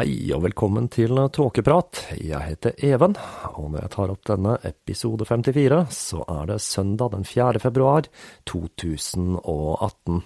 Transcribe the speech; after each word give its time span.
Hei 0.00 0.30
og 0.32 0.46
velkommen 0.46 0.86
til 0.88 1.12
Tåkeprat. 1.28 1.98
Jeg 2.16 2.40
heter 2.40 2.72
Even, 2.88 3.12
og 3.50 3.66
når 3.66 3.82
jeg 3.82 3.90
tar 3.92 4.12
opp 4.14 4.22
denne 4.30 4.54
episode 4.64 5.26
54, 5.28 5.80
så 5.92 6.22
er 6.24 6.46
det 6.48 6.56
søndag 6.64 7.10
den 7.12 7.26
4. 7.28 7.60
februar 7.60 8.08
2018. 8.48 10.22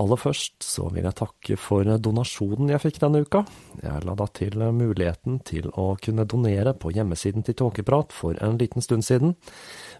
Aller 0.00 0.22
først 0.22 0.64
så 0.64 0.86
vil 0.94 1.04
jeg 1.10 1.18
takke 1.20 1.58
for 1.60 1.84
donasjonen 2.06 2.72
jeg 2.72 2.84
fikk 2.86 3.02
denne 3.02 3.20
uka. 3.20 3.44
Jeg 3.82 4.08
la 4.08 4.16
da 4.16 4.30
til 4.32 4.64
muligheten 4.80 5.42
til 5.44 5.68
å 5.76 5.90
kunne 6.00 6.24
donere 6.24 6.72
på 6.72 6.94
hjemmesiden 6.96 7.44
til 7.44 7.60
Tåkeprat 7.60 8.16
for 8.16 8.40
en 8.40 8.56
liten 8.56 8.80
stund 8.80 9.04
siden, 9.04 9.36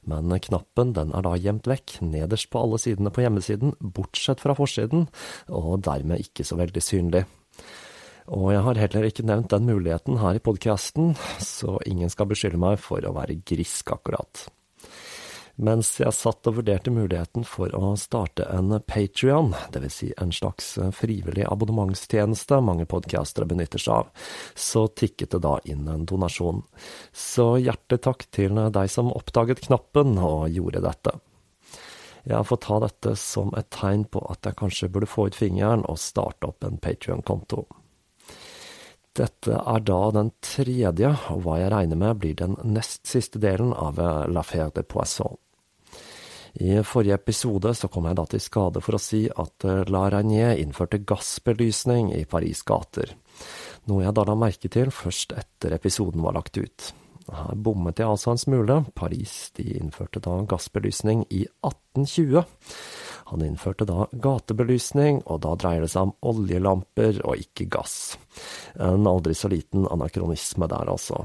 men 0.09 0.33
knappen 0.49 0.97
den 0.97 1.13
er 1.13 1.29
da 1.29 1.37
gjemt 1.37 1.69
vekk 1.69 1.99
nederst 2.01 2.49
på 2.49 2.65
alle 2.65 2.81
sidene 2.81 3.13
på 3.13 3.29
hjemmesiden, 3.29 3.77
bortsett 3.85 4.41
fra 4.41 4.57
forsiden, 4.57 5.11
og 5.53 5.83
dermed 5.85 6.25
ikke 6.25 6.49
så 6.49 6.63
veldig 6.65 6.89
synlig. 6.89 7.27
Og 8.31 8.53
jeg 8.55 8.63
har 8.67 8.81
heller 8.85 9.09
ikke 9.09 9.27
nevnt 9.27 9.51
den 9.51 9.67
muligheten 9.67 10.21
her 10.23 10.39
i 10.39 10.43
podkasten, 10.43 11.15
så 11.43 11.79
ingen 11.89 12.11
skal 12.13 12.31
beskylde 12.31 12.61
meg 12.63 12.79
for 12.83 13.03
å 13.03 13.15
være 13.17 13.41
grisk, 13.43 13.95
akkurat. 13.95 14.47
Mens 15.61 15.91
jeg 16.01 16.15
satt 16.17 16.49
og 16.49 16.57
vurderte 16.57 16.91
muligheten 16.95 17.45
for 17.45 17.75
å 17.77 17.93
starte 18.01 18.47
en 18.49 18.73
Patrion, 18.89 19.51
dvs. 19.75 19.97
Si 19.99 20.09
en 20.17 20.33
slags 20.33 20.71
frivillig 20.97 21.45
abonnementstjeneste 21.45 22.63
mange 22.65 22.87
podkastere 22.89 23.47
benytter 23.51 23.83
seg 23.83 24.01
av, 24.01 24.31
så 24.57 24.87
tikket 24.89 25.37
det 25.37 25.43
da 25.45 25.59
inn 25.69 25.85
en 25.93 26.07
donasjon. 26.09 26.65
Så 27.13 27.59
hjertelig 27.61 28.01
takk 28.09 28.25
til 28.33 28.57
deg 28.57 28.89
som 28.91 29.13
oppdaget 29.13 29.67
knappen 29.69 30.17
og 30.17 30.49
gjorde 30.51 30.83
dette. 30.89 31.19
Jeg 32.23 32.47
får 32.47 32.59
ta 32.63 32.81
dette 32.85 33.15
som 33.19 33.53
et 33.59 33.69
tegn 33.75 34.07
på 34.07 34.23
at 34.31 34.47
jeg 34.47 34.57
kanskje 34.57 34.91
burde 34.95 35.11
få 35.11 35.29
ut 35.29 35.37
fingeren 35.37 35.83
og 35.91 36.01
starte 36.01 36.49
opp 36.49 36.65
en 36.65 36.79
Patrion-konto. 36.81 37.67
Dette 39.13 39.59
er 39.61 39.83
da 39.85 40.01
den 40.15 40.31
tredje, 40.41 41.11
og 41.35 41.43
hva 41.45 41.59
jeg 41.61 41.73
regner 41.75 41.99
med 42.01 42.21
blir 42.23 42.37
den 42.39 42.57
nest 42.65 43.05
siste 43.11 43.41
delen 43.43 43.75
av 43.77 44.01
La 44.33 44.45
Faire 44.47 44.73
de 44.73 44.85
Poisson. 44.89 45.37
I 46.65 46.79
forrige 46.85 47.17
episode 47.17 47.73
så 47.77 47.89
kom 47.89 48.09
jeg 48.09 48.17
da 48.17 48.25
til 48.29 48.43
skade 48.45 48.81
for 48.85 48.97
å 48.97 49.01
si 49.01 49.25
at 49.29 49.65
La 49.89 50.03
Reynier 50.13 50.59
innførte 50.61 51.01
gassbelysning 51.09 52.11
i 52.17 52.25
Paris' 52.29 52.65
gater, 52.69 53.15
noe 53.89 54.05
jeg 54.05 54.17
da 54.17 54.27
la 54.29 54.37
merke 54.37 54.69
til 54.73 54.93
først 54.93 55.33
etter 55.37 55.77
episoden 55.77 56.25
var 56.25 56.37
lagt 56.37 56.61
ut. 56.61 56.93
Her 57.33 57.57
bommet 57.57 58.01
jeg 58.01 58.09
altså 58.09 58.33
en 58.33 58.41
smule. 58.41 58.79
Paris 58.99 59.53
de 59.57 59.65
innførte 59.79 60.21
da 60.25 60.35
gassbelysning 60.49 61.25
i 61.31 61.45
1820. 61.65 62.43
Han 63.33 63.45
innførte 63.47 63.87
da 63.89 64.05
gatebelysning, 64.13 65.23
og 65.25 65.39
da 65.47 65.55
dreier 65.57 65.87
det 65.87 65.89
seg 65.89 66.11
om 66.11 66.35
oljelamper 66.35 67.23
og 67.25 67.41
ikke 67.41 67.65
gass. 67.73 68.19
En 68.77 69.09
aldri 69.09 69.33
så 69.33 69.49
liten 69.49 69.87
anakronisme 69.89 70.69
der, 70.69 70.91
altså. 70.93 71.25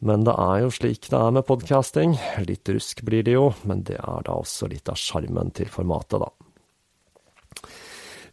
Men 0.00 0.24
det 0.24 0.32
er 0.40 0.62
jo 0.62 0.72
slik 0.72 1.10
det 1.12 1.20
er 1.20 1.36
med 1.36 1.44
podkasting. 1.48 2.16
Litt 2.48 2.72
rusk 2.72 3.04
blir 3.04 3.28
det 3.28 3.36
jo, 3.36 3.50
men 3.68 3.84
det 3.84 4.00
er 4.00 4.24
da 4.24 4.38
også 4.40 4.70
litt 4.72 4.88
av 4.88 4.96
sjarmen 5.00 5.52
til 5.56 5.68
formatet, 5.72 6.24
da. 6.24 6.32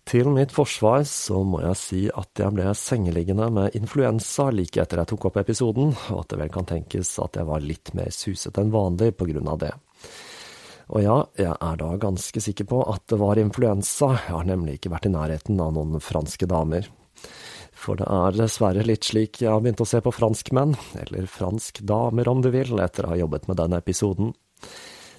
Til 0.07 0.27
mitt 0.31 0.51
forsvar 0.55 1.03
så 1.07 1.43
må 1.47 1.61
jeg 1.63 1.79
si 1.79 2.01
at 2.11 2.39
jeg 2.39 2.55
ble 2.55 2.71
sengeliggende 2.75 3.47
med 3.55 3.75
influensa 3.79 4.49
like 4.55 4.79
etter 4.79 4.99
jeg 5.03 5.11
tok 5.13 5.29
opp 5.29 5.43
episoden, 5.43 5.91
og 6.11 6.23
at 6.23 6.31
det 6.31 6.39
vel 6.45 6.51
kan 6.51 6.67
tenkes 6.67 7.11
at 7.23 7.39
jeg 7.39 7.47
var 7.47 7.63
litt 7.63 7.91
mer 7.95 8.11
suset 8.11 8.59
enn 8.59 8.71
vanlig 8.71 9.13
på 9.19 9.27
grunn 9.31 9.51
av 9.51 9.61
det. 9.63 9.71
Og 10.91 11.03
ja, 11.03 11.17
jeg 11.39 11.53
er 11.53 11.79
da 11.79 11.91
ganske 12.01 12.43
sikker 12.43 12.67
på 12.67 12.81
at 12.91 13.05
det 13.11 13.19
var 13.21 13.39
influensa, 13.39 14.13
jeg 14.17 14.35
har 14.35 14.47
nemlig 14.49 14.77
ikke 14.77 14.91
vært 14.93 15.07
i 15.07 15.13
nærheten 15.13 15.61
av 15.63 15.73
noen 15.77 16.03
franske 16.03 16.49
damer. 16.49 16.89
For 17.73 17.99
det 17.99 18.07
er 18.07 18.37
dessverre 18.37 18.85
litt 18.87 19.07
slik 19.07 19.41
jeg 19.41 19.51
har 19.51 19.63
begynt 19.63 19.81
å 19.83 19.87
se 19.87 19.99
på 20.03 20.13
franskmenn, 20.13 20.75
eller 20.99 21.29
fransk 21.31 21.81
damer 21.87 22.29
om 22.31 22.43
du 22.43 22.51
vil, 22.53 22.75
etter 22.83 23.07
å 23.07 23.13
ha 23.13 23.21
jobbet 23.23 23.47
med 23.49 23.59
denne 23.59 23.79
episoden. 23.83 24.33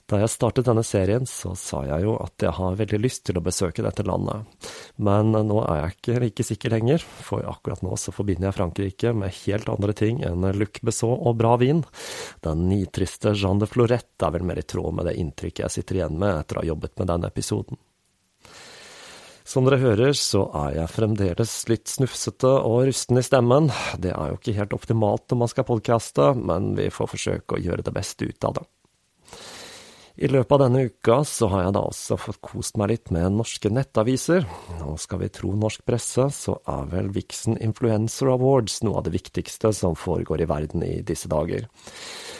Da 0.04 0.18
jeg 0.20 0.32
startet 0.34 0.66
denne 0.68 0.82
serien, 0.84 1.24
så 1.24 1.54
sa 1.56 1.80
jeg 1.88 2.04
jo 2.04 2.18
at 2.20 2.42
jeg 2.44 2.52
har 2.58 2.76
veldig 2.76 2.98
lyst 3.00 3.22
til 3.24 3.38
å 3.40 3.42
besøke 3.44 3.80
dette 3.86 4.04
landet, 4.04 4.44
men 5.00 5.32
nå 5.32 5.62
er 5.62 5.78
jeg 5.78 5.94
ikke 5.94 6.18
like 6.26 6.44
sikker 6.44 6.74
lenger, 6.76 7.06
for 7.24 7.46
akkurat 7.48 7.80
nå 7.84 7.96
så 8.00 8.12
forbinder 8.12 8.50
jeg 8.50 8.58
Frankrike 8.58 9.14
med 9.16 9.32
helt 9.46 9.70
andre 9.72 9.96
ting 9.96 10.20
enn 10.28 10.44
Luc 10.58 10.82
Besson 10.84 11.16
og 11.16 11.38
bra 11.40 11.54
vin. 11.60 11.80
Den 12.44 12.66
nitriste 12.68 13.32
Jean 13.32 13.62
de 13.62 13.70
Florette 13.70 14.28
er 14.28 14.36
vel 14.36 14.44
mer 14.44 14.60
i 14.60 14.66
tråd 14.68 14.92
med 14.98 15.08
det 15.08 15.16
inntrykket 15.22 15.64
jeg 15.64 15.76
sitter 15.78 16.02
igjen 16.02 16.20
med 16.20 16.36
etter 16.36 16.60
å 16.60 16.64
ha 16.64 16.72
jobbet 16.74 16.98
med 17.00 17.12
denne 17.14 17.32
episoden. 17.32 17.80
Som 19.44 19.66
dere 19.68 19.80
hører, 19.80 20.12
så 20.16 20.46
er 20.66 20.78
jeg 20.78 20.92
fremdeles 20.92 21.56
litt 21.68 21.88
snufsete 21.92 22.48
og 22.48 22.86
rusten 22.90 23.20
i 23.20 23.24
stemmen. 23.24 23.72
Det 24.00 24.12
er 24.12 24.32
jo 24.32 24.38
ikke 24.38 24.56
helt 24.56 24.76
optimalt 24.76 25.28
når 25.28 25.42
man 25.42 25.52
skal 25.52 25.68
podkaste, 25.68 26.30
men 26.36 26.72
vi 26.76 26.88
får 26.92 27.12
forsøke 27.12 27.56
å 27.56 27.60
gjøre 27.60 27.84
det 27.84 27.92
beste 27.96 28.28
ut 28.28 28.48
av 28.48 28.60
det. 28.60 28.64
I 30.14 30.28
løpet 30.30 30.52
av 30.52 30.60
denne 30.62 30.84
uka 30.86 31.16
så 31.26 31.48
har 31.50 31.64
jeg 31.64 31.74
da 31.74 31.80
også 31.88 32.16
fått 32.22 32.38
kost 32.46 32.76
meg 32.78 32.92
litt 32.92 33.10
med 33.14 33.34
norske 33.34 33.66
nettaviser, 33.66 34.44
og 34.86 35.00
skal 35.02 35.18
vi 35.24 35.28
tro 35.34 35.50
norsk 35.58 35.82
presse, 35.82 36.28
så 36.30 36.54
er 36.70 36.86
vel 36.92 37.08
Vixen 37.16 37.58
Influencer 37.58 38.30
Awards 38.30 38.78
noe 38.86 39.00
av 39.00 39.08
det 39.08 39.14
viktigste 39.16 39.72
som 39.74 39.98
foregår 39.98 40.44
i 40.44 40.46
verden 40.46 40.86
i 40.86 40.92
disse 41.02 41.26
dager. 41.32 41.66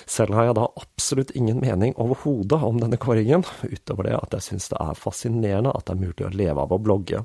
Selv 0.07 0.39
har 0.39 0.47
jeg 0.47 0.59
da 0.61 0.69
absolutt 0.85 1.35
ingen 1.35 1.59
mening 1.65 1.97
overhodet 1.99 2.63
om 2.63 2.79
denne 2.79 3.01
kåringen, 3.01 3.43
utover 3.67 4.07
det 4.07 4.17
at 4.21 4.39
jeg 4.39 4.49
syns 4.53 4.71
det 4.71 4.79
er 4.79 5.03
fascinerende 5.03 5.75
at 5.75 5.89
det 5.89 5.97
er 5.97 6.03
mulig 6.05 6.29
å 6.29 6.31
leve 6.31 6.69
av 6.69 6.79
å 6.79 6.79
blogge, 6.79 7.25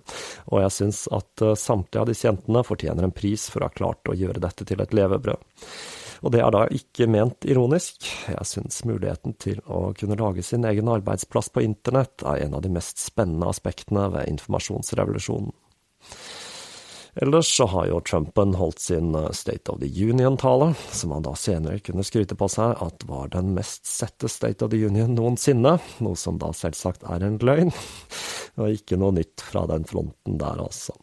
og 0.49 0.65
jeg 0.65 0.77
syns 0.79 1.05
at 1.13 1.45
eh, 1.45 1.53
samtlige 1.53 2.01
av 2.01 2.09
disse 2.09 2.25
jentene 2.25 2.65
fortjener 2.65 3.05
en 3.05 3.13
pris 3.13 3.45
for 3.53 3.61
å 3.61 3.69
ha 3.69 3.77
klart 3.83 4.09
å 4.09 4.17
gjøre 4.17 4.41
dette 4.41 4.65
til 4.65 4.81
et 4.81 4.97
levebrød. 4.97 5.45
Og 6.19 6.33
det 6.33 6.41
er 6.43 6.51
da 6.51 6.65
ikke 6.75 7.07
ment 7.11 7.47
ironisk. 7.47 8.03
Jeg 8.27 8.47
syns 8.47 8.81
muligheten 8.87 9.37
til 9.39 9.61
å 9.67 9.89
kunne 9.97 10.19
lage 10.19 10.43
sin 10.43 10.67
egen 10.67 10.91
arbeidsplass 10.91 11.51
på 11.55 11.63
internett 11.63 12.25
er 12.27 12.43
en 12.45 12.57
av 12.57 12.65
de 12.65 12.73
mest 12.73 12.99
spennende 12.99 13.47
aspektene 13.51 14.09
ved 14.13 14.27
informasjonsrevolusjonen. 14.33 15.53
Ellers 17.21 17.49
så 17.57 17.65
har 17.65 17.87
jo 17.89 17.99
Trumpen 18.05 18.53
holdt 18.55 18.79
sin 18.79 19.15
eh, 19.17 19.31
State 19.35 19.71
of 19.71 19.79
the 19.81 19.89
Union-tale, 19.89 20.73
som 20.91 21.11
han 21.11 21.25
da 21.25 21.33
senere 21.35 21.81
kunne 21.83 22.05
skryte 22.05 22.37
på 22.37 22.47
seg 22.51 22.77
at 22.85 23.03
var 23.09 23.31
den 23.33 23.51
mest 23.57 23.89
sette 23.89 24.29
State 24.31 24.63
of 24.63 24.71
the 24.71 24.79
Union 24.85 25.15
noensinne, 25.17 25.79
noe 26.05 26.19
som 26.19 26.37
da 26.39 26.53
selvsagt 26.55 27.03
er 27.09 27.25
en 27.25 27.39
løgn, 27.43 27.73
og 28.61 28.77
ikke 28.77 28.99
noe 29.01 29.17
nytt 29.17 29.43
fra 29.43 29.65
den 29.71 29.87
fronten 29.89 30.37
der, 30.39 30.61
altså. 30.63 30.95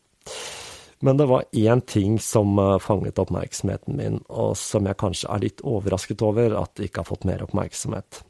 Men 1.04 1.16
det 1.16 1.26
var 1.28 1.44
én 1.52 1.80
ting 1.80 2.20
som 2.20 2.58
eh, 2.58 2.78
fanget 2.78 3.18
oppmerksomheten 3.20 3.96
min, 3.96 4.22
og 4.28 4.56
som 4.56 4.88
jeg 4.88 5.00
kanskje 5.00 5.28
er 5.32 5.44
litt 5.44 5.60
overrasket 5.66 6.24
over 6.24 6.56
at 6.56 6.72
det 6.76 6.88
ikke 6.88 7.04
har 7.04 7.10
fått 7.10 7.28
mer 7.28 7.44
oppmerksomhet. 7.44 8.22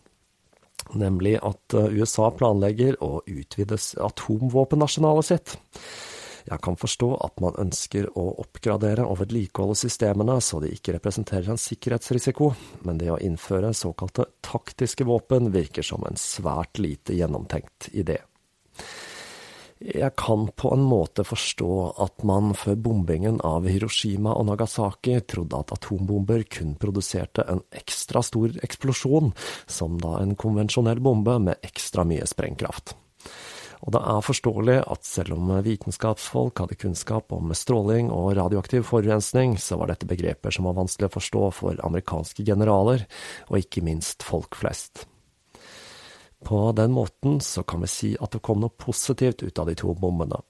Nemlig 0.98 1.36
at 1.46 1.74
eh, 1.78 1.94
USA 1.94 2.32
planlegger 2.34 2.98
å 3.02 3.20
utvide 3.26 3.78
atomvåpenarsenalet 4.02 5.30
sitt. 5.30 5.56
Jeg 6.46 6.62
kan 6.62 6.76
forstå 6.78 7.08
at 7.26 7.40
man 7.42 7.56
ønsker 7.58 8.06
å 8.18 8.28
oppgradere 8.42 9.02
og 9.06 9.18
vedlikeholde 9.24 9.74
systemene 9.80 10.36
så 10.44 10.60
de 10.62 10.70
ikke 10.74 10.94
representerer 10.94 11.50
en 11.50 11.58
sikkerhetsrisiko, 11.58 12.52
men 12.86 13.00
det 13.02 13.10
å 13.10 13.18
innføre 13.18 13.72
såkalte 13.74 14.28
taktiske 14.46 15.06
våpen 15.08 15.50
virker 15.54 15.86
som 15.86 16.06
en 16.06 16.18
svært 16.18 16.78
lite 16.78 17.18
gjennomtenkt 17.18 17.90
idé. 17.90 18.20
Jeg 19.76 20.14
kan 20.16 20.46
på 20.56 20.70
en 20.72 20.84
måte 20.88 21.20
forstå 21.26 21.72
at 22.00 22.22
man 22.24 22.54
før 22.56 22.78
bombingen 22.80 23.42
av 23.44 23.66
Hiroshima 23.68 24.32
og 24.32 24.46
Nagasaki 24.48 25.18
trodde 25.28 25.58
at 25.60 25.74
atombomber 25.74 26.46
kun 26.48 26.72
produserte 26.80 27.44
en 27.44 27.60
ekstra 27.76 28.22
stor 28.24 28.54
eksplosjon, 28.64 29.34
som 29.68 29.98
da 30.00 30.14
en 30.22 30.32
konvensjonell 30.32 31.02
bombe 31.04 31.36
med 31.50 31.60
ekstra 31.66 32.06
mye 32.08 32.24
sprengkraft. 32.24 32.94
Og 33.84 33.92
det 33.92 34.00
er 34.00 34.24
forståelig 34.24 34.78
at 34.88 35.04
selv 35.04 35.36
om 35.36 35.50
vitenskapsfolk 35.62 36.62
hadde 36.62 36.78
kunnskap 36.80 37.34
om 37.36 37.52
stråling 37.52 38.08
og 38.08 38.32
radioaktiv 38.38 38.86
forurensning, 38.88 39.58
så 39.60 39.76
var 39.76 39.92
dette 39.92 40.08
begreper 40.08 40.56
som 40.56 40.70
var 40.70 40.78
vanskelig 40.80 41.10
å 41.10 41.16
forstå 41.18 41.44
for 41.58 41.84
amerikanske 41.84 42.48
generaler, 42.48 43.04
og 43.52 43.60
ikke 43.60 43.84
minst 43.84 44.24
folk 44.24 44.56
flest. 44.56 45.04
På 46.44 46.72
den 46.76 46.92
måten 46.92 47.40
så 47.40 47.62
kan 47.62 47.80
vi 47.80 47.88
si 47.90 48.12
at 48.20 48.36
det 48.36 48.42
kom 48.44 48.60
noe 48.60 48.74
positivt 48.76 49.42
ut 49.42 49.58
av 49.58 49.70
de 49.70 49.78
to 49.78 49.94
bombene. 49.94 50.42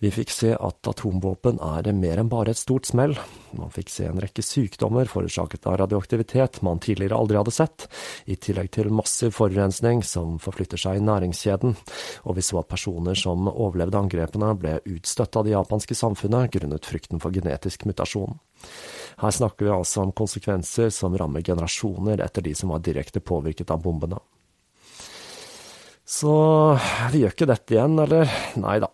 Vi 0.00 0.08
fikk 0.12 0.30
se 0.32 0.54
at 0.56 0.88
atomvåpen 0.88 1.58
er 1.60 1.90
mer 1.92 2.20
enn 2.22 2.30
bare 2.32 2.54
et 2.54 2.60
stort 2.60 2.88
smell. 2.88 3.12
Man 3.56 3.72
fikk 3.74 3.90
se 3.92 4.06
en 4.08 4.20
rekke 4.22 4.42
sykdommer 4.44 5.10
forårsaket 5.10 5.68
av 5.68 5.76
radioaktivitet 5.82 6.62
man 6.64 6.80
tidligere 6.80 7.18
aldri 7.20 7.36
hadde 7.36 7.52
sett, 7.54 7.86
i 8.24 8.38
tillegg 8.40 8.70
til 8.76 8.88
massiv 8.94 9.34
forurensning 9.36 10.00
som 10.06 10.38
forflytter 10.40 10.80
seg 10.80 11.00
i 11.00 11.04
næringskjeden, 11.04 11.76
og 12.24 12.38
vi 12.38 12.46
så 12.46 12.62
at 12.62 12.72
personer 12.72 13.18
som 13.18 13.50
overlevde 13.52 14.00
angrepene 14.00 14.54
ble 14.56 14.78
utstøtt 14.94 15.36
av 15.36 15.44
det 15.44 15.54
japanske 15.54 15.98
samfunnet 15.98 16.56
grunnet 16.56 16.88
frykten 16.88 17.20
for 17.20 17.34
genetisk 17.36 17.84
mutasjon. 17.90 18.40
Her 19.20 19.36
snakker 19.36 19.68
vi 19.68 19.76
altså 19.76 20.06
om 20.06 20.16
konsekvenser 20.16 20.88
som 20.94 21.16
rammer 21.16 21.44
generasjoner 21.44 22.24
etter 22.24 22.48
de 22.48 22.56
som 22.56 22.72
var 22.72 22.84
direkte 22.84 23.20
påvirket 23.20 23.72
av 23.72 23.84
bombene. 23.84 24.20
Så 26.10 26.32
vi 27.12 27.22
gjør 27.22 27.36
ikke 27.36 27.46
dette 27.52 27.76
igjen, 27.76 27.94
eller? 28.02 28.32
Nei 28.58 28.80
da. 28.82 28.90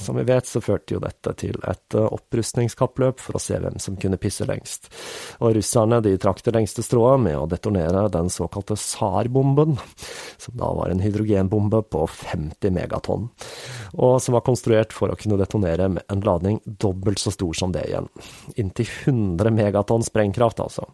Som 0.00 0.16
vi 0.16 0.24
vet, 0.24 0.46
så 0.46 0.62
førte 0.64 0.94
jo 0.94 1.00
dette 1.02 1.34
til 1.36 1.58
et 1.68 1.96
eh, 1.96 2.06
opprustningskappløp 2.16 3.20
for 3.20 3.36
å 3.36 3.42
se 3.42 3.58
hvem 3.60 3.76
som 3.82 3.98
kunne 4.00 4.18
pisse 4.20 4.46
lengst. 4.48 4.88
Og 5.44 5.54
russerne 5.58 6.00
de 6.04 6.14
trakk 6.20 6.40
det 6.46 6.54
lengste 6.56 6.84
strået 6.84 7.20
med 7.20 7.36
å 7.36 7.48
detonere 7.50 8.06
den 8.12 8.30
såkalte 8.32 8.78
SAR-bomben, 8.80 9.76
som 10.40 10.56
da 10.56 10.70
var 10.76 10.92
en 10.92 11.02
hydrogenbombe 11.04 11.82
på 11.92 12.06
50 12.08 12.72
megatonn, 12.74 13.28
og 14.00 14.16
som 14.24 14.38
var 14.38 14.46
konstruert 14.46 14.94
for 14.96 15.12
å 15.12 15.18
kunne 15.20 15.38
detonere 15.40 15.90
med 15.92 16.06
en 16.08 16.24
ladning 16.24 16.60
dobbelt 16.64 17.20
så 17.20 17.32
stor 17.34 17.56
som 17.56 17.74
det 17.74 17.84
igjen. 17.90 18.08
Inntil 18.56 18.88
100 18.88 19.52
megatonn 19.52 20.06
sprengkraft, 20.06 20.62
altså. 20.64 20.88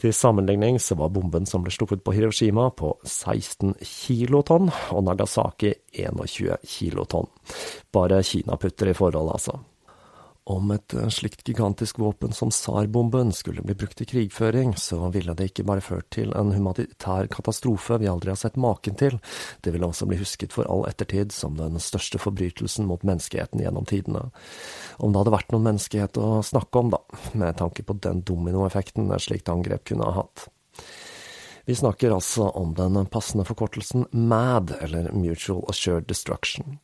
Til 0.00 0.14
sammenligning 0.16 0.80
så 0.80 0.96
var 0.96 1.12
bomben 1.12 1.48
som 1.48 1.64
ble 1.64 1.74
sluppet 1.74 2.04
på 2.04 2.14
Hiroshima 2.16 2.70
på 2.72 2.94
16 3.04 3.76
kilotonn, 3.84 4.72
og 4.94 5.04
Nagasaki 5.04 5.74
21 6.00 6.64
kilotonn. 6.64 7.28
Bare 7.92 8.22
Kina 8.26 8.56
putter 8.60 8.90
i 8.90 8.96
forhold, 8.96 9.32
altså. 9.34 9.58
Om 10.50 10.72
et 10.74 10.94
eh, 10.96 11.08
slikt 11.12 11.44
gigantisk 11.46 11.98
våpen 12.00 12.32
som 12.32 12.50
SAR-bomben 12.50 13.32
skulle 13.36 13.62
bli 13.62 13.74
brukt 13.78 14.00
i 14.00 14.06
krigføring, 14.08 14.72
så 14.76 15.10
ville 15.14 15.34
det 15.36 15.50
ikke 15.50 15.66
bare 15.68 15.84
ført 15.84 16.08
til 16.14 16.32
en 16.34 16.50
humanitær 16.56 17.28
katastrofe 17.30 18.00
vi 18.00 18.08
aldri 18.10 18.32
har 18.32 18.40
sett 18.40 18.58
maken 18.60 18.96
til, 18.98 19.18
det 19.62 19.74
ville 19.74 19.86
også 19.86 20.08
bli 20.10 20.18
husket 20.18 20.56
for 20.56 20.66
all 20.72 20.86
ettertid 20.88 21.34
som 21.36 21.58
den 21.60 21.78
største 21.82 22.18
forbrytelsen 22.22 22.88
mot 22.88 23.04
menneskeheten 23.06 23.62
gjennom 23.62 23.86
tidene. 23.86 24.30
Om 24.98 25.12
det 25.12 25.22
hadde 25.22 25.36
vært 25.36 25.52
noen 25.54 25.68
menneskehet 25.68 26.18
å 26.18 26.40
snakke 26.46 26.82
om, 26.82 26.94
da, 26.96 27.04
med 27.36 27.60
tanke 27.60 27.84
på 27.86 28.00
den 28.00 28.24
dominoeffekten 28.26 29.12
et 29.12 29.28
slikt 29.28 29.52
angrep 29.52 29.86
kunne 29.92 30.08
ha 30.08 30.22
hatt. 30.22 30.48
Vi 31.70 31.74
snakker 31.76 32.10
altså 32.10 32.42
om 32.42 32.74
den 32.74 33.06
passende 33.06 33.44
forkortelsen 33.46 34.06
MAD, 34.10 34.72
eller 34.80 35.12
Mutual 35.12 35.62
Assured 35.68 36.02
Destruction. 36.08 36.78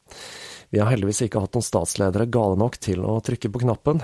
Vi 0.71 0.79
har 0.79 0.93
heldigvis 0.93 1.25
ikke 1.25 1.41
hatt 1.43 1.57
noen 1.59 1.65
statsledere 1.67 2.29
gale 2.31 2.55
nok 2.61 2.77
til 2.79 3.01
å 3.03 3.17
trykke 3.19 3.49
på 3.51 3.63
knappen. 3.65 3.99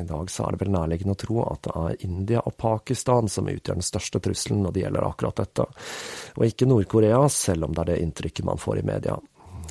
I 0.00 0.06
dag 0.08 0.30
så 0.32 0.46
er 0.46 0.54
det 0.54 0.62
vel 0.62 0.70
nærliggende 0.72 1.12
å 1.12 1.18
tro 1.20 1.42
at 1.42 1.66
det 1.66 1.74
er 1.82 2.06
India 2.08 2.40
og 2.40 2.56
Pakistan 2.56 3.28
som 3.28 3.50
utgjør 3.52 3.76
den 3.76 3.84
største 3.84 4.22
trusselen 4.24 4.62
når 4.64 4.72
det 4.72 4.82
gjelder 4.86 5.04
akkurat 5.10 5.42
dette, 5.42 5.66
og 6.38 6.46
ikke 6.46 6.68
Nord-Korea, 6.70 7.18
selv 7.28 7.66
om 7.66 7.74
det 7.76 7.82
er 7.82 7.90
det 7.90 7.96
inntrykket 8.06 8.48
man 8.48 8.62
får 8.62 8.80
i 8.80 8.84
media. 8.88 9.18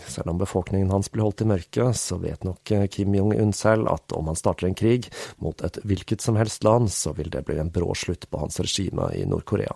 Selv 0.05 0.35
om 0.35 0.41
befolkningen 0.43 0.93
hans 0.93 1.09
blir 1.09 1.25
holdt 1.25 1.41
i 1.41 1.47
mørket, 1.49 1.97
så 1.97 2.19
vet 2.21 2.45
nok 2.45 2.75
Kim 2.93 3.17
Jong-un 3.17 3.55
selv 3.57 3.89
at 3.89 4.13
om 4.13 4.29
han 4.29 4.37
starter 4.37 4.69
en 4.69 4.77
krig 4.77 5.09
mot 5.41 5.65
et 5.65 5.81
hvilket 5.81 6.21
som 6.21 6.37
helst 6.37 6.61
land, 6.61 6.93
så 6.93 7.15
vil 7.17 7.33
det 7.33 7.41
bli 7.49 7.57
en 7.57 7.73
brå 7.73 7.89
slutt 7.97 8.29
på 8.29 8.43
hans 8.45 8.61
regime 8.61 9.09
i 9.17 9.25
Nord-Korea. 9.25 9.73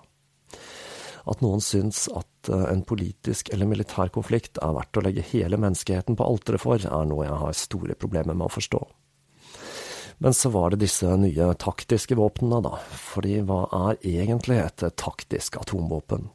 At 1.27 1.41
noen 1.43 1.63
syns 1.63 2.05
at 2.15 2.51
eh, 2.51 2.67
en 2.71 2.85
politisk 2.87 3.51
eller 3.53 3.69
militær 3.69 4.11
konflikt 4.15 4.61
er 4.63 4.75
verdt 4.77 4.99
å 4.99 5.03
legge 5.03 5.25
hele 5.33 5.59
menneskeheten 5.59 6.17
på 6.17 6.27
alteret 6.27 6.63
for, 6.63 6.79
er 6.79 7.09
noe 7.09 7.27
jeg 7.27 7.41
har 7.43 7.59
store 7.59 7.97
problemer 7.99 8.37
med 8.37 8.47
å 8.47 8.55
forstå. 8.55 8.81
Men 10.23 10.33
så 10.33 10.49
var 10.49 10.73
det 10.73 10.81
disse 10.81 11.11
nye 11.19 11.51
taktiske 11.61 12.17
våpnene, 12.17 12.63
da. 12.65 12.79
Fordi 13.11 13.37
hva 13.45 13.65
er 13.91 13.99
egentlig 14.01 14.57
et 14.63 14.87
taktisk 14.97 15.59
atomvåpen? 15.61 16.31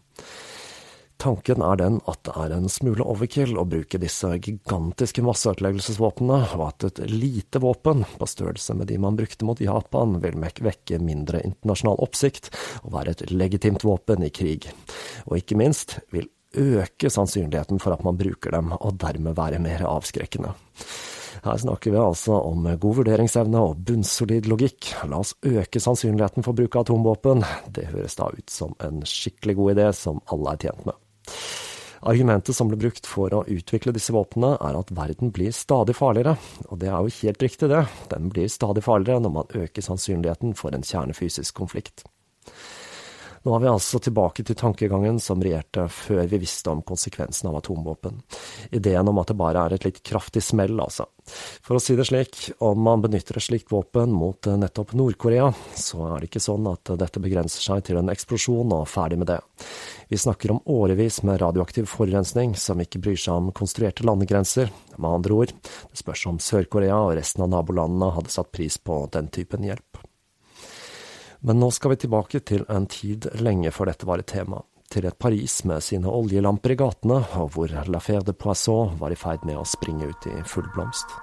Tanken 1.23 1.63
er 1.63 1.77
den 1.79 2.01
at 2.11 2.19
det 2.27 2.33
er 2.35 2.51
en 2.57 2.65
smule 2.73 3.05
overkill 3.07 3.55
å 3.61 3.63
bruke 3.69 4.01
disse 4.03 4.27
gigantiske 4.43 5.23
masseødeleggelsesvåpnene, 5.23 6.39
og 6.57 6.63
at 6.67 6.87
et 6.89 6.99
lite 7.13 7.61
våpen, 7.63 8.03
på 8.19 8.27
størrelse 8.27 8.75
med 8.75 8.91
de 8.91 8.97
man 8.99 9.15
brukte 9.15 9.47
mot 9.47 9.61
Japan, 9.63 10.17
vil 10.25 10.41
vekke 10.43 10.99
mindre 10.99 11.45
internasjonal 11.47 12.03
oppsikt 12.03 12.51
og 12.83 12.97
være 12.97 13.15
et 13.15 13.23
legitimt 13.31 13.87
våpen 13.87 14.27
i 14.27 14.33
krig. 14.35 14.67
Og 15.29 15.39
ikke 15.39 15.61
minst 15.61 16.01
vil 16.11 16.27
øke 16.59 17.07
sannsynligheten 17.07 17.79
for 17.79 17.95
at 17.95 18.03
man 18.03 18.19
bruker 18.19 18.57
dem, 18.57 18.75
og 18.75 18.99
dermed 18.99 19.39
være 19.39 19.63
mer 19.63 19.87
avskrekkende. 19.93 20.57
Her 21.47 21.63
snakker 21.63 21.95
vi 21.95 22.03
altså 22.03 22.41
om 22.51 22.67
god 22.67 22.99
vurderingsevne 22.99 23.63
og 23.63 23.87
bunnsolid 23.87 24.51
logikk. 24.51 24.91
La 25.07 25.23
oss 25.23 25.37
øke 25.47 25.79
sannsynligheten 25.83 26.43
for 26.43 26.59
bruk 26.59 26.75
av 26.75 26.89
atomvåpen. 26.89 27.47
Det 27.71 27.89
høres 27.95 28.19
da 28.19 28.27
ut 28.35 28.51
som 28.51 28.75
en 28.83 29.07
skikkelig 29.07 29.59
god 29.63 29.75
idé 29.77 29.89
som 30.03 30.19
alle 30.35 30.59
er 30.59 30.67
tjent 30.67 30.87
med. 30.91 30.99
Argumentet 32.03 32.57
som 32.57 32.67
ble 32.67 32.81
brukt 32.83 33.07
for 33.07 33.31
å 33.31 33.45
utvikle 33.47 33.95
disse 33.95 34.15
våpnene, 34.15 34.57
er 34.59 34.79
at 34.79 34.91
verden 34.95 35.31
blir 35.35 35.55
stadig 35.55 35.95
farligere. 35.95 36.35
Og 36.69 36.81
det 36.83 36.89
er 36.91 36.99
jo 36.99 37.15
helt 37.21 37.45
riktig, 37.45 37.69
det. 37.71 37.85
Den 38.11 38.33
blir 38.33 38.51
stadig 38.51 38.83
farligere 38.83 39.23
når 39.23 39.35
man 39.37 39.55
øker 39.55 39.87
sannsynligheten 39.87 40.57
for 40.59 40.75
en 40.75 40.83
kjernefysisk 40.87 41.55
konflikt. 41.61 42.03
Nå 43.43 43.55
er 43.57 43.63
vi 43.65 43.71
altså 43.73 43.99
tilbake 43.99 44.45
til 44.47 44.55
tankegangen 44.59 45.17
som 45.23 45.41
regjerte 45.43 45.89
før 45.91 46.29
vi 46.31 46.39
visste 46.45 46.71
om 46.71 46.83
konsekvensen 46.87 47.49
av 47.51 47.57
atomvåpen. 47.59 48.21
Ideen 48.71 49.09
om 49.11 49.19
at 49.19 49.33
det 49.33 49.39
bare 49.41 49.65
er 49.67 49.75
et 49.75 49.87
litt 49.89 49.99
kraftig 50.07 50.45
smell, 50.47 50.79
altså. 50.79 51.09
For 51.63 51.75
å 51.75 51.83
si 51.83 51.97
det 51.99 52.07
slik, 52.07 52.39
om 52.63 52.79
man 52.87 53.03
benytter 53.03 53.39
et 53.39 53.47
slikt 53.47 53.73
våpen 53.75 54.15
mot 54.15 54.47
nettopp 54.47 54.95
Nord-Korea, 54.99 55.49
så 55.75 56.07
er 56.13 56.23
det 56.23 56.31
ikke 56.31 56.45
sånn 56.45 56.71
at 56.71 56.95
dette 57.03 57.23
begrenser 57.23 57.67
seg 57.67 57.83
til 57.89 57.99
en 57.99 58.13
eksplosjon 58.15 58.77
og 58.79 58.87
ferdig 58.91 59.19
med 59.23 59.33
det. 59.33 59.41
Vi 60.13 60.23
snakker 60.23 60.55
om 60.55 60.63
årevis 60.71 61.23
med 61.27 61.43
radioaktiv 61.43 61.91
forurensning 61.91 62.55
som 62.55 62.79
ikke 62.83 63.03
bryr 63.03 63.19
seg 63.19 63.35
om 63.35 63.51
konstruerte 63.57 64.07
landegrenser. 64.07 64.71
Med 64.99 65.11
andre 65.11 65.43
ord, 65.43 65.57
det 65.91 65.99
spørs 65.99 66.29
om 66.31 66.39
Sør-Korea 66.39 67.03
og 67.09 67.17
resten 67.19 67.43
av 67.43 67.51
nabolandene 67.57 68.15
hadde 68.15 68.35
satt 68.35 68.55
pris 68.55 68.79
på 68.79 69.03
den 69.11 69.35
typen 69.35 69.67
hjelp. 69.67 70.03
Men 71.43 71.59
nå 71.59 71.71
skal 71.75 71.91
vi 71.91 72.03
tilbake 72.05 72.41
til 72.47 72.63
en 72.71 72.87
tid 72.87 73.27
lenge 73.43 73.73
før 73.75 73.91
dette 73.91 74.07
var 74.07 74.23
et 74.23 74.31
tema. 74.31 74.61
Til 74.93 75.09
et 75.09 75.19
Paris 75.19 75.63
med 75.67 75.83
sine 75.83 76.07
oljelamper 76.07 76.75
i 76.75 76.79
gatene, 76.79 77.19
og 77.41 77.57
hvor 77.57 77.75
La 77.91 77.99
Fère 77.99 78.37
Poisson 78.37 78.95
var 79.01 79.11
i 79.11 79.19
ferd 79.19 79.43
med 79.49 79.59
å 79.59 79.67
springe 79.67 80.13
ut 80.13 80.31
i 80.31 80.37
full 80.47 80.69
blomst. 80.77 81.17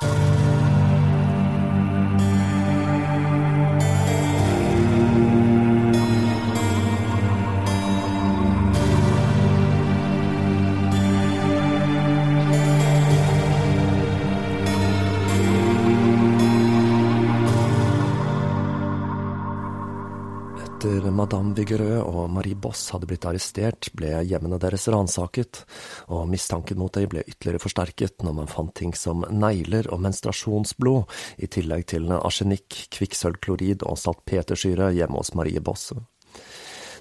Madame 21.70 22.02
og 22.02 22.30
Marie 22.34 22.56
Boss 22.56 22.90
hadde 22.94 23.06
blitt 23.10 23.26
arrestert, 23.30 23.92
ble 23.94 24.24
hjemmene 24.26 24.58
deres 24.60 24.88
ransaket, 24.90 25.64
og 26.10 26.28
mistanken 26.30 26.80
mot 26.80 26.94
dem 26.94 27.10
ble 27.10 27.22
ytterligere 27.28 27.62
forsterket 27.62 28.24
når 28.24 28.34
man 28.34 28.50
fant 28.50 28.74
ting 28.74 28.94
som 28.98 29.22
negler 29.30 29.90
og 29.94 30.02
menstruasjonsblod, 30.02 31.06
i 31.38 31.48
tillegg 31.48 31.86
til 31.94 32.10
arsenikk, 32.12 32.88
kvikksølvklorid 32.96 33.86
og 33.86 34.00
saltpetersyre 34.00 34.92
hjemme 34.96 35.20
hos 35.20 35.36
Marie 35.36 35.62
Boss. 35.62 35.94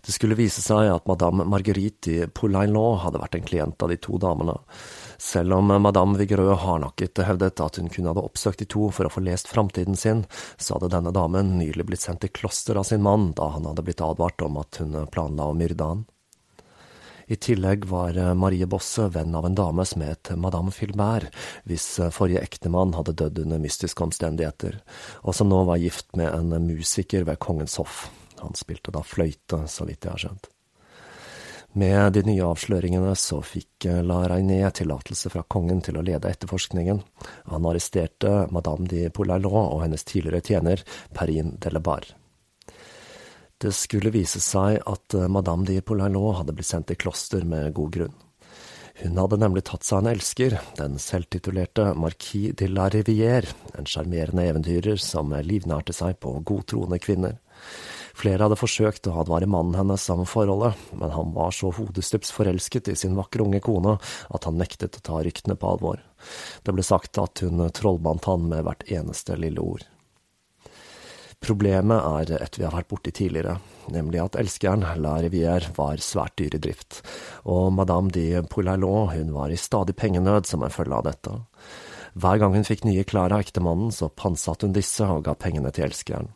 Det 0.04 0.14
skulle 0.14 0.38
vise 0.38 0.62
seg 0.62 0.92
at 0.92 1.08
madame 1.08 1.46
Marguerite 1.48 2.28
Poulainlot 2.28 3.02
hadde 3.06 3.22
vært 3.22 3.38
en 3.38 3.48
klient 3.48 3.82
av 3.82 3.90
de 3.90 3.98
to 4.00 4.20
damene, 4.20 4.54
selv 5.18 5.58
om 5.58 5.72
madame 5.82 6.18
Vigreux 6.18 6.60
hardnakket 6.62 7.18
hevdet 7.26 7.60
at 7.60 7.80
hun 7.80 7.90
kun 7.90 8.06
hadde 8.06 8.22
oppsøkt 8.22 8.62
de 8.62 8.68
to 8.70 8.88
for 8.94 9.08
å 9.08 9.12
få 9.12 9.22
lest 9.26 9.50
framtiden 9.50 9.98
sin, 9.98 10.22
så 10.56 10.76
hadde 10.76 10.92
denne 10.94 11.12
damen 11.14 11.56
nylig 11.58 11.88
blitt 11.88 12.04
sendt 12.04 12.22
til 12.22 12.32
kloster 12.34 12.78
av 12.78 12.86
sin 12.86 13.02
mann 13.02 13.32
da 13.38 13.50
han 13.56 13.66
hadde 13.66 13.84
blitt 13.86 14.04
advart 14.04 14.46
om 14.46 14.60
at 14.62 14.80
hun 14.82 14.94
planla 15.10 15.50
å 15.50 15.58
myrde 15.58 15.90
han. 15.90 16.06
I 17.28 17.36
tillegg 17.36 17.84
var 17.90 18.16
Marie 18.40 18.64
Bosse 18.64 19.04
venn 19.12 19.34
av 19.36 19.44
en 19.44 19.56
dame 19.58 19.84
som 19.84 20.00
het 20.00 20.30
madame 20.40 20.72
Filbert, 20.72 21.28
hvis 21.68 21.98
forrige 22.14 22.40
ektemann 22.40 22.94
hadde 22.96 23.18
dødd 23.20 23.42
under 23.42 23.60
mystiske 23.60 24.06
omstendigheter, 24.06 24.78
og 25.26 25.36
som 25.36 25.50
nå 25.52 25.60
var 25.68 25.82
gift 25.82 26.16
med 26.16 26.32
en 26.32 26.70
musiker 26.70 27.28
ved 27.28 27.42
kongens 27.44 27.76
hoff. 27.82 28.06
Han 28.40 28.56
spilte 28.56 28.94
da 28.94 29.04
fløyte, 29.04 29.66
så 29.68 29.84
vidt 29.84 30.06
jeg 30.06 30.14
har 30.14 30.24
skjønt. 30.24 30.48
Med 31.72 32.12
de 32.12 32.22
nye 32.24 32.44
avsløringene 32.48 33.12
så 33.18 33.42
fikk 33.44 33.84
eh, 33.90 34.00
La 34.06 34.22
Reyné 34.30 34.62
tillatelse 34.74 35.28
fra 35.34 35.42
kongen 35.44 35.82
til 35.84 35.98
å 36.00 36.04
lede 36.04 36.30
etterforskningen. 36.30 37.02
Han 37.52 37.66
arresterte 37.68 38.46
madame 38.54 38.88
de 38.88 39.08
Poulaillon 39.12 39.74
og 39.74 39.82
hennes 39.84 40.06
tidligere 40.08 40.40
tjener 40.40 40.84
Perrine 41.14 41.80
Barre. 41.84 42.16
Det 43.58 43.72
skulle 43.74 44.14
vise 44.14 44.40
seg 44.40 44.78
at 44.86 45.14
eh, 45.18 45.28
madame 45.28 45.68
de 45.68 45.82
Poulaillon 45.84 46.38
hadde 46.40 46.56
blitt 46.56 46.70
sendt 46.70 46.94
i 46.94 46.96
kloster 46.96 47.44
med 47.44 47.74
god 47.76 47.92
grunn. 47.98 48.16
Hun 48.98 49.20
hadde 49.20 49.38
nemlig 49.38 49.62
tatt 49.68 49.84
seg 49.86 50.00
en 50.00 50.10
elsker, 50.10 50.56
den 50.80 50.96
selvtitulerte 50.98 51.92
Marquis 51.94 52.56
de 52.58 52.66
la 52.72 52.88
Rivière, 52.90 53.52
en 53.78 53.86
sjarmerende 53.86 54.48
eventyrer 54.48 54.98
som 54.98 55.30
livnærte 55.44 55.94
seg 55.94 56.16
på 56.18 56.32
godtroende 56.48 56.98
kvinner. 56.98 57.36
Flere 58.18 58.42
hadde 58.42 58.58
forsøkt 58.58 59.06
å 59.06 59.20
advare 59.22 59.46
mannen 59.46 59.76
hennes 59.78 60.08
om 60.10 60.24
forholdet, 60.26 60.74
men 60.98 61.12
han 61.14 61.30
var 61.36 61.52
så 61.54 61.70
hodestups 61.76 62.32
forelsket 62.34 62.90
i 62.90 62.96
sin 62.98 63.14
vakre 63.14 63.44
unge 63.44 63.60
kone 63.62 63.94
at 64.34 64.48
han 64.48 64.58
nektet 64.58 64.98
å 64.98 65.04
ta 65.06 65.20
ryktene 65.22 65.54
på 65.54 65.68
alvor. 65.70 66.00
Det 66.66 66.74
ble 66.74 66.82
sagt 66.82 67.20
at 67.22 67.44
hun 67.44 67.62
trollbandt 67.70 68.26
han 68.26 68.48
med 68.50 68.64
hvert 68.66 68.82
eneste 68.90 69.38
lille 69.38 69.62
ord. 69.62 69.86
Problemet 71.38 72.02
er 72.26 72.42
et 72.42 72.58
vi 72.58 72.64
har 72.66 72.74
vært 72.74 72.88
borti 72.90 73.12
tidligere, 73.14 73.60
nemlig 73.94 74.18
at 74.24 74.38
elskeren, 74.40 74.82
La 74.98 75.20
Rivière, 75.22 75.70
var 75.76 76.02
svært 76.02 76.34
dyr 76.40 76.56
i 76.58 76.62
drift, 76.64 76.98
og 77.46 77.70
madame 77.76 78.10
de 78.10 78.42
Poulaillon 78.50 79.12
hun 79.12 79.30
var 79.36 79.54
i 79.54 79.60
stadig 79.60 79.94
pengenød 79.94 80.50
som 80.50 80.66
en 80.66 80.74
følge 80.74 80.98
av 80.98 81.06
dette. 81.06 81.36
Hver 82.18 82.42
gang 82.42 82.58
hun 82.58 82.66
fikk 82.66 82.82
nye 82.88 83.06
klær 83.06 83.30
av 83.30 83.46
ektemannen, 83.46 83.94
så 83.94 84.10
pantsatte 84.10 84.66
hun 84.66 84.74
disse 84.74 85.06
og 85.06 85.22
ga 85.28 85.38
pengene 85.38 85.70
til 85.70 85.86
elskeren. 85.86 86.32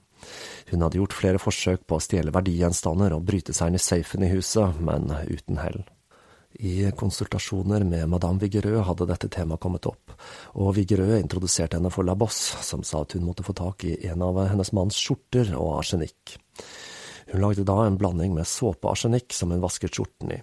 Hun 0.71 0.85
hadde 0.85 1.01
gjort 1.01 1.17
flere 1.17 1.41
forsøk 1.43 1.87
på 1.87 1.99
å 1.99 2.03
stjele 2.03 2.35
verdigjenstander 2.35 3.15
og 3.17 3.27
bryte 3.29 3.55
seg 3.57 3.73
inn 3.73 3.81
i 3.81 3.83
safen 3.83 4.25
i 4.27 4.31
huset, 4.33 4.79
men 4.81 5.11
uten 5.29 5.61
hell. 5.63 5.83
I 6.61 6.91
konsultasjoner 6.97 7.85
med 7.89 8.11
madame 8.13 8.43
Vigerø 8.43 8.83
hadde 8.85 9.09
dette 9.09 9.31
temaet 9.33 9.63
kommet 9.63 9.89
opp, 9.89 10.13
og 10.61 10.75
Vigerø 10.77 11.17
introduserte 11.17 11.79
henne 11.79 11.93
for 11.93 12.05
La 12.05 12.15
Boss, 12.19 12.39
som 12.61 12.85
sa 12.85 13.03
at 13.07 13.17
hun 13.17 13.25
måtte 13.25 13.47
få 13.47 13.57
tak 13.57 13.87
i 13.89 13.97
en 14.11 14.25
av 14.25 14.43
hennes 14.51 14.73
manns 14.77 15.01
skjorter 15.01 15.55
og 15.57 15.79
arsenikk. 15.81 16.37
Hun 17.31 17.45
lagde 17.45 17.65
da 17.69 17.77
en 17.85 17.99
blanding 18.01 18.35
med 18.35 18.49
såpearsenikk 18.49 19.35
som 19.37 19.53
hun 19.55 19.63
vasket 19.63 19.95
skjorten 19.95 20.33
i, 20.35 20.41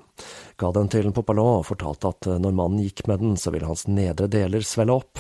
ga 0.60 0.72
den 0.76 0.90
til 0.92 1.12
Popalon 1.16 1.60
og 1.60 1.68
fortalte 1.68 2.14
at 2.14 2.30
når 2.40 2.56
mannen 2.56 2.84
gikk 2.86 3.06
med 3.10 3.24
den, 3.24 3.36
så 3.38 3.52
ville 3.54 3.68
hans 3.70 3.86
nedre 3.90 4.30
deler 4.32 4.64
svelle 4.66 4.96
opp. 4.96 5.20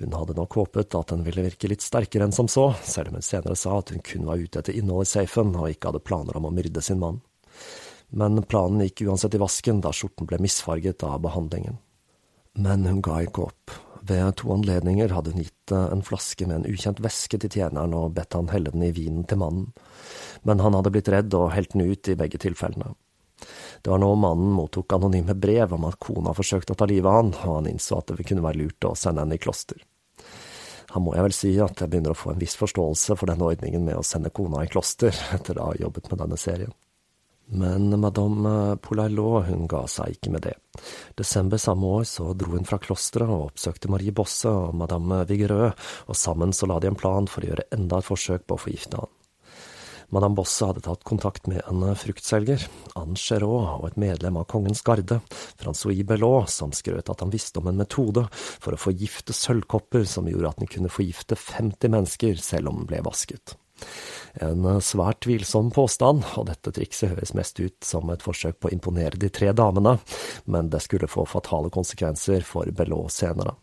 Hun 0.00 0.16
hadde 0.16 0.36
nok 0.38 0.56
håpet 0.58 0.96
at 0.98 1.12
den 1.12 1.22
ville 1.26 1.44
virke 1.46 1.70
litt 1.70 1.84
sterkere 1.84 2.26
enn 2.26 2.34
som 2.34 2.50
så, 2.50 2.72
selv 2.82 3.12
om 3.12 3.20
hun 3.20 3.26
senere 3.26 3.58
sa 3.58 3.78
at 3.78 3.92
hun 3.94 4.02
kun 4.04 4.26
var 4.28 4.42
ute 4.42 4.62
etter 4.62 4.76
innholdet 4.76 5.10
i 5.10 5.12
safen 5.12 5.54
og 5.54 5.70
ikke 5.70 5.92
hadde 5.92 6.04
planer 6.06 6.38
om 6.38 6.48
å 6.48 6.54
myrde 6.54 6.82
sin 6.84 7.00
mann. 7.02 7.22
Men 8.12 8.42
planen 8.44 8.82
gikk 8.84 9.06
uansett 9.06 9.36
i 9.36 9.40
vasken 9.40 9.80
da 9.84 9.92
skjorten 9.94 10.28
ble 10.28 10.40
misfarget 10.42 11.04
av 11.08 11.22
behandlingen. 11.24 11.78
Men 12.60 12.84
hun 12.84 13.00
ga 13.04 13.22
ikke 13.24 13.46
opp. 13.48 13.81
Ved 14.02 14.34
to 14.40 14.50
anledninger 14.50 15.12
hadde 15.14 15.30
hun 15.30 15.44
gitt 15.44 15.72
en 15.76 16.02
flaske 16.02 16.46
med 16.48 16.56
en 16.56 16.66
ukjent 16.72 16.98
væske 17.04 17.38
til 17.38 17.52
tjeneren 17.54 17.94
og 17.94 18.16
bedt 18.16 18.34
han 18.34 18.50
helle 18.50 18.72
den 18.74 18.82
i 18.82 18.90
vinen 18.96 19.22
til 19.30 19.38
mannen, 19.38 19.68
men 20.42 20.62
han 20.62 20.74
hadde 20.74 20.90
blitt 20.94 21.10
redd 21.12 21.34
og 21.38 21.52
helt 21.54 21.76
den 21.76 21.86
ut 21.86 22.10
i 22.10 22.18
begge 22.18 22.40
tilfellene. 22.42 22.96
Det 23.82 23.90
var 23.90 24.02
nå 24.02 24.10
mannen 24.18 24.52
mottok 24.54 24.94
anonyme 24.94 25.34
brev 25.38 25.74
om 25.74 25.86
at 25.88 25.98
kona 26.02 26.34
forsøkte 26.34 26.74
å 26.74 26.78
ta 26.78 26.86
livet 26.90 27.10
av 27.10 27.18
han, 27.18 27.32
og 27.46 27.56
han 27.60 27.70
innså 27.70 27.98
at 27.98 28.12
det 28.14 28.26
kunne 28.26 28.44
være 28.44 28.62
lurt 28.62 28.86
å 28.86 28.94
sende 28.98 29.24
henne 29.24 29.38
i 29.38 29.42
kloster. 29.42 29.78
Han 30.92 31.06
må 31.06 31.14
jeg 31.16 31.24
vel 31.24 31.34
si 31.34 31.52
at 31.62 31.80
jeg 31.80 31.90
begynner 31.90 32.12
å 32.12 32.18
få 32.18 32.34
en 32.34 32.42
viss 32.42 32.58
forståelse 32.60 33.16
for 33.16 33.30
denne 33.30 33.46
ordningen 33.48 33.84
med 33.86 33.96
å 33.96 34.06
sende 34.06 34.34
kona 34.34 34.66
i 34.66 34.70
kloster, 34.70 35.14
etter 35.34 35.58
å 35.58 35.70
ha 35.70 35.78
jobbet 35.78 36.10
med 36.10 36.20
denne 36.24 36.38
serien. 36.40 36.74
Men 37.52 38.00
madame 38.00 38.76
Poulaillot 38.80 39.50
hun 39.50 39.66
ga 39.68 39.82
seg 39.90 40.16
ikke 40.16 40.32
med 40.32 40.46
det. 40.46 40.54
Desember 41.20 41.60
samme 41.60 41.88
år 41.98 42.06
så 42.08 42.30
dro 42.32 42.54
hun 42.54 42.68
fra 42.68 42.78
klosteret 42.80 43.28
og 43.28 43.50
oppsøkte 43.50 43.90
Marie 43.92 44.14
Bosse 44.16 44.48
og 44.48 44.76
madame 44.80 45.22
Vigerøe, 45.28 45.72
og 46.08 46.16
sammen 46.16 46.54
så 46.56 46.68
la 46.70 46.78
de 46.80 46.88
en 46.88 46.96
plan 46.96 47.28
for 47.28 47.44
å 47.44 47.50
gjøre 47.52 47.68
enda 47.76 48.00
et 48.00 48.08
forsøk 48.08 48.46
på 48.46 48.56
å 48.56 48.64
forgifte 48.64 49.02
han. 49.02 49.12
Madame 50.12 50.36
Bosse 50.36 50.66
hadde 50.68 50.82
tatt 50.84 51.04
kontakt 51.08 51.46
med 51.48 51.62
en 51.68 51.94
fruktselger, 51.96 52.66
Anne 53.00 53.16
Cherot, 53.16 53.78
og 53.80 53.86
et 53.88 54.00
medlem 54.00 54.36
av 54.40 54.44
kongens 54.52 54.84
garde, 54.84 55.22
Francois 55.60 56.02
Bellot, 56.08 56.52
som 56.52 56.72
skrøt 56.76 57.08
at 57.08 57.24
han 57.24 57.32
visste 57.32 57.62
om 57.62 57.70
en 57.70 57.80
metode 57.80 58.26
for 58.32 58.76
å 58.76 58.80
forgifte 58.80 59.32
sølvkopper 59.36 60.04
som 60.08 60.28
gjorde 60.28 60.52
at 60.52 60.60
den 60.60 60.72
kunne 60.72 60.92
forgifte 60.92 61.36
50 61.40 61.96
mennesker 61.96 62.44
selv 62.44 62.72
om 62.72 62.82
den 62.82 62.90
ble 62.92 63.00
vasket. 63.08 63.56
En 64.40 64.64
svært 64.80 65.20
tvilsom 65.26 65.68
påstand, 65.74 66.24
og 66.40 66.46
dette 66.48 66.72
trikset 66.72 67.12
høres 67.12 67.34
mest 67.36 67.60
ut 67.60 67.76
som 67.84 68.08
et 68.12 68.24
forsøk 68.24 68.60
på 68.60 68.70
å 68.70 68.72
imponere 68.72 69.20
de 69.20 69.28
tre 69.28 69.52
damene, 69.52 69.98
men 70.44 70.70
det 70.72 70.80
skulle 70.86 71.10
få 71.10 71.26
fatale 71.28 71.72
konsekvenser 71.74 72.46
for 72.46 72.70
Bellot 72.72 73.12
senere. 73.12 73.58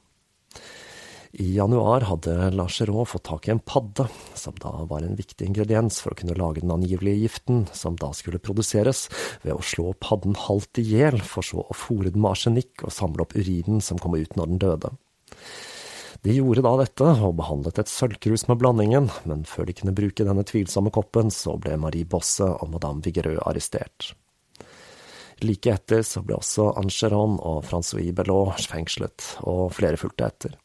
I 1.32 1.46
januar 1.54 2.08
hadde 2.10 2.50
Langeron 2.58 3.06
fått 3.06 3.28
tak 3.30 3.48
i 3.48 3.52
en 3.54 3.62
padde, 3.62 4.08
som 4.34 4.56
da 4.62 4.72
var 4.90 5.06
en 5.06 5.18
viktig 5.18 5.46
ingrediens 5.46 6.00
for 6.02 6.16
å 6.16 6.18
kunne 6.18 6.38
lage 6.38 6.64
den 6.64 6.74
angivelige 6.74 7.22
giften, 7.28 7.68
som 7.74 7.98
da 8.02 8.10
skulle 8.18 8.42
produseres 8.42 9.06
ved 9.44 9.54
å 9.54 9.62
slå 9.62 9.94
padden 10.02 10.34
halvt 10.48 10.82
i 10.82 10.88
hjel, 10.90 11.20
for 11.22 11.46
så 11.46 11.62
å 11.62 11.78
fòre 11.78 12.10
den 12.10 12.24
med 12.24 12.34
arsenikk 12.34 12.82
og 12.82 12.96
samle 12.96 13.28
opp 13.28 13.38
urinen 13.38 13.78
som 13.82 14.02
kom 14.02 14.18
ut 14.18 14.34
når 14.40 14.50
den 14.50 14.64
døde. 14.66 14.94
De 16.22 16.34
gjorde 16.36 16.64
da 16.66 16.72
dette, 16.82 17.10
og 17.24 17.38
behandlet 17.40 17.80
et 17.80 17.92
sølvkrus 17.92 18.48
med 18.50 18.60
blandingen, 18.60 19.08
men 19.30 19.46
før 19.48 19.70
de 19.70 19.76
kunne 19.78 19.96
bruke 19.96 20.26
denne 20.28 20.44
tvilsomme 20.44 20.92
koppen, 20.92 21.32
så 21.32 21.56
ble 21.62 21.78
Marie 21.80 22.08
Bosse 22.08 22.44
og 22.44 22.74
madame 22.74 23.04
Vigerø 23.06 23.38
arrestert. 23.48 24.12
Like 25.40 25.72
etter 25.72 26.02
så 26.04 26.20
ble 26.26 26.36
også 26.36 26.74
Angeron 26.82 27.38
og 27.40 27.62
Francois 27.70 28.12
Bellot 28.16 28.66
fengslet, 28.68 29.38
og 29.48 29.70
flere 29.78 30.00
fulgte 30.00 30.28
etter. 30.28 30.58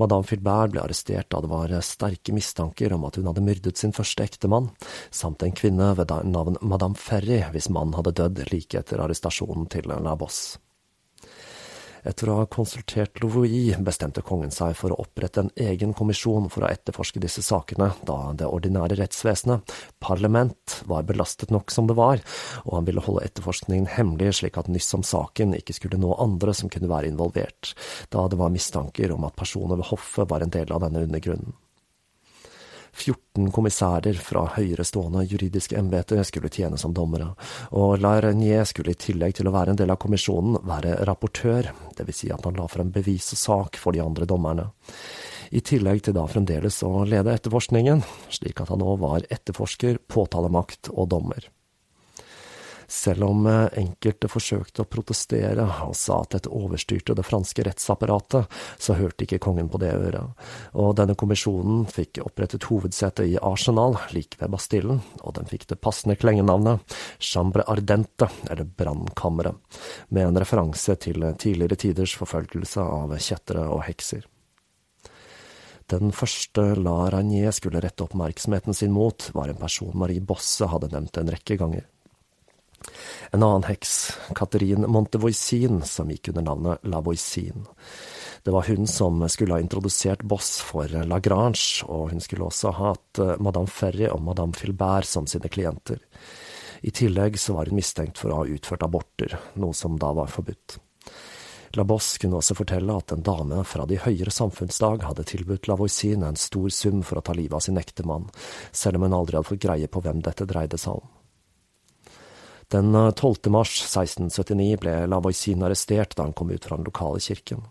Madame 0.00 0.28
Filbert 0.28 0.72
ble 0.72 0.82
arrestert 0.82 1.30
da 1.32 1.40
det 1.44 1.48
var 1.48 1.72
sterke 1.84 2.34
mistanker 2.36 2.92
om 2.96 3.06
at 3.08 3.16
hun 3.16 3.28
hadde 3.30 3.44
myrdet 3.44 3.80
sin 3.80 3.94
første 3.96 4.24
ektemann, 4.24 4.70
samt 5.12 5.44
en 5.44 5.56
kvinne 5.56 5.92
ved 5.96 6.12
navn 6.28 6.60
Madame 6.60 7.00
Ferry 7.00 7.40
hvis 7.54 7.70
mannen 7.72 7.96
hadde 7.96 8.14
dødd 8.20 8.44
like 8.52 8.80
etter 8.80 9.00
arrestasjonen 9.04 9.68
til 9.72 9.88
La 9.92 10.16
Bosse. 10.20 10.60
Etter 12.02 12.30
å 12.32 12.40
ha 12.40 12.46
konsultert 12.50 13.20
Louis 13.22 13.76
bestemte 13.78 14.24
kongen 14.26 14.50
seg 14.50 14.74
for 14.74 14.90
å 14.90 14.98
opprette 15.04 15.44
en 15.44 15.52
egen 15.54 15.92
kommisjon 15.94 16.48
for 16.50 16.66
å 16.66 16.70
etterforske 16.72 17.22
disse 17.22 17.44
sakene, 17.46 17.92
da 18.02 18.32
det 18.34 18.48
ordinære 18.50 18.98
rettsvesenet, 18.98 19.70
parlament, 20.02 20.80
var 20.90 21.06
belastet 21.06 21.54
nok 21.54 21.70
som 21.70 21.86
det 21.86 21.94
var, 21.98 22.22
og 22.66 22.74
han 22.80 22.88
ville 22.90 23.04
holde 23.06 23.22
etterforskningen 23.28 23.86
hemmelig 23.94 24.40
slik 24.40 24.58
at 24.58 24.70
nyss 24.72 24.90
om 24.98 25.06
saken 25.06 25.54
ikke 25.58 25.78
skulle 25.78 26.00
nå 26.02 26.16
andre 26.18 26.56
som 26.58 26.72
kunne 26.72 26.90
være 26.90 27.12
involvert, 27.12 27.76
da 28.10 28.26
det 28.26 28.40
var 28.40 28.50
mistanker 28.50 29.14
om 29.14 29.28
at 29.28 29.38
personer 29.38 29.78
ved 29.78 29.92
hoffet 29.94 30.30
var 30.30 30.42
en 30.42 30.54
del 30.58 30.74
av 30.74 30.82
denne 30.82 31.06
undergrunnen. 31.06 31.54
14 32.92 33.50
kommissærer 33.54 34.18
fra 34.20 34.44
høyerestående 34.56 35.24
juridiske 35.24 35.78
embeter 35.78 36.20
skulle 36.28 36.50
tjene 36.52 36.78
som 36.78 36.92
dommere, 36.94 37.30
og 37.72 37.96
La 38.02 38.18
Renier 38.20 38.66
skulle 38.68 38.92
i 38.92 39.00
tillegg 39.00 39.38
til 39.38 39.48
å 39.48 39.54
være 39.54 39.72
en 39.72 39.80
del 39.80 39.92
av 39.94 40.00
kommisjonen 40.02 40.60
være 40.68 40.98
rapportør, 41.08 41.72
vil 42.02 42.16
si 42.16 42.30
at 42.34 42.44
han 42.46 42.58
la 42.58 42.68
frem 42.70 42.92
bevis 42.92 43.32
og 43.36 43.40
sak 43.40 43.80
for 43.80 43.96
de 43.96 44.02
andre 44.04 44.28
dommerne. 44.28 44.68
I 45.52 45.60
tillegg 45.60 46.04
til 46.04 46.16
da 46.16 46.26
fremdeles 46.28 46.78
å 46.86 47.04
lede 47.08 47.32
etterforskningen, 47.32 48.04
slik 48.32 48.62
at 48.62 48.72
han 48.72 48.80
nå 48.80 48.96
var 49.00 49.26
etterforsker, 49.28 50.00
påtalemakt 50.08 50.92
og 50.92 51.10
dommer. 51.12 51.48
Selv 52.92 53.24
om 53.24 53.46
eh, 53.46 53.70
enkelte 53.80 54.28
forsøkte 54.28 54.84
å 54.84 54.88
protestere 54.90 55.64
og 55.86 55.94
sa 55.96 56.18
at 56.20 56.34
dette 56.34 56.50
overstyrte 56.52 57.14
det 57.16 57.24
franske 57.24 57.64
rettsapparatet, 57.64 58.58
så 58.76 58.96
hørte 58.98 59.24
ikke 59.24 59.38
kongen 59.40 59.70
på 59.72 59.80
det 59.80 59.94
øret, 59.96 60.42
og 60.76 60.90
denne 60.98 61.16
kommisjonen 61.16 61.86
fikk 61.88 62.20
opprettet 62.20 62.66
hovedsete 62.68 63.24
i 63.30 63.38
Arsenal, 63.40 63.96
like 64.12 64.36
ved 64.42 64.52
Bastillen, 64.52 65.00
og 65.22 65.38
den 65.38 65.48
fikk 65.48 65.64
det 65.70 65.80
passende 65.80 66.18
klengenavnet 66.20 66.84
Chambre 67.16 67.64
Ardente, 67.72 68.28
eller 68.50 68.68
Brannkammeret, 68.68 69.80
med 70.12 70.28
en 70.28 70.42
referanse 70.44 70.98
til 71.00 71.24
tidligere 71.40 71.80
tiders 71.86 72.12
forfølgelse 72.20 72.84
av 72.84 73.16
kjettere 73.16 73.64
og 73.72 73.86
hekser. 73.88 74.28
Den 75.88 76.12
første 76.12 76.74
La 76.76 77.08
Ragnier 77.12 77.56
skulle 77.56 77.80
rette 77.80 78.04
oppmerksomheten 78.04 78.76
sin 78.76 78.92
mot, 78.92 79.30
var 79.32 79.48
en 79.48 79.64
person 79.64 79.96
Marie 79.96 80.20
Bosse 80.20 80.68
hadde 80.68 80.92
nevnt 80.92 81.16
en 81.20 81.32
rekke 81.32 81.56
ganger. 81.60 81.88
En 83.32 83.42
annen 83.42 83.66
heks, 83.68 83.94
Catherine 84.36 84.88
Montevoisin, 84.90 85.82
som 85.88 86.10
gikk 86.12 86.32
under 86.32 86.46
navnet 86.46 86.86
La 86.90 87.00
Voisin. 87.00 87.66
Det 88.42 88.50
var 88.50 88.66
hun 88.66 88.86
som 88.90 89.22
skulle 89.28 89.54
ha 89.54 89.62
introdusert 89.62 90.22
Boss 90.22 90.56
for 90.60 90.90
Lagrange, 91.06 91.84
og 91.86 92.10
hun 92.10 92.20
skulle 92.20 92.48
også 92.48 92.72
ha 92.74 92.92
hatt 92.92 93.20
eh, 93.22 93.36
Madame 93.38 93.70
Ferry 93.70 94.08
og 94.10 94.22
Madame 94.26 94.56
Filbert 94.58 95.06
som 95.06 95.28
sine 95.30 95.50
klienter. 95.52 96.02
I 96.82 96.90
tillegg 96.90 97.38
så 97.38 97.54
var 97.54 97.70
hun 97.70 97.78
mistenkt 97.78 98.18
for 98.18 98.32
å 98.32 98.40
ha 98.40 98.48
utført 98.50 98.82
aborter, 98.82 99.36
noe 99.62 99.76
som 99.78 99.94
da 100.02 100.10
var 100.16 100.32
forbudt. 100.32 100.80
La 101.78 101.84
Boss 101.88 102.18
kunne 102.20 102.36
også 102.36 102.58
fortelle 102.58 102.98
at 102.98 103.14
en 103.14 103.22
dame 103.24 103.62
fra 103.64 103.86
de 103.88 103.96
høyere 104.02 104.34
samfunnsdag 104.34 105.06
hadde 105.06 105.24
tilbudt 105.30 105.70
Lavoisin 105.70 106.26
en 106.26 106.36
stor 106.36 106.68
sum 106.74 107.00
for 107.06 107.20
å 107.20 107.24
ta 107.24 107.32
livet 107.38 107.56
av 107.56 107.64
sin 107.64 107.80
ektemann, 107.80 108.26
selv 108.72 108.98
om 108.98 109.06
hun 109.06 109.16
aldri 109.16 109.38
hadde 109.38 109.48
fått 109.54 109.64
greie 109.64 109.88
på 109.88 110.02
hvem 110.04 110.20
dette 110.26 110.48
dreide 110.50 110.80
seg 110.80 110.98
om. 110.98 111.21
Den 112.72 113.12
12. 113.12 113.36
Eh, 113.46 113.50
mars 113.50 113.82
1679 113.82 114.76
ble 114.80 115.06
Lavoisin 115.06 115.62
arrestert 115.62 116.16
da 116.16 116.24
han 116.24 116.32
kom 116.32 116.50
ut 116.50 116.64
fra 116.64 116.78
den 116.78 116.86
lokale 116.88 117.20
kirken. 117.20 117.66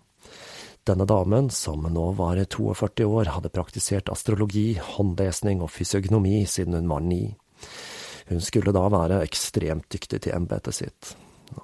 Denne 0.86 1.08
damen, 1.10 1.50
som 1.50 1.88
nå 1.90 2.12
var 2.12 2.38
42 2.46 3.06
år, 3.06 3.32
hadde 3.34 3.50
praktisert 3.50 4.12
astrologi, 4.14 4.76
håndlesning 4.78 5.64
og 5.66 5.72
fysiognomi 5.74 6.44
siden 6.46 6.78
hun 6.78 6.92
var 6.94 7.02
ni. 7.02 7.24
Hun 8.30 8.46
skulle 8.46 8.74
da 8.78 8.86
være 8.94 9.24
ekstremt 9.26 9.90
dyktig 9.90 10.22
til 10.22 10.38
embetet 10.38 10.78
sitt. 10.78 11.16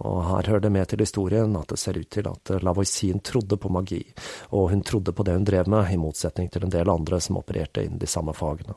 Og 0.01 0.17
her 0.31 0.49
hører 0.49 0.65
det 0.65 0.73
med 0.73 0.89
til 0.89 1.05
historien 1.05 1.53
at 1.61 1.69
det 1.69 1.77
ser 1.77 2.01
ut 2.01 2.09
til 2.09 2.33
at 2.33 2.55
Lavoisin 2.65 3.21
trodde 3.21 3.61
på 3.61 3.69
magi, 3.69 4.01
og 4.49 4.71
hun 4.73 4.81
trodde 4.81 5.13
på 5.13 5.23
det 5.29 5.37
hun 5.37 5.45
drev 5.45 5.69
med, 5.69 5.93
i 5.93 6.01
motsetning 6.01 6.49
til 6.49 6.65
en 6.65 6.73
del 6.73 6.89
andre 6.89 7.21
som 7.21 7.37
opererte 7.37 7.85
innen 7.85 8.01
de 8.01 8.09
samme 8.09 8.33
fagene. 8.33 8.73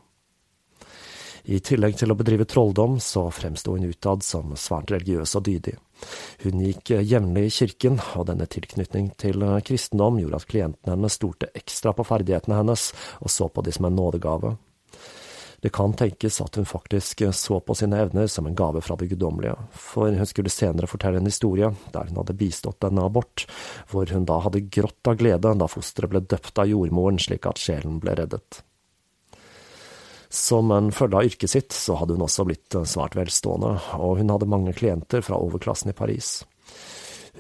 I 1.45 1.61
tillegg 1.65 1.97
til 2.01 2.13
å 2.13 2.17
bedrive 2.19 2.47
trolldom, 2.49 2.99
så 3.01 3.29
fremsto 3.33 3.77
hun 3.77 3.89
utad 3.89 4.25
som 4.27 4.53
svært 4.57 4.93
religiøs 4.93 5.37
og 5.39 5.47
dydig. 5.49 5.77
Hun 6.45 6.65
gikk 6.65 6.95
jevnlig 7.01 7.47
i 7.49 7.53
kirken, 7.55 8.01
og 8.17 8.27
denne 8.31 8.49
tilknytning 8.51 9.13
til 9.21 9.45
kristendom 9.67 10.21
gjorde 10.21 10.41
at 10.41 10.51
klientene 10.51 10.97
hennes 10.97 11.21
stolte 11.21 11.53
ekstra 11.57 11.95
på 11.97 12.07
ferdighetene 12.09 12.61
hennes, 12.61 12.91
og 13.21 13.33
så 13.33 13.49
på 13.49 13.65
de 13.65 13.77
som 13.77 13.89
en 13.89 13.97
nådegave. 13.97 14.57
Det 15.61 15.69
kan 15.77 15.93
tenkes 15.93 16.41
at 16.41 16.57
hun 16.57 16.65
faktisk 16.65 17.21
så 17.37 17.59
på 17.61 17.75
sine 17.77 17.99
evner 18.01 18.31
som 18.33 18.47
en 18.49 18.57
gave 18.57 18.81
fra 18.81 18.97
det 18.97 19.11
guddommelige, 19.11 19.59
for 19.77 20.09
hun 20.09 20.29
skulle 20.29 20.53
senere 20.53 20.89
fortelle 20.89 21.21
en 21.21 21.29
historie 21.29 21.69
der 21.93 22.09
hun 22.09 22.23
hadde 22.23 22.39
bistått 22.41 22.85
en 22.89 23.03
abort, 23.03 23.45
hvor 23.93 24.09
hun 24.09 24.25
da 24.25 24.41
hadde 24.41 24.65
grått 24.73 25.13
av 25.13 25.21
glede 25.21 25.53
da 25.61 25.69
fosteret 25.69 26.15
ble 26.15 26.25
døpt 26.25 26.65
av 26.65 26.71
jordmoren 26.71 27.21
slik 27.21 27.49
at 27.51 27.61
sjelen 27.61 28.01
ble 28.01 28.17
reddet. 28.23 28.63
Som 30.31 30.71
en 30.71 30.93
følge 30.95 31.19
av 31.19 31.27
yrket 31.27 31.51
sitt, 31.51 31.75
så 31.75 31.97
hadde 31.99 32.15
hun 32.15 32.23
også 32.23 32.45
blitt 32.47 32.77
svært 32.87 33.17
velstående, 33.19 33.73
og 33.99 34.21
hun 34.21 34.31
hadde 34.31 34.49
mange 34.51 34.75
klienter 34.79 35.25
fra 35.27 35.41
overklassen 35.43 35.91
i 35.91 35.97
Paris. 35.97 36.45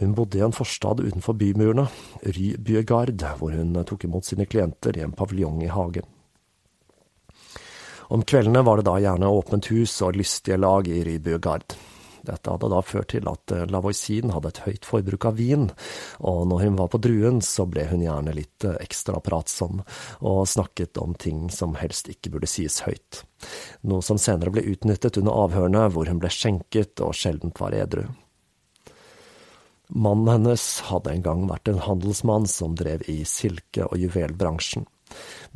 Hun 0.00 0.16
bodde 0.16 0.40
i 0.40 0.42
en 0.42 0.54
forstad 0.54 1.02
utenfor 1.02 1.36
bymurene, 1.38 1.86
Ry 2.24 2.54
Byegard, 2.58 3.22
hvor 3.38 3.54
hun 3.54 3.76
tok 3.86 4.08
imot 4.08 4.26
sine 4.26 4.46
klienter 4.48 4.98
i 4.98 5.04
en 5.04 5.14
paviljong 5.14 5.62
i 5.62 5.70
hagen. 5.70 6.08
Om 8.10 8.24
kveldene 8.26 8.64
var 8.66 8.80
det 8.80 8.88
da 8.88 8.96
gjerne 8.98 9.30
åpent 9.30 9.70
hus 9.70 9.92
og 10.02 10.16
lystige 10.18 10.58
lag 10.58 10.88
i 10.90 11.04
Rybugard. 11.06 11.76
Dette 12.26 12.52
hadde 12.52 12.70
da 12.72 12.80
ført 12.84 13.10
til 13.14 13.28
at 13.30 13.54
eh, 13.54 13.66
Lavoisin 13.70 14.32
hadde 14.34 14.52
et 14.52 14.62
høyt 14.66 14.88
forbruk 14.88 15.26
av 15.30 15.38
vin, 15.40 15.68
og 16.20 16.40
når 16.50 16.64
hun 16.66 16.78
var 16.80 16.90
på 16.92 17.00
druen, 17.02 17.40
så 17.44 17.66
ble 17.70 17.86
hun 17.90 18.04
gjerne 18.04 18.34
litt 18.36 18.66
eh, 18.68 18.78
ekstra 18.82 19.20
pratsom, 19.24 19.82
og 20.20 20.40
snakket 20.48 21.00
om 21.00 21.14
ting 21.14 21.48
som 21.54 21.76
helst 21.80 22.10
ikke 22.12 22.34
burde 22.34 22.50
sies 22.50 22.80
høyt. 22.86 23.22
Noe 23.88 24.04
som 24.04 24.20
senere 24.20 24.52
ble 24.54 24.66
utnyttet 24.72 25.20
under 25.20 25.46
avhørene, 25.46 25.86
hvor 25.94 26.10
hun 26.10 26.20
ble 26.22 26.32
skjenket 26.32 27.00
og 27.04 27.16
sjeldent 27.16 27.60
var 27.62 27.76
edru. 27.76 28.06
Mannen 29.90 30.28
hennes 30.30 30.64
hadde 30.86 31.10
en 31.16 31.24
gang 31.24 31.48
vært 31.50 31.68
en 31.68 31.80
handelsmann 31.82 32.46
som 32.46 32.76
drev 32.78 33.02
i 33.10 33.24
silke- 33.26 33.88
og 33.88 33.98
juvelbransjen. 33.98 34.86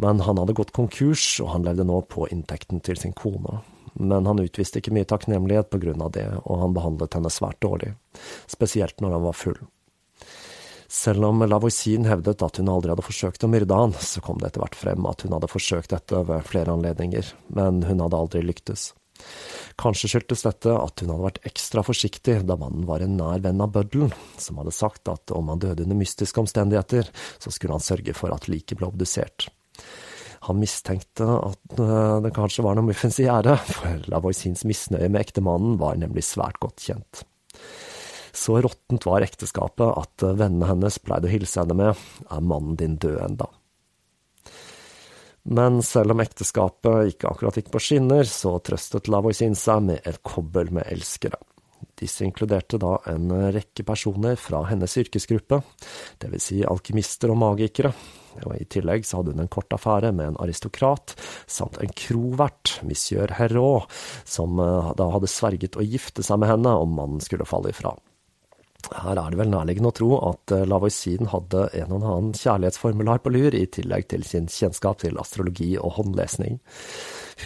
Men 0.03 0.25
han 0.27 0.41
hadde 0.41 0.57
gått 0.59 0.75
konkurs, 0.75 1.23
og 1.45 1.53
han 1.53 1.69
levde 1.69 1.87
nå 1.87 2.01
på 2.11 2.27
inntekten 2.35 2.83
til 2.83 2.99
sin 2.99 3.15
kone. 3.15 3.61
Men 4.01 4.27
han 4.27 4.43
utviste 4.43 4.81
ikke 4.81 4.95
mye 4.95 5.09
takknemlighet 5.09 5.71
på 5.71 5.81
grunn 5.83 6.03
av 6.03 6.15
det, 6.17 6.27
og 6.43 6.61
han 6.63 6.75
behandlet 6.77 7.15
henne 7.15 7.33
svært 7.33 7.61
dårlig, 7.63 7.95
spesielt 8.51 9.01
når 9.03 9.17
han 9.19 9.27
var 9.29 9.39
full. 9.39 9.61
Selv 10.95 11.27
om 11.27 11.43
Lavoisin 11.43 12.07
hevdet 12.07 12.43
at 12.45 12.61
hun 12.61 12.69
aldri 12.71 12.93
hadde 12.93 13.07
forsøkt 13.07 13.47
å 13.47 13.51
myrde 13.51 13.79
han, 13.79 13.95
så 13.99 14.23
kom 14.23 14.39
det 14.39 14.53
etter 14.53 14.63
hvert 14.63 14.77
frem 14.79 15.09
at 15.11 15.25
hun 15.25 15.35
hadde 15.35 15.51
forsøkt 15.51 15.95
dette 15.95 16.21
ved 16.29 16.45
flere 16.47 16.75
anledninger, 16.77 17.33
men 17.57 17.83
hun 17.89 18.03
hadde 18.05 18.21
aldri 18.21 18.45
lyktes. 18.45 18.93
Kanskje 19.81 20.11
skyldtes 20.13 20.45
dette 20.47 20.71
at 20.71 21.03
hun 21.03 21.11
hadde 21.11 21.27
vært 21.27 21.43
ekstra 21.51 21.83
forsiktig 21.87 22.37
da 22.47 22.57
mannen 22.61 22.87
var 22.87 23.03
en 23.03 23.17
nær 23.19 23.43
venn 23.43 23.63
av 23.65 23.73
bøddelen, 23.75 24.15
som 24.39 24.61
hadde 24.61 24.75
sagt 24.75 25.11
at 25.11 25.35
om 25.35 25.51
han 25.51 25.63
døde 25.63 25.87
under 25.87 25.99
mystiske 25.99 26.41
omstendigheter, 26.43 27.11
så 27.43 27.51
skulle 27.51 27.75
han 27.75 27.85
sørge 27.85 28.15
for 28.15 28.35
at 28.35 28.47
liket 28.51 28.79
ble 28.79 28.91
obdusert. 28.91 29.49
Han 30.45 30.61
mistenkte 30.61 31.25
at 31.25 31.79
eh, 31.81 32.21
det 32.25 32.35
kanskje 32.37 32.65
var 32.67 32.77
noe 32.77 32.91
muffens 32.91 33.21
i 33.23 33.27
gjære, 33.29 33.57
for 33.71 34.07
Lavoisins 34.13 34.67
misnøye 34.69 35.09
med 35.09 35.23
ektemannen 35.25 35.79
var 35.81 35.97
nemlig 36.01 36.27
svært 36.27 36.61
godt 36.63 36.85
kjent. 36.85 37.25
Så 38.35 38.59
råttent 38.61 39.07
var 39.07 39.25
ekteskapet 39.25 39.95
at 39.95 40.25
vennene 40.37 40.69
hennes 40.69 40.99
pleide 41.01 41.31
å 41.31 41.33
hilse 41.33 41.63
henne 41.63 41.77
med 41.79 41.93
er 42.35 42.43
mannen 42.43 42.75
din 42.81 42.99
død 43.01 43.21
enda? 43.29 43.49
Men 45.45 45.83
selv 45.85 46.15
om 46.15 46.23
ekteskapet 46.25 47.13
ikke 47.13 47.29
akkurat 47.31 47.59
gikk 47.61 47.71
på 47.73 47.83
skinner, 47.83 48.25
så 48.25 48.57
trøstet 48.65 49.11
Lavoisin 49.13 49.57
seg 49.59 49.85
med 49.85 50.09
et 50.09 50.23
kobbel 50.25 50.73
med 50.73 50.89
elskere. 50.89 51.39
Disse 52.01 52.25
inkluderte 52.25 52.81
da 52.81 52.97
en 53.13 53.29
rekke 53.55 53.85
personer 53.87 54.39
fra 54.41 54.65
hennes 54.71 54.97
yrkesgruppe, 54.99 55.61
vil 56.25 56.43
si 56.43 56.63
alkymister 56.65 57.33
og 57.35 57.39
magikere, 57.43 57.93
og 58.43 58.57
i 58.59 58.67
tillegg 58.71 59.07
så 59.07 59.21
hadde 59.21 59.35
hun 59.35 59.45
en 59.45 59.53
kort 59.53 59.73
affære 59.75 60.13
med 60.17 60.33
en 60.33 60.41
aristokrat, 60.43 61.15
samt 61.47 61.79
en 61.83 61.93
krovert, 61.97 62.79
monsieur 62.87 63.31
Herrault, 63.39 63.93
som 64.29 64.59
eh, 64.61 64.91
da 64.99 65.11
hadde 65.15 65.31
sverget 65.31 65.79
å 65.79 65.87
gifte 65.87 66.25
seg 66.27 66.43
med 66.43 66.55
henne 66.55 66.75
om 66.81 66.99
mannen 66.99 67.23
skulle 67.25 67.49
falle 67.49 67.75
ifra. 67.75 67.95
Her 68.93 69.17
er 69.17 69.33
det 69.33 69.39
vel 69.41 69.53
nærliggende 69.53 69.91
å 69.91 69.97
tro 69.97 70.11
at 70.29 70.53
eh, 70.53 70.67
Lavoisin 70.69 71.31
hadde 71.33 71.69
en 71.81 71.95
og 71.95 72.05
annen 72.05 72.35
kjærlighetsformular 72.37 73.23
på 73.25 73.33
lur, 73.33 73.57
i 73.57 73.65
tillegg 73.71 74.09
til 74.13 74.27
sin 74.29 74.51
kjennskap 74.51 75.01
til 75.05 75.21
astrologi 75.21 75.75
og 75.81 75.97
håndlesning. 75.99 76.61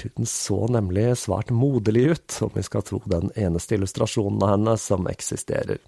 Hun 0.03 0.29
så 0.29 0.67
nemlig 0.73 1.13
svært 1.21 1.53
moderlig 1.55 2.09
ut, 2.13 2.41
om 2.45 2.53
vi 2.57 2.67
skal 2.67 2.85
tro 2.87 3.01
den 3.09 3.31
eneste 3.39 3.79
illustrasjonen 3.79 4.43
av 4.45 4.55
henne 4.57 4.77
som 4.81 5.09
eksisterer. 5.11 5.81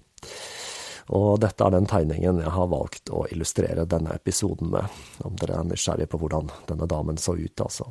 Og 1.09 1.39
dette 1.41 1.65
er 1.65 1.73
den 1.73 1.89
tegningen 1.89 2.43
jeg 2.43 2.53
har 2.53 2.69
valgt 2.71 3.09
å 3.09 3.25
illustrere 3.33 3.87
denne 3.89 4.13
episoden 4.15 4.71
med, 4.73 5.01
om 5.25 5.35
dere 5.39 5.59
er 5.59 5.67
nysgjerrige 5.67 6.11
på 6.11 6.21
hvordan 6.21 6.51
denne 6.69 6.87
damen 6.89 7.19
så 7.21 7.35
ut, 7.39 7.65
altså. 7.65 7.89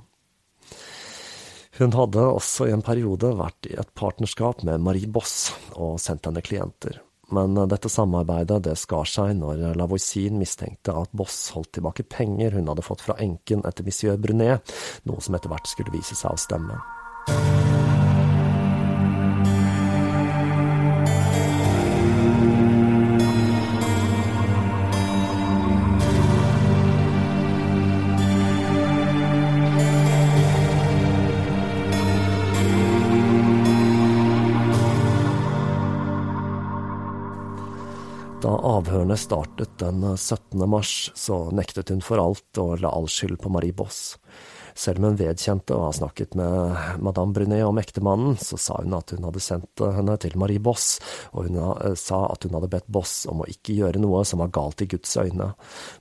Hun 1.81 1.95
hadde 1.97 2.25
også 2.27 2.67
i 2.69 2.73
en 2.75 2.85
periode 2.85 3.31
vært 3.39 3.71
i 3.71 3.77
et 3.81 3.95
partnerskap 3.97 4.65
med 4.69 4.83
Marie 4.85 5.09
Boss 5.09 5.53
og 5.73 5.97
sendt 6.03 6.29
henne 6.29 6.43
klienter. 6.45 6.99
Men 7.31 7.55
dette 7.71 7.89
samarbeidet 7.89 8.59
det 8.67 8.75
skar 8.79 9.07
seg 9.09 9.37
når 9.39 9.79
Lavoisin 9.79 10.37
mistenkte 10.41 10.97
at 10.99 11.15
Boss 11.17 11.53
holdt 11.55 11.73
tilbake 11.79 12.05
penger 12.11 12.59
hun 12.59 12.69
hadde 12.73 12.85
fått 12.85 13.07
fra 13.07 13.17
enken 13.23 13.63
etter 13.69 13.87
monsieur 13.87 14.19
Brunet, 14.19 14.75
noe 15.07 15.23
som 15.23 15.39
etter 15.39 15.53
hvert 15.53 15.71
skulle 15.71 15.95
vise 15.95 16.19
seg 16.19 16.35
å 16.35 16.43
stemme. 16.43 16.81
Avhørene 39.01 39.17
startet 39.17 39.79
den 39.81 40.03
17. 40.05 40.61
mars, 40.69 41.11
så 41.17 41.49
nektet 41.57 41.89
hun 41.89 42.03
for 42.05 42.21
alt 42.21 42.59
og 42.61 42.83
la 42.83 42.91
all 42.93 43.09
skyld 43.09 43.39
på 43.41 43.49
Marie 43.49 43.73
Boss. 43.73 44.19
Selv 44.77 45.01
om 45.01 45.09
hun 45.09 45.17
vedkjente 45.17 45.73
å 45.73 45.87
ha 45.87 45.93
snakket 45.93 46.37
med 46.37 47.01
madame 47.01 47.33
Brunet 47.33 47.65
om 47.65 47.81
ektemannen, 47.81 48.37
så 48.37 48.59
sa 48.61 48.77
hun 48.83 48.93
at 48.99 49.15
hun 49.15 49.25
hadde 49.25 49.41
sendt 49.41 49.81
henne 49.81 50.19
til 50.21 50.37
Marie 50.37 50.61
Boss, 50.61 50.99
og 51.33 51.49
hun 51.49 51.57
eh, 51.63 51.97
sa 51.97 52.27
at 52.29 52.45
hun 52.45 52.59
hadde 52.59 52.71
bedt 52.77 52.93
Boss 52.93 53.25
om 53.31 53.41
å 53.41 53.49
ikke 53.49 53.79
gjøre 53.81 54.03
noe 54.03 54.21
som 54.29 54.45
var 54.45 54.53
galt 54.53 54.85
i 54.85 54.91
Guds 54.91 55.17
øyne, 55.17 55.55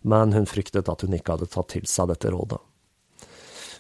men 0.03 0.35
hun 0.35 0.49
fryktet 0.49 0.91
at 0.91 1.07
hun 1.07 1.15
ikke 1.15 1.37
hadde 1.37 1.49
tatt 1.55 1.71
til 1.77 1.87
seg 1.87 2.11
dette 2.11 2.35
rådet. 2.35 2.59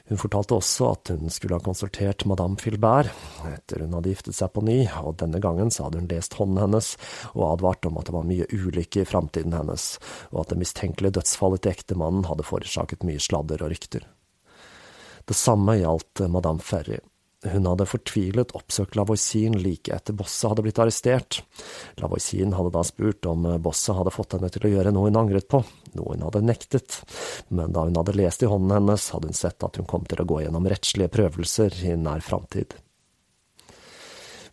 Hun 0.09 0.17
fortalte 0.17 0.57
også 0.57 0.87
at 0.89 1.11
hun 1.13 1.29
skulle 1.29 1.59
ha 1.59 1.61
konsultert 1.61 2.25
madame 2.25 2.57
Filbert 2.57 3.11
etter 3.45 3.83
hun 3.83 3.93
hadde 3.93 4.09
giftet 4.09 4.37
seg 4.37 4.49
på 4.55 4.63
ny, 4.65 4.79
og 5.03 5.19
denne 5.21 5.41
gangen 5.43 5.69
så 5.69 5.85
hadde 5.85 6.01
hun 6.01 6.09
lest 6.09 6.33
hånden 6.39 6.61
hennes 6.63 6.95
og 7.35 7.43
advart 7.51 7.85
om 7.85 7.99
at 8.01 8.09
det 8.09 8.15
var 8.17 8.25
mye 8.29 8.47
ulykke 8.49 9.03
i 9.03 9.09
framtiden 9.09 9.53
hennes, 9.53 9.91
og 10.33 10.41
at 10.43 10.53
det 10.53 10.61
mistenkelige 10.63 11.19
dødsfallet 11.19 11.61
til 11.61 11.75
ektemannen 11.75 12.25
hadde 12.25 12.47
forårsaket 12.47 13.05
mye 13.05 13.21
sladder 13.21 13.61
og 13.61 13.73
rykter. 13.75 14.07
Det 15.29 15.37
samme 15.37 15.77
gjaldt 15.77 16.25
madame 16.33 16.65
Ferry. 16.65 16.97
Hun 17.47 17.67
hadde 17.69 17.85
fortvilet 17.87 18.51
oppsøkt 18.57 18.97
Lavoisin 18.99 19.53
like 19.63 19.93
etter 19.95 20.15
Bosse 20.17 20.49
hadde 20.51 20.65
blitt 20.65 20.81
arrestert. 20.83 21.39
Lavoisin 22.01 22.51
hadde 22.57 22.73
da 22.75 22.83
spurt 22.83 23.29
om 23.31 23.47
Bosse 23.63 23.95
hadde 23.95 24.11
fått 24.11 24.35
henne 24.35 24.51
til 24.51 24.67
å 24.67 24.73
gjøre 24.73 24.91
noe 24.95 25.07
hun 25.07 25.21
angret 25.21 25.47
på, 25.47 25.61
noe 25.95 26.17
hun 26.17 26.27
hadde 26.27 26.43
nektet, 26.43 26.99
men 27.47 27.71
da 27.75 27.85
hun 27.87 27.95
hadde 28.01 28.17
lest 28.19 28.43
i 28.43 28.51
hånden 28.51 28.75
hennes, 28.75 29.07
hadde 29.15 29.31
hun 29.31 29.39
sett 29.39 29.63
at 29.63 29.79
hun 29.79 29.87
kom 29.87 30.03
til 30.09 30.19
å 30.19 30.27
gå 30.27 30.43
gjennom 30.43 30.67
rettslige 30.67 31.15
prøvelser 31.15 31.79
i 31.87 31.95
nær 31.95 32.25
framtid 32.25 32.75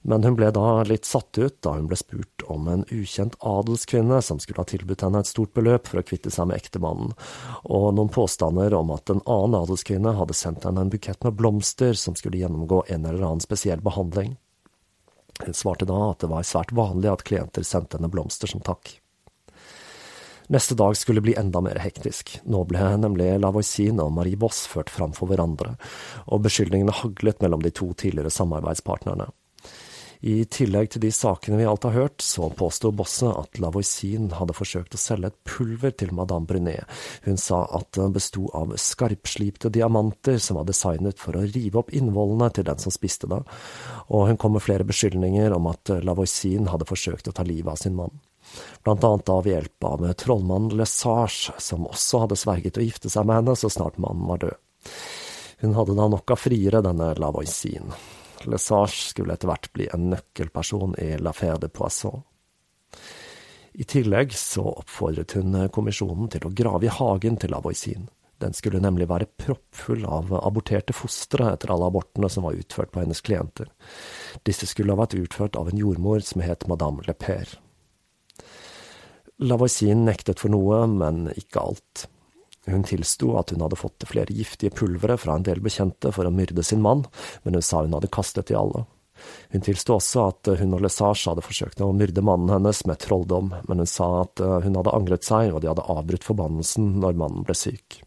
men 0.07 0.23
hun 0.23 0.37
ble 0.39 0.53
da 0.55 0.85
litt 0.87 1.05
satt 1.09 1.39
ut 1.39 1.57
da 1.67 1.73
hun 1.75 1.89
ble 1.91 1.97
spurt 1.99 2.45
om 2.53 2.69
en 2.71 2.85
ukjent 2.95 3.35
adelskvinne 3.43 4.21
som 4.23 4.39
skulle 4.39 4.63
ha 4.63 4.69
tilbudt 4.71 5.03
henne 5.03 5.23
et 5.25 5.31
stort 5.31 5.51
beløp 5.57 5.91
for 5.91 5.99
å 5.99 6.05
kvitte 6.07 6.31
seg 6.31 6.47
med 6.47 6.61
ektemannen, 6.61 7.17
og 7.67 7.87
noen 7.97 8.13
påstander 8.15 8.75
om 8.79 8.93
at 8.95 9.11
en 9.11 9.25
annen 9.25 9.59
adelskvinne 9.65 10.15
hadde 10.15 10.37
sendt 10.39 10.67
henne 10.69 10.85
en 10.87 10.93
bukett 10.93 11.27
med 11.27 11.35
blomster 11.41 11.99
som 11.99 12.15
skulle 12.15 12.39
gjennomgå 12.39 12.85
en 12.87 13.03
eller 13.03 13.25
annen 13.27 13.43
spesiell 13.43 13.83
behandling. 13.83 14.37
Hun 15.43 15.59
svarte 15.59 15.89
da 15.91 15.99
at 16.13 16.23
det 16.23 16.31
var 16.31 16.47
svært 16.47 16.71
vanlig 16.77 17.11
at 17.11 17.25
klienter 17.27 17.67
sendte 17.67 17.99
henne 17.99 18.13
blomster 18.13 18.51
som 18.51 18.63
takk. 18.65 18.95
Neste 20.55 20.77
dag 20.79 20.95
skulle 20.97 21.21
bli 21.21 21.35
enda 21.35 21.59
mer 21.61 21.81
hektisk. 21.83 22.37
Nå 22.47 22.61
ble 22.71 22.93
nemlig 23.03 23.33
Lavoisin 23.43 23.99
og 23.99 24.13
Marie 24.15 24.39
Boss 24.39 24.63
ført 24.71 24.93
fram 24.95 25.11
for 25.17 25.27
hverandre, 25.27 25.75
og 26.31 26.45
beskyldningene 26.47 26.95
haglet 26.95 27.43
mellom 27.43 27.67
de 27.67 27.75
to 27.75 27.91
tidligere 27.99 28.31
samarbeidspartnerne. 28.31 29.27
I 30.21 30.45
tillegg 30.49 30.93
til 30.93 31.03
de 31.05 31.11
sakene 31.13 31.59
vi 31.61 31.67
alt 31.69 31.85
har 31.89 31.95
hørt, 31.97 32.23
så 32.25 32.49
påsto 32.57 32.93
bosset 32.97 33.33
at 33.33 33.61
Lavoisin 33.61 34.31
hadde 34.39 34.57
forsøkt 34.57 34.97
å 34.97 35.01
selge 35.01 35.33
et 35.33 35.39
pulver 35.49 35.93
til 35.93 36.15
madame 36.17 36.49
Brunet. 36.49 36.87
Hun 37.27 37.37
sa 37.41 37.65
at 37.77 37.91
det 37.97 38.09
besto 38.15 38.47
av 38.57 38.73
skarpslipte 38.81 39.71
diamanter 39.75 40.39
som 40.43 40.61
var 40.61 40.69
designet 40.69 41.21
for 41.21 41.37
å 41.37 41.45
rive 41.45 41.83
opp 41.83 41.93
innvollene 41.97 42.49
til 42.55 42.69
den 42.69 42.81
som 42.83 42.95
spiste 42.95 43.29
det, 43.31 43.43
og 44.09 44.29
hun 44.31 44.41
kom 44.41 44.57
med 44.57 44.65
flere 44.65 44.87
beskyldninger 44.89 45.53
om 45.57 45.69
at 45.73 45.93
Lavoisin 46.07 46.71
hadde 46.73 46.89
forsøkt 46.89 47.29
å 47.29 47.37
ta 47.37 47.45
livet 47.47 47.75
av 47.75 47.81
sin 47.81 47.99
mann. 47.99 48.15
Blant 48.87 49.05
annet 49.05 49.31
ved 49.43 49.53
hjelp 49.53 49.87
av 49.89 50.05
trollmannen 50.23 50.77
Lesage, 50.79 51.55
som 51.59 51.89
også 51.91 52.25
hadde 52.25 52.39
sverget 52.39 52.79
å 52.79 52.85
gifte 52.85 53.11
seg 53.13 53.27
med 53.27 53.43
henne 53.43 53.57
så 53.59 53.71
snart 53.73 53.99
mannen 54.03 54.29
var 54.31 54.45
død. 54.45 54.61
Hun 55.65 55.75
hadde 55.75 55.97
da 55.97 56.07
nok 56.13 56.31
av 56.31 56.41
friere, 56.41 56.85
denne 56.85 57.15
Lavoisin. 57.19 57.91
Lesage 58.51 59.11
skulle 59.11 59.37
etter 59.37 59.51
hvert 59.51 59.71
bli 59.77 59.89
en 59.95 60.11
nøkkelperson 60.13 60.97
i 61.03 61.15
L'affaire 61.21 61.61
de 61.63 61.71
Poisson. 61.73 62.23
I 63.77 63.85
tillegg 63.85 64.33
så 64.33 64.65
oppfordret 64.71 65.35
hun 65.37 65.57
kommisjonen 65.73 66.31
til 66.33 66.47
å 66.49 66.53
grave 66.57 66.89
i 66.89 66.93
hagen 66.93 67.37
til 67.37 67.53
Lavoisin. 67.53 68.07
Den 68.41 68.57
skulle 68.57 68.81
nemlig 68.81 69.09
være 69.09 69.29
proppfull 69.41 70.05
av 70.09 70.33
aborterte 70.39 70.97
fostre 70.97 71.51
etter 71.53 71.73
alle 71.73 71.89
abortene 71.89 72.29
som 72.33 72.45
var 72.45 72.57
utført 72.57 72.93
på 72.93 73.03
hennes 73.03 73.21
klienter. 73.25 73.71
Disse 74.49 74.69
skulle 74.69 74.93
ha 74.93 75.01
vært 75.01 75.17
utført 75.17 75.57
av 75.61 75.71
en 75.71 75.81
jordmor 75.81 76.25
som 76.25 76.45
het 76.45 76.67
madame 76.69 77.05
Le 77.07 77.17
Père. 77.17 77.57
Lavoisin 79.45 80.05
nektet 80.09 80.41
for 80.41 80.53
noe, 80.53 80.85
men 80.89 81.27
ikke 81.37 81.61
alt. 81.61 82.07
Hun 82.67 82.85
tilsto 82.87 83.37
at 83.39 83.53
hun 83.55 83.63
hadde 83.63 83.79
fått 83.79 84.07
flere 84.11 84.35
giftige 84.35 84.75
pulvere 84.75 85.19
fra 85.21 85.37
en 85.37 85.47
del 85.47 85.63
bekjente 85.63 86.11
for 86.15 86.27
å 86.27 86.35
myrde 86.35 86.65
sin 86.67 86.83
mann, 86.83 87.05
men 87.45 87.59
hun 87.59 87.65
sa 87.65 87.85
hun 87.85 87.95
hadde 87.97 88.13
kastet 88.13 88.51
de 88.51 88.59
alle. 88.59 88.85
Hun 89.53 89.65
tilsto 89.65 89.97
også 89.97 90.25
at 90.29 90.51
hun 90.61 90.75
og 90.77 90.83
Lesage 90.85 91.31
hadde 91.31 91.45
forsøkt 91.47 91.81
å 91.81 91.93
myrde 91.97 92.25
mannen 92.27 92.53
hennes 92.53 92.83
med 92.89 93.01
trolldom, 93.05 93.55
men 93.69 93.83
hun 93.83 93.91
sa 93.91 94.11
at 94.25 94.43
hun 94.43 94.77
hadde 94.77 94.97
angret 94.97 95.25
seg, 95.27 95.55
og 95.55 95.63
de 95.63 95.71
hadde 95.73 95.87
avbrutt 95.95 96.27
forbannelsen 96.27 96.97
når 97.01 97.23
mannen 97.23 97.47
ble 97.47 97.57
syk. 97.57 98.03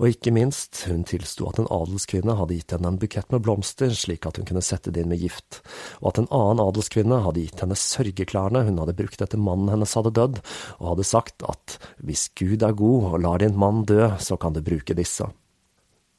Og 0.00 0.14
ikke 0.14 0.32
minst, 0.32 0.86
hun 0.88 1.02
tilsto 1.04 1.44
at 1.50 1.58
en 1.60 1.68
adelskvinne 1.68 2.32
hadde 2.38 2.56
gitt 2.56 2.72
henne 2.72 2.88
en 2.88 2.98
bukett 3.00 3.28
med 3.34 3.42
blomster 3.44 3.92
slik 3.92 4.24
at 4.24 4.38
hun 4.40 4.46
kunne 4.48 4.62
sette 4.64 4.88
det 4.94 5.02
inn 5.02 5.10
med 5.12 5.20
gift, 5.20 5.58
og 6.00 6.14
at 6.14 6.20
en 6.22 6.28
annen 6.32 6.62
adelskvinne 6.64 7.18
hadde 7.26 7.42
gitt 7.44 7.60
henne 7.60 7.76
sørgeklærne 7.76 8.62
hun 8.64 8.80
hadde 8.80 8.96
brukt 8.96 9.20
etter 9.20 9.40
mannen 9.40 9.68
hennes 9.68 9.92
hadde 9.98 10.14
dødd, 10.16 10.38
og 10.78 10.86
hadde 10.94 11.04
sagt 11.04 11.44
at 11.44 11.76
hvis 12.00 12.30
Gud 12.40 12.64
er 12.64 12.78
god 12.78 13.10
og 13.10 13.18
lar 13.26 13.44
din 13.44 13.58
mann 13.60 13.82
dø, 13.84 14.06
så 14.16 14.40
kan 14.40 14.56
du 14.56 14.62
bruke 14.64 14.96
disse. 14.96 15.28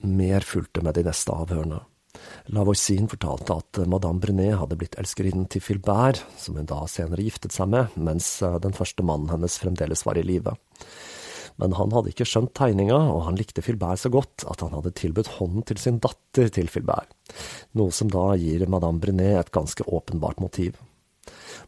Mer 0.06 0.46
fulgte 0.46 0.86
med 0.86 1.00
de 1.00 1.06
neste 1.08 1.34
avhørene. 1.34 1.82
Lavoisin 2.54 3.10
fortalte 3.10 3.56
at 3.64 3.80
madame 3.90 4.22
Brunet 4.22 4.60
hadde 4.60 4.78
blitt 4.78 4.98
elskerinnen 5.02 5.48
til 5.50 5.64
Filbert, 5.66 6.22
som 6.38 6.60
hun 6.60 6.70
da 6.70 6.84
senere 6.92 7.26
giftet 7.26 7.56
seg 7.56 7.72
med, 7.74 7.98
mens 7.98 8.36
den 8.62 8.78
første 8.78 9.02
mannen 9.08 9.32
hennes 9.34 9.58
fremdeles 9.62 10.06
var 10.06 10.22
i 10.22 10.26
live 10.28 10.54
men 11.60 11.76
han 11.78 11.92
hadde 11.96 12.14
ikke 12.14 12.28
skjønt 12.28 12.54
tegninga, 12.58 13.00
og 13.14 13.26
han 13.28 13.40
likte 13.40 13.64
Filbert 13.66 14.04
så 14.04 14.12
godt 14.14 14.46
at 14.52 14.64
han 14.64 14.76
hadde 14.78 14.94
tilbudt 14.98 15.34
hånden 15.40 15.66
til 15.68 15.82
sin 15.82 16.00
datter 16.04 16.52
til 16.54 16.72
Filbert, 16.72 17.12
noe 17.78 17.92
som 17.96 18.12
da 18.12 18.32
gir 18.40 18.68
madame 18.70 19.02
Brenet 19.04 19.40
et 19.40 19.54
ganske 19.56 19.88
åpenbart 19.88 20.42
motiv. 20.44 20.80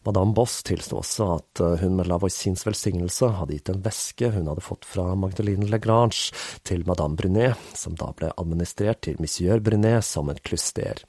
Madame 0.03 0.33
Boss 0.33 0.63
tilsto 0.67 0.99
også 0.99 1.27
at 1.37 1.61
eh, 1.63 1.75
hun 1.83 1.97
med 1.99 2.09
Lavoisins 2.09 2.65
velsignelse 2.67 3.29
hadde 3.37 3.57
gitt 3.57 3.71
en 3.71 3.83
veske 3.85 4.31
hun 4.33 4.49
hadde 4.51 4.63
fått 4.65 4.87
fra 4.89 5.13
Magdalene 5.19 5.69
Legrange 5.69 6.33
til 6.67 6.83
madame 6.89 7.15
Brunet, 7.19 7.59
som 7.77 7.95
da 7.99 8.09
ble 8.17 8.33
administrert 8.39 9.03
til 9.07 9.19
monsieur 9.23 9.61
Brunet 9.63 10.03
som 10.07 10.31
et 10.33 10.41
klyster. 10.43 11.05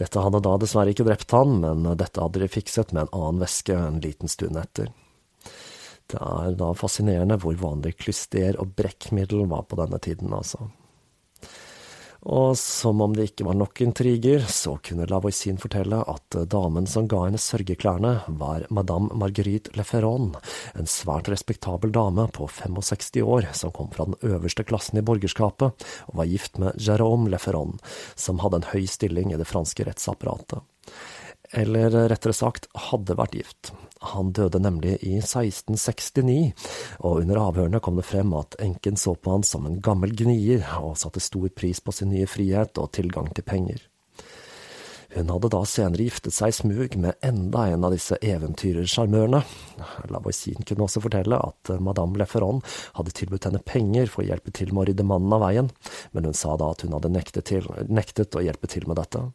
Dette 0.00 0.24
hadde 0.24 0.40
da 0.42 0.56
dessverre 0.58 0.94
ikke 0.94 1.06
drept 1.06 1.36
han, 1.36 1.60
men 1.60 1.84
dette 2.00 2.22
hadde 2.22 2.40
de 2.42 2.48
fikset 2.50 2.94
med 2.96 3.04
en 3.04 3.14
annen 3.20 3.44
veske 3.44 3.76
en 3.76 4.00
liten 4.02 4.32
stund 4.32 4.58
etter. 4.58 4.88
Det 6.10 6.18
er 6.18 6.58
da 6.58 6.72
fascinerende 6.74 7.38
hvor 7.40 7.56
vanlig 7.60 7.96
klyster 8.00 8.58
og 8.60 8.74
brekkmiddel 8.78 9.46
var 9.50 9.66
på 9.70 9.78
denne 9.80 10.00
tiden, 10.02 10.32
altså. 10.34 10.70
Og 12.20 12.52
som 12.60 13.00
om 13.00 13.14
det 13.16 13.30
ikke 13.30 13.46
var 13.46 13.56
nok 13.56 13.80
intriger, 13.80 14.42
så 14.44 14.74
kunne 14.84 15.06
Lavoisin 15.08 15.56
fortelle 15.60 16.02
at 16.04 16.36
damen 16.52 16.84
som 16.90 17.06
ga 17.08 17.22
henne 17.24 17.40
sørgeklærne, 17.40 18.10
var 18.36 18.66
madame 18.68 19.16
Marguerite 19.16 19.72
Leferon, 19.78 20.34
en 20.76 20.90
svært 20.90 21.30
respektabel 21.32 21.94
dame 21.96 22.26
på 22.36 22.44
65 22.44 23.24
år 23.24 23.48
som 23.56 23.72
kom 23.72 23.88
fra 23.94 24.04
den 24.10 24.18
øverste 24.34 24.66
klassen 24.68 25.00
i 25.00 25.06
borgerskapet, 25.06 25.88
og 26.12 26.20
var 26.20 26.28
gift 26.28 26.60
med 26.60 26.76
Jérôme 26.76 27.32
Leferon, 27.32 27.78
som 28.20 28.44
hadde 28.44 28.60
en 28.60 28.70
høy 28.74 28.84
stilling 28.84 29.32
i 29.32 29.40
det 29.40 29.48
franske 29.48 29.88
rettsapparatet 29.88 30.60
eller 31.50 31.94
rettere 32.10 32.34
sagt 32.36 32.68
hadde 32.90 33.16
vært 33.18 33.36
gift. 33.38 33.72
Han 34.00 34.32
døde 34.32 34.58
nemlig 34.62 34.94
i 35.04 35.18
1669, 35.20 36.52
og 37.04 37.20
under 37.20 37.40
avhørene 37.42 37.82
kom 37.84 37.98
det 38.00 38.06
frem 38.08 38.32
at 38.38 38.56
enken 38.62 38.96
så 38.96 39.12
på 39.14 39.34
han 39.34 39.44
som 39.44 39.66
en 39.68 39.80
gammel 39.84 40.14
gnier, 40.16 40.64
og 40.80 40.96
satte 41.00 41.20
stor 41.20 41.50
pris 41.52 41.82
på 41.84 41.92
sin 41.92 42.12
nye 42.14 42.28
frihet 42.30 42.80
og 42.80 42.92
tilgang 42.96 43.28
til 43.36 43.44
penger. 43.44 43.82
Hun 45.10 45.30
hadde 45.32 45.50
da 45.50 45.60
senere 45.66 46.06
giftet 46.06 46.34
seg 46.36 46.52
i 46.52 46.54
smug 46.54 46.94
med 47.02 47.18
enda 47.26 47.64
en 47.66 47.84
av 47.86 47.92
disse 47.92 48.14
eventyrersjarmørene. 48.22 49.40
Lavoisin 50.14 50.62
kunne 50.62 50.86
også 50.86 51.02
fortelle 51.02 51.40
at 51.50 51.72
madame 51.82 52.20
Leferon 52.20 52.62
hadde 52.94 53.16
tilbudt 53.18 53.48
henne 53.48 53.62
penger 53.66 54.06
for 54.12 54.22
å 54.22 54.28
hjelpe 54.28 54.54
til 54.54 54.70
med 54.70 54.84
å 54.84 54.86
rydde 54.92 55.08
mannen 55.10 55.34
av 55.34 55.42
veien, 55.42 55.72
men 56.14 56.30
hun 56.30 56.38
sa 56.38 56.54
da 56.60 56.70
at 56.70 56.86
hun 56.86 56.94
hadde 56.94 57.10
nektet, 57.10 57.50
til, 57.50 57.66
nektet 57.90 58.38
å 58.38 58.44
hjelpe 58.46 58.70
til 58.70 58.86
med 58.86 59.02
dette 59.02 59.26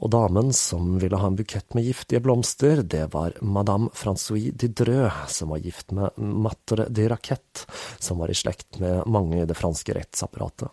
og 0.00 0.12
damen 0.14 0.52
som 0.56 0.96
ville 1.02 1.18
ha 1.20 1.28
en 1.28 1.36
bukett 1.36 1.76
med 1.76 1.84
giftige 1.84 2.22
blomster, 2.24 2.80
det 2.82 3.10
var 3.12 3.36
madame 3.44 3.90
Francois 3.94 4.52
Didreux, 4.56 5.12
som 5.28 5.52
var 5.52 5.60
gift 5.64 5.92
med 5.92 6.16
Matre 6.16 6.88
de 6.88 7.08
Raquette, 7.12 7.66
som 8.00 8.22
var 8.22 8.32
i 8.32 8.36
slekt 8.36 8.80
med 8.80 9.04
mange 9.06 9.42
i 9.42 9.48
det 9.48 9.58
franske 9.58 9.96
rettsapparatet. 9.98 10.72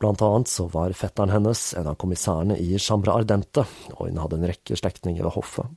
Blant 0.00 0.22
annet 0.22 0.48
så 0.48 0.66
var 0.72 0.94
fetteren 0.96 1.32
hennes 1.34 1.62
en 1.78 1.90
av 1.92 1.98
kommissærene 2.00 2.56
i 2.58 2.78
Chambre 2.78 3.14
Ardente, 3.14 3.66
og 3.96 4.08
hun 4.08 4.18
hadde 4.22 4.40
en 4.40 4.48
rekke 4.50 4.78
slektninger 4.78 5.26
ved 5.26 5.34
hoffet. 5.36 5.70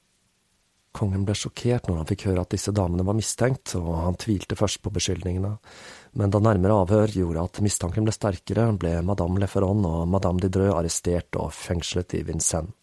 Kongen 0.93 1.25
ble 1.25 1.33
sjokkert 1.37 1.89
når 1.89 2.03
han 2.03 2.09
fikk 2.09 2.27
høre 2.29 2.43
at 2.45 2.53
disse 2.53 2.71
damene 2.75 3.05
var 3.05 3.17
mistenkt, 3.17 3.73
og 3.79 3.95
han 4.05 4.17
tvilte 4.21 4.57
først 4.57 4.81
på 4.85 4.93
beskyldningene, 4.93 5.55
men 6.19 6.33
da 6.33 6.41
nærmere 6.43 6.77
avhør 6.83 7.13
gjorde 7.15 7.43
at 7.47 7.59
mistanken 7.65 8.05
ble 8.05 8.13
sterkere, 8.13 8.67
ble 8.77 8.99
madame 9.05 9.41
Leferon 9.41 9.81
og 9.89 10.07
madame 10.09 10.43
Didreux 10.43 10.75
arrestert 10.75 11.39
og 11.41 11.53
fengslet 11.57 12.17
i 12.19 12.23
Vincennes. 12.27 12.73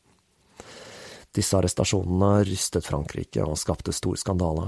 Disse 1.31 1.55
arrestasjonene 1.55 2.41
rystet 2.43 2.89
Frankrike 2.89 3.45
og 3.45 3.59
skapte 3.59 3.93
stor 3.95 4.17
skandale. 4.19 4.65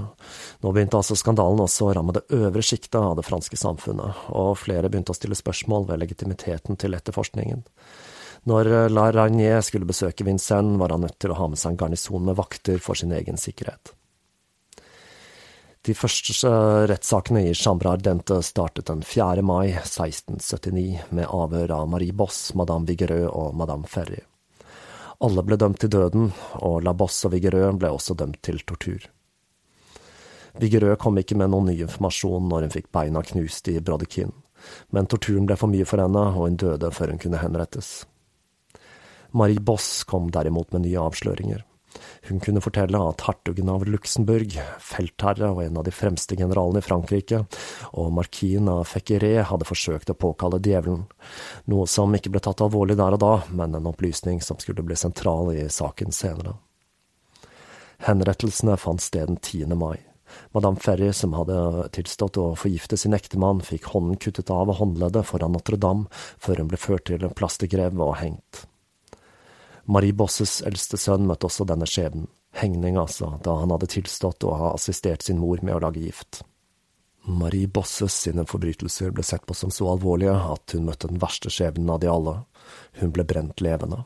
Nå 0.63 0.71
begynte 0.71 0.95
altså 0.95 1.17
skandalen 1.19 1.59
også 1.59 1.89
å 1.89 1.95
ramme 1.97 2.15
det 2.15 2.23
øvre 2.37 2.63
sjiktet 2.63 3.01
av 3.01 3.17
det 3.19 3.25
franske 3.27 3.59
samfunnet, 3.59 4.29
og 4.31 4.55
flere 4.61 4.87
begynte 4.87 5.11
å 5.11 5.17
stille 5.17 5.35
spørsmål 5.35 5.89
ved 5.89 5.99
legitimiteten 6.05 6.79
til 6.79 6.95
etterforskningen. 6.95 7.65
Når 8.47 8.69
La 8.91 9.09
Ragnier 9.11 9.59
skulle 9.63 9.87
besøke 9.87 10.23
Vincennes, 10.27 10.79
var 10.79 10.95
han 10.95 11.03
nødt 11.03 11.19
til 11.19 11.35
å 11.35 11.39
ha 11.41 11.49
med 11.51 11.59
seg 11.59 11.75
en 11.75 11.81
garnison 11.83 12.23
med 12.31 12.39
vakter 12.39 12.79
for 12.83 12.95
sin 12.99 13.11
egen 13.15 13.39
sikkerhet. 13.39 13.91
De 15.83 15.91
første 15.91 16.47
rettssakene 16.87 17.41
i 17.43 17.55
Chambre 17.59 17.89
Ardente 17.91 18.37
startet 18.47 18.87
den 18.87 19.01
4. 19.03 19.41
mai 19.43 19.73
1679 19.73 21.09
med 21.11 21.27
avhør 21.27 21.73
av 21.75 21.89
Marie 21.91 22.15
Boss, 22.15 22.53
madame 22.55 22.87
Vigerø 22.87 23.25
og 23.27 23.57
madame 23.59 23.83
Ferry. 23.91 24.21
Alle 25.19 25.43
ble 25.43 25.57
dømt 25.59 25.81
til 25.83 25.91
døden, 25.91 26.29
og 26.63 26.85
La 26.87 26.93
Boss 26.95 27.25
og 27.27 27.33
Vigerø 27.35 27.65
ble 27.75 27.91
også 27.91 28.15
dømt 28.15 28.39
til 28.47 28.63
tortur. 28.63 29.09
Vigerø 30.63 30.95
kom 31.03 31.19
ikke 31.19 31.35
med 31.35 31.51
noen 31.51 31.73
ny 31.73 31.75
informasjon 31.83 32.47
når 32.47 32.69
hun 32.69 32.75
fikk 32.77 32.87
beina 32.95 33.25
knust 33.33 33.67
i 33.67 33.75
Brodekin, 33.83 34.31
men 34.95 35.11
torturen 35.11 35.51
ble 35.51 35.59
for 35.59 35.67
mye 35.67 35.89
for 35.89 35.99
henne, 35.99 36.25
og 36.31 36.47
hun 36.47 36.59
døde 36.63 36.95
før 36.95 37.11
hun 37.11 37.19
kunne 37.19 37.43
henrettes. 37.43 37.91
Marie 39.35 39.59
Boss 39.59 40.05
kom 40.07 40.31
derimot 40.31 40.71
med 40.71 40.87
nye 40.87 41.03
avsløringer. 41.09 41.67
Hun 42.29 42.39
kunne 42.43 42.63
fortelle 42.63 42.99
at 43.09 43.25
hertugen 43.27 43.71
av 43.71 43.85
Luxembourg, 43.87 44.55
feltherre 44.79 45.49
og 45.51 45.63
en 45.63 45.79
av 45.81 45.87
de 45.87 45.93
fremste 45.95 46.37
generalene 46.39 46.79
i 46.79 46.85
Frankrike, 46.85 47.43
og 47.99 48.13
markien 48.15 48.69
av 48.71 48.85
Fekkeré 48.89 49.35
hadde 49.49 49.67
forsøkt 49.67 50.13
å 50.13 50.17
påkalle 50.17 50.61
djevelen, 50.63 51.05
noe 51.71 51.89
som 51.89 52.15
ikke 52.15 52.31
ble 52.33 52.43
tatt 52.43 52.63
alvorlig 52.63 52.97
der 52.99 53.17
og 53.17 53.23
da, 53.23 53.33
men 53.51 53.75
en 53.77 53.91
opplysning 53.91 54.41
som 54.41 54.59
skulle 54.61 54.85
bli 54.85 54.97
sentral 54.99 55.51
i 55.55 55.67
saken 55.67 56.15
senere. 56.15 56.57
Henrettelsene 58.03 58.75
fant 58.79 59.01
sted 59.03 59.29
den 59.29 59.39
10. 59.39 59.77
mai. 59.79 59.99
Madame 60.51 60.79
Ferry, 60.81 61.11
som 61.13 61.35
hadde 61.37 61.55
tilstått 61.95 62.39
å 62.41 62.49
forgifte 62.57 62.97
sin 62.97 63.15
ektemann, 63.15 63.61
fikk 63.63 63.91
hånden 63.93 64.19
kuttet 64.21 64.51
av 64.53 64.71
håndleddet 64.79 65.27
foran 65.29 65.53
Notre-Dame 65.55 66.09
før 66.41 66.63
hun 66.63 66.71
ble 66.71 66.79
ført 66.81 67.07
til 67.09 67.23
en 67.23 67.35
plastergrev 67.37 67.99
og 68.01 68.17
hengt. 68.19 68.65
Marie 69.85 70.15
Bosses 70.15 70.61
eldste 70.63 70.97
sønn 70.97 71.27
møtte 71.27 71.49
også 71.49 71.65
denne 71.67 71.87
skjebnen, 71.89 72.29
hengning 72.55 72.95
altså, 72.99 73.33
da 73.43 73.57
han 73.59 73.73
hadde 73.73 73.89
tilstått 73.91 74.45
å 74.47 74.55
ha 74.55 74.71
assistert 74.77 75.25
sin 75.25 75.41
mor 75.41 75.59
med 75.61 75.75
å 75.75 75.81
lage 75.83 76.03
gift. 76.05 76.41
Marie 77.27 77.67
Bosses 77.67 78.15
sine 78.25 78.45
forbrytelser 78.47 79.11
ble 79.15 79.23
sett 79.27 79.45
på 79.47 79.55
som 79.55 79.71
så 79.71 79.89
alvorlige 79.91 80.35
at 80.55 80.75
hun 80.75 80.87
møtte 80.87 81.11
den 81.11 81.19
verste 81.19 81.51
skjebnen 81.51 81.91
av 81.91 81.99
de 82.03 82.11
alle, 82.11 82.37
hun 82.99 83.11
ble 83.15 83.27
brent 83.27 83.63
levende. 83.63 84.03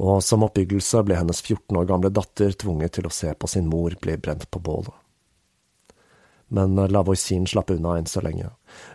Og 0.00 0.20
som 0.24 0.44
oppbyggelse 0.46 1.02
ble 1.08 1.16
hennes 1.18 1.40
14 1.40 1.80
år 1.80 1.88
gamle 1.88 2.12
datter 2.14 2.52
tvunget 2.52 2.98
til 2.98 3.08
å 3.08 3.14
se 3.14 3.32
på 3.34 3.48
sin 3.50 3.68
mor 3.68 3.96
bli 4.00 4.16
brent 4.20 4.46
på 4.52 4.62
bålet 4.64 4.99
men 6.50 6.74
Lavoisin 6.90 7.46
slapp 7.46 7.70
unna 7.70 7.96
enn 7.98 8.08
så 8.10 8.22
lenge. 8.24 8.48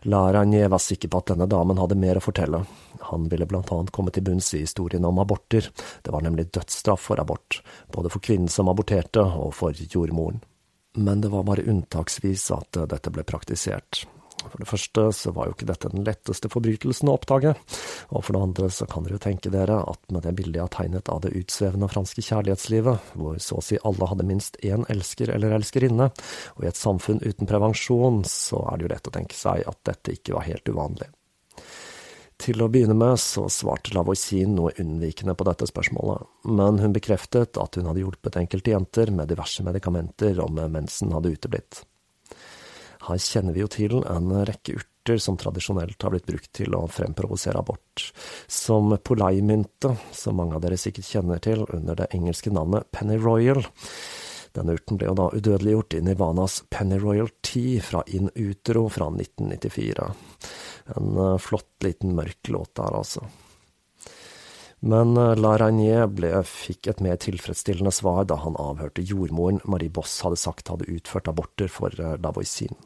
Laragné 0.03 0.65
var 0.71 0.81
sikker 0.83 1.11
på 1.11 1.21
at 1.21 1.31
denne 1.31 1.47
damen 1.51 1.79
hadde 1.79 1.97
mer 1.99 2.19
å 2.19 2.23
fortelle. 2.23 2.63
Han 3.11 3.29
ville 3.31 3.47
blant 3.47 3.71
annet 3.71 3.93
komme 3.95 4.11
til 4.11 4.25
bunns 4.27 4.51
i 4.57 4.63
historien 4.65 5.05
om 5.07 5.21
aborter, 5.23 5.69
det 6.03 6.11
var 6.11 6.25
nemlig 6.25 6.49
dødsstraff 6.51 7.07
for 7.09 7.21
abort, 7.21 7.61
både 7.95 8.11
for 8.11 8.23
kvinnen 8.23 8.51
som 8.51 8.71
aborterte 8.71 9.23
og 9.23 9.53
for 9.55 9.71
jordmoren. 9.77 10.41
Men 10.95 11.21
det 11.21 11.31
var 11.31 11.47
bare 11.47 11.67
unntaksvis 11.67 12.49
at 12.55 12.83
dette 12.91 13.11
ble 13.11 13.23
praktisert. 13.27 14.05
For 14.51 14.61
det 14.61 14.69
første 14.69 15.05
så 15.17 15.33
var 15.35 15.49
jo 15.49 15.55
ikke 15.55 15.67
dette 15.69 15.91
den 15.91 16.05
letteste 16.07 16.51
forbrytelsen 16.51 17.09
å 17.11 17.15
oppdage, 17.17 17.55
og 18.09 18.23
for 18.25 18.35
det 18.35 18.43
andre 18.47 18.69
så 18.73 18.87
kan 18.89 19.05
dere 19.05 19.17
jo 19.17 19.23
tenke 19.25 19.51
dere 19.53 19.81
at 19.89 20.13
med 20.13 20.25
det 20.25 20.35
bildet 20.37 20.59
jeg 20.59 20.65
har 20.67 20.75
tegnet 20.75 21.11
av 21.13 21.21
det 21.25 21.33
utsvevende 21.39 21.89
franske 21.91 22.23
kjærlighetslivet, 22.25 23.11
hvor 23.19 23.41
så 23.43 23.59
å 23.59 23.65
si 23.65 23.79
alle 23.87 24.09
hadde 24.11 24.27
minst 24.27 24.59
én 24.65 24.87
elsker 24.91 25.33
eller 25.35 25.57
elskerinne, 25.57 26.11
og 26.55 26.63
i 26.63 26.71
et 26.71 26.79
samfunn 26.79 27.23
uten 27.25 27.49
prevensjon, 27.49 28.23
så 28.29 28.61
er 28.69 28.77
det 28.77 28.87
jo 28.87 28.93
lett 28.95 29.11
å 29.11 29.15
tenke 29.19 29.37
seg 29.37 29.65
at 29.67 29.81
dette 29.87 30.17
ikke 30.17 30.37
var 30.37 30.49
helt 30.49 30.71
uvanlig. 30.71 31.09
Til 32.41 32.59
å 32.59 32.67
begynne 32.67 32.97
med 32.99 33.15
så 33.21 33.45
svarte 33.51 33.93
Lavoisin 33.95 34.57
noe 34.57 34.73
unnvikende 34.81 35.37
på 35.39 35.47
dette 35.47 35.67
spørsmålet, 35.69 36.27
men 36.51 36.81
hun 36.83 36.95
bekreftet 36.95 37.55
at 37.61 37.79
hun 37.79 37.87
hadde 37.87 38.03
hjulpet 38.03 38.39
enkelte 38.41 38.73
jenter 38.73 39.11
med 39.15 39.31
diverse 39.31 39.63
medikamenter 39.63 40.41
om 40.43 40.59
mensen 40.71 41.15
hadde 41.15 41.31
uteblitt. 41.31 41.85
Her 43.05 43.21
kjenner 43.21 43.53
vi 43.53 43.61
jo 43.63 43.71
til 43.71 43.99
en 44.01 44.31
rekke 44.47 44.79
urter 44.79 45.19
som 45.21 45.37
tradisjonelt 45.37 46.01
har 46.01 46.13
blitt 46.13 46.25
brukt 46.25 46.51
til 46.57 46.73
å 46.73 46.85
fremprovosere 46.89 47.61
abort, 47.61 48.07
som 48.47 48.95
poleimynte, 49.05 49.93
som 50.15 50.39
mange 50.39 50.57
av 50.57 50.63
dere 50.63 50.79
sikkert 50.81 51.11
kjenner 51.11 51.43
til 51.43 51.65
under 51.69 51.99
det 51.99 52.09
engelske 52.17 52.53
navnet 52.53 52.89
Penny 52.95 53.19
Royal. 53.21 53.61
Denne 54.55 54.77
urten 54.77 54.97
ble 54.97 55.09
jo 55.09 55.17
da 55.19 55.29
udødeliggjort 55.35 55.97
i 55.97 56.03
Nirvanas 56.05 56.61
Penny 56.71 56.97
Royal 57.01 57.29
Tea 57.43 57.81
fra 57.83 58.01
In 58.07 58.31
Utero 58.33 58.87
fra 58.89 59.09
1994. 59.11 60.07
En 60.95 61.17
eh, 61.17 61.37
flott 61.43 61.83
liten 61.83 62.15
mørk 62.15 62.53
låt 62.53 62.75
der, 62.79 62.95
altså. 62.95 63.25
Men 64.85 65.17
eh, 65.17 65.35
La 65.35 65.55
Reinier 65.59 66.07
fikk 66.47 66.87
et 66.87 67.03
mer 67.03 67.19
tilfredsstillende 67.19 67.91
svar 67.95 68.23
da 68.31 68.39
han 68.45 68.55
avhørte 68.61 69.03
jordmoren 69.03 69.59
Marie 69.65 69.91
Boss 69.91 70.21
hadde 70.23 70.39
sagt 70.39 70.71
hadde 70.71 70.87
utført 70.93 71.27
aborter 71.31 71.71
for 71.71 71.91
eh, 71.99 72.15
Lavoisin 72.23 72.77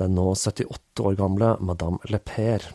den 0.00 0.16
nå 0.16 0.30
78 0.34 1.04
år 1.04 1.18
gamle 1.20 1.54
madame 1.60 2.00
Lepere. 2.10 2.72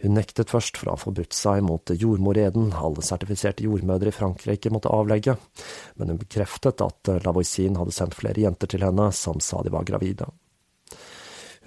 Hun 0.00 0.14
nektet 0.16 0.48
først 0.48 0.78
for 0.80 0.88
å 0.88 0.94
ha 0.94 1.00
forbrutt 1.00 1.36
seg 1.36 1.60
mot 1.66 1.92
jordmoreden 1.92 2.70
alle 2.72 3.04
sertifiserte 3.04 3.66
jordmødre 3.66 4.08
i 4.08 4.16
Frankrike 4.16 4.72
måtte 4.72 4.92
avlegge, 4.92 5.36
men 6.00 6.12
hun 6.12 6.20
bekreftet 6.22 6.80
at 6.80 7.10
Lavoisin 7.26 7.76
hadde 7.76 7.92
sendt 7.92 8.16
flere 8.16 8.46
jenter 8.46 8.70
til 8.72 8.86
henne 8.86 9.10
som 9.12 9.42
sa 9.44 9.60
de 9.60 9.74
var 9.74 9.84
gravide. 9.88 10.30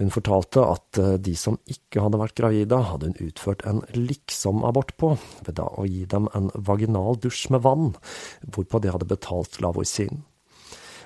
Hun 0.02 0.10
fortalte 0.10 0.63
at 0.65 0.97
de 1.21 1.36
som 1.38 1.60
ikke 1.69 2.02
hadde 2.02 2.17
vært 2.17 2.38
gravide, 2.39 2.80
hadde 2.89 3.12
hun 3.12 3.28
utført 3.28 3.62
en 3.69 3.84
liksom-abort 3.93 4.95
på, 4.97 5.12
ved 5.45 5.60
da 5.60 5.67
å 5.69 5.86
gi 5.86 6.08
dem 6.10 6.26
en 6.34 6.49
vaginal 6.58 7.19
dusj 7.21 7.52
med 7.54 7.62
vann, 7.62 7.91
hvorpå 8.49 8.82
de 8.82 8.89
hadde 8.95 9.10
betalt 9.12 9.62
Lavoisin. 9.62 10.23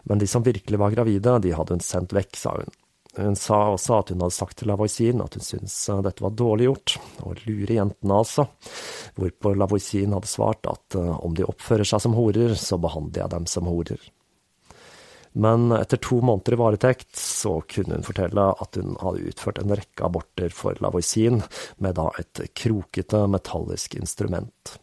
Men 0.07 0.23
de 0.23 0.31
som 0.31 0.47
virkelig 0.47 0.79
var 0.79 0.95
gravide, 0.95 1.35
de 1.43 1.51
hadde 1.51 1.75
hun 1.75 1.83
sendt 1.83 2.15
vekk, 2.15 2.39
sa 2.39 2.55
hun. 2.55 2.71
Hun 3.17 3.35
sa 3.35 3.57
også 3.73 3.95
at 3.97 4.11
hun 4.13 4.21
hadde 4.21 4.35
sagt 4.35 4.59
til 4.59 4.69
Lavoisin 4.69 5.23
at 5.23 5.37
hun 5.37 5.45
syntes 5.45 5.77
eh, 5.89 6.03
dette 6.05 6.23
var 6.23 6.35
dårlig 6.37 6.67
gjort, 6.69 6.97
å 7.25 7.33
lure 7.47 7.79
jentene 7.79 8.19
altså, 8.21 8.45
hvorpå 9.17 9.55
Lavoisin 9.57 10.13
hadde 10.13 10.29
svart 10.29 10.69
at 10.69 10.97
eh, 10.99 11.15
om 11.25 11.33
de 11.37 11.47
oppfører 11.47 11.87
seg 11.87 12.03
som 12.05 12.17
horer, 12.17 12.53
så 12.59 12.77
behandler 12.81 13.23
jeg 13.23 13.33
dem 13.33 13.49
som 13.49 13.69
horer. 13.71 14.05
Men 15.37 15.69
etter 15.75 15.99
to 16.01 16.17
måneder 16.25 16.55
i 16.55 16.57
varetekt 16.61 17.17
så 17.19 17.59
kunne 17.69 17.99
hun 17.99 18.05
fortelle 18.05 18.47
at 18.57 18.77
hun 18.79 18.95
hadde 19.01 19.27
utført 19.29 19.61
en 19.61 19.73
rekke 19.77 20.05
aborter 20.05 20.53
for 20.53 20.77
Lavoisin 20.81 21.43
med 21.83 21.97
da 21.99 22.09
et 22.21 22.41
krokete 22.57 23.25
metallisk 23.29 23.97
instrument. 23.99 24.77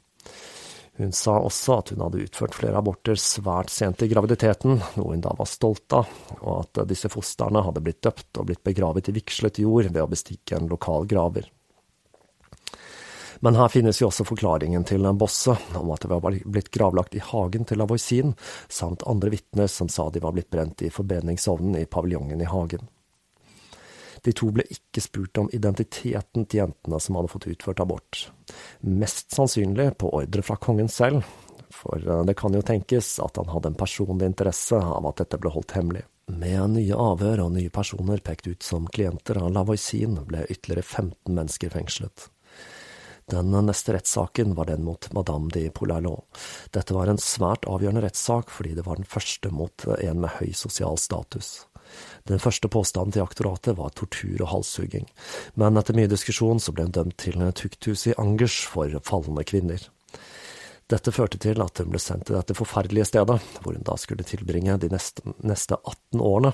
Hun 0.97 1.11
sa 1.13 1.41
også 1.43 1.79
at 1.81 1.91
hun 1.91 2.05
hadde 2.05 2.23
utført 2.23 2.55
flere 2.55 2.79
aborter 2.79 3.19
svært 3.19 3.73
sent 3.75 4.05
i 4.05 4.09
graviditeten, 4.13 4.79
noe 4.95 5.17
hun 5.17 5.25
da 5.25 5.33
var 5.35 5.49
stolt 5.51 5.97
av, 5.97 6.07
og 6.39 6.53
at 6.61 6.85
disse 6.87 7.11
fostrene 7.11 7.65
hadde 7.67 7.83
blitt 7.83 8.03
døpt 8.07 8.39
og 8.39 8.47
blitt 8.51 8.63
begravet 8.67 9.11
i 9.11 9.17
vigslet 9.17 9.59
jord 9.65 9.91
ved 9.91 10.05
å 10.05 10.11
bestikke 10.13 10.61
en 10.61 10.71
lokal 10.71 11.09
graver. 11.11 11.51
Men 13.43 13.59
her 13.59 13.69
finnes 13.69 13.99
jo 14.01 14.07
også 14.07 14.25
forklaringen 14.25 14.87
til 14.87 15.05
Bosse, 15.19 15.57
om 15.77 15.91
at 15.93 16.07
det 16.07 16.15
var 16.15 16.39
blitt 16.47 16.71
gravlagt 16.73 17.19
i 17.19 17.25
hagen 17.27 17.67
til 17.67 17.83
Lavoisin, 17.83 18.37
samt 18.71 19.03
andre 19.11 19.35
vitner 19.35 19.67
som 19.69 19.91
sa 19.91 20.07
de 20.15 20.23
var 20.23 20.33
blitt 20.37 20.53
brent 20.55 20.87
i 20.87 20.95
forbedringsovnen 20.95 21.83
i 21.83 21.89
paviljongen 21.91 22.41
i 22.41 22.49
hagen. 22.49 22.87
De 24.25 24.33
to 24.33 24.49
ble 24.55 24.65
ikke 24.73 25.03
spurt 25.05 25.39
om 25.41 25.51
identiteten 25.53 26.47
til 26.47 26.63
jentene 26.63 27.01
som 27.03 27.19
hadde 27.19 27.33
fått 27.33 27.49
utført 27.53 27.83
abort. 27.85 28.23
Mest 28.81 29.35
sannsynlig 29.37 29.91
på 30.01 30.13
ordre 30.17 30.45
fra 30.47 30.57
kongen 30.57 30.89
selv, 30.89 31.27
for 31.75 32.01
eh, 32.01 32.25
det 32.25 32.37
kan 32.41 32.57
jo 32.57 32.65
tenkes 32.65 33.19
at 33.25 33.41
han 33.41 33.53
hadde 33.53 33.73
en 33.73 33.81
personlig 33.81 34.31
interesse 34.33 34.79
av 34.79 35.07
at 35.11 35.21
dette 35.21 35.41
ble 35.41 35.53
holdt 35.53 35.77
hemmelig. 35.77 36.05
Med 36.33 36.79
nye 36.79 36.97
avhør 36.97 37.43
og 37.45 37.53
nye 37.53 37.73
personer 37.73 38.23
pekt 38.25 38.49
ut 38.49 38.65
som 38.65 38.87
klienter 38.89 39.43
av 39.43 39.53
Lavoisin, 39.53 40.17
ble 40.25 40.47
ytterligere 40.49 40.87
15 40.87 41.35
mennesker 41.37 41.75
fengslet. 41.75 42.31
Den 43.29 43.53
neste 43.65 43.95
rettssaken 43.97 44.53
var 44.57 44.69
den 44.69 44.85
mot 44.85 45.07
Madame 45.17 45.53
de 45.53 45.69
Polalot. 45.73 46.25
Dette 46.73 46.97
var 46.97 47.09
en 47.09 47.21
svært 47.21 47.65
avgjørende 47.69 48.05
rettssak 48.05 48.53
fordi 48.53 48.75
det 48.77 48.85
var 48.89 49.01
den 49.01 49.09
første 49.09 49.53
mot 49.53 49.87
en 49.97 50.21
med 50.25 50.37
høy 50.41 50.53
sosial 50.57 51.01
status. 51.01 51.63
Den 52.29 52.43
første 52.43 52.71
påstanden 52.73 53.17
til 53.17 53.25
aktoratet 53.25 53.79
var 53.79 53.93
tortur 53.97 54.41
og 54.41 54.51
halshugging, 54.53 55.09
men 55.61 55.81
etter 55.81 55.97
mye 55.97 56.11
diskusjon 56.11 56.63
så 56.63 56.73
ble 56.73 56.89
hun 56.89 56.97
dømt 56.97 57.19
til 57.21 57.43
tukthus 57.53 58.09
i 58.11 58.17
Angers 58.21 58.63
for 58.69 58.95
falne 59.05 59.45
kvinner. 59.49 59.91
Dette 60.93 61.15
førte 61.17 61.39
til 61.41 61.63
at 61.65 61.81
hun 61.81 61.93
ble 61.95 62.01
sendt 62.03 62.27
til 62.29 62.37
dette 62.37 62.57
forferdelige 62.57 63.07
stedet, 63.09 63.39
hvor 63.65 63.73
hun 63.73 63.87
da 63.87 63.95
skulle 64.01 64.27
tilbringe 64.29 64.77
de 64.83 64.91
neste, 64.93 65.25
neste 65.41 65.79
18 65.81 66.21
årene. 66.21 66.53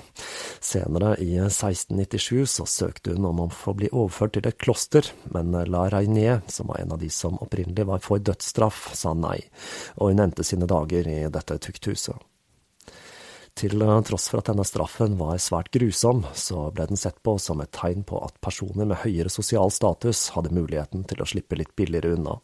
Senere, 0.62 1.16
i 1.18 1.35
1697, 1.42 2.46
så 2.55 2.66
søkte 2.70 3.16
hun 3.16 3.26
om 3.26 3.42
å 3.42 3.48
få 3.50 3.74
bli 3.74 3.90
overført 3.90 4.37
til 4.37 4.46
et 4.46 4.61
kloster, 4.62 5.11
men 5.35 5.57
La 5.66 5.88
Reinier, 5.90 6.44
som 6.46 6.70
var 6.70 6.79
en 6.85 6.94
av 6.94 7.03
de 7.03 7.11
som 7.11 7.42
opprinnelig 7.42 7.88
var 7.90 8.07
for 8.07 8.22
dødsstraff, 8.22 8.92
sa 8.94 9.16
nei, 9.18 9.40
og 9.98 10.12
hun 10.12 10.22
endte 10.22 10.46
sine 10.46 10.70
dager 10.70 11.11
i 11.11 11.24
dette 11.26 11.59
tukthuset. 11.66 12.29
Til 13.58 13.82
tross 14.06 14.28
for 14.30 14.40
at 14.40 14.48
denne 14.48 14.64
straffen 14.64 15.16
var 15.20 15.40
svært 15.42 15.72
grusom, 15.74 16.22
så 16.34 16.68
ble 16.74 16.86
den 16.90 17.00
sett 17.00 17.18
på 17.22 17.36
som 17.38 17.60
et 17.60 17.72
tegn 17.76 18.04
på 18.08 18.20
at 18.24 18.38
personer 18.40 18.88
med 18.88 19.02
høyere 19.02 19.32
sosial 19.32 19.72
status 19.74 20.30
hadde 20.36 20.54
muligheten 20.54 21.04
til 21.08 21.20
å 21.20 21.28
slippe 21.28 21.58
litt 21.58 21.74
billigere 21.76 22.14
unna. 22.16 22.38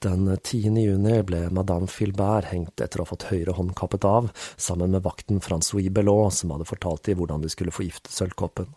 Den 0.00 0.24
10. 0.32 0.78
juni 0.80 1.18
ble 1.28 1.42
madame 1.52 1.84
Filbert 1.92 2.48
hengt 2.54 2.80
etter 2.80 3.02
å 3.02 3.04
ha 3.04 3.10
fått 3.10 3.26
høyre 3.28 3.52
hånd 3.58 3.74
kappet 3.76 4.06
av, 4.08 4.30
sammen 4.56 4.94
med 4.96 5.04
vakten 5.04 5.42
Francois 5.44 5.90
Bellot, 5.92 6.32
som 6.32 6.54
hadde 6.54 6.68
fortalt 6.70 7.04
dem 7.04 7.20
hvordan 7.20 7.44
de 7.44 7.52
skulle 7.52 7.74
forgifte 7.74 8.08
sølvkoppen. 8.14 8.70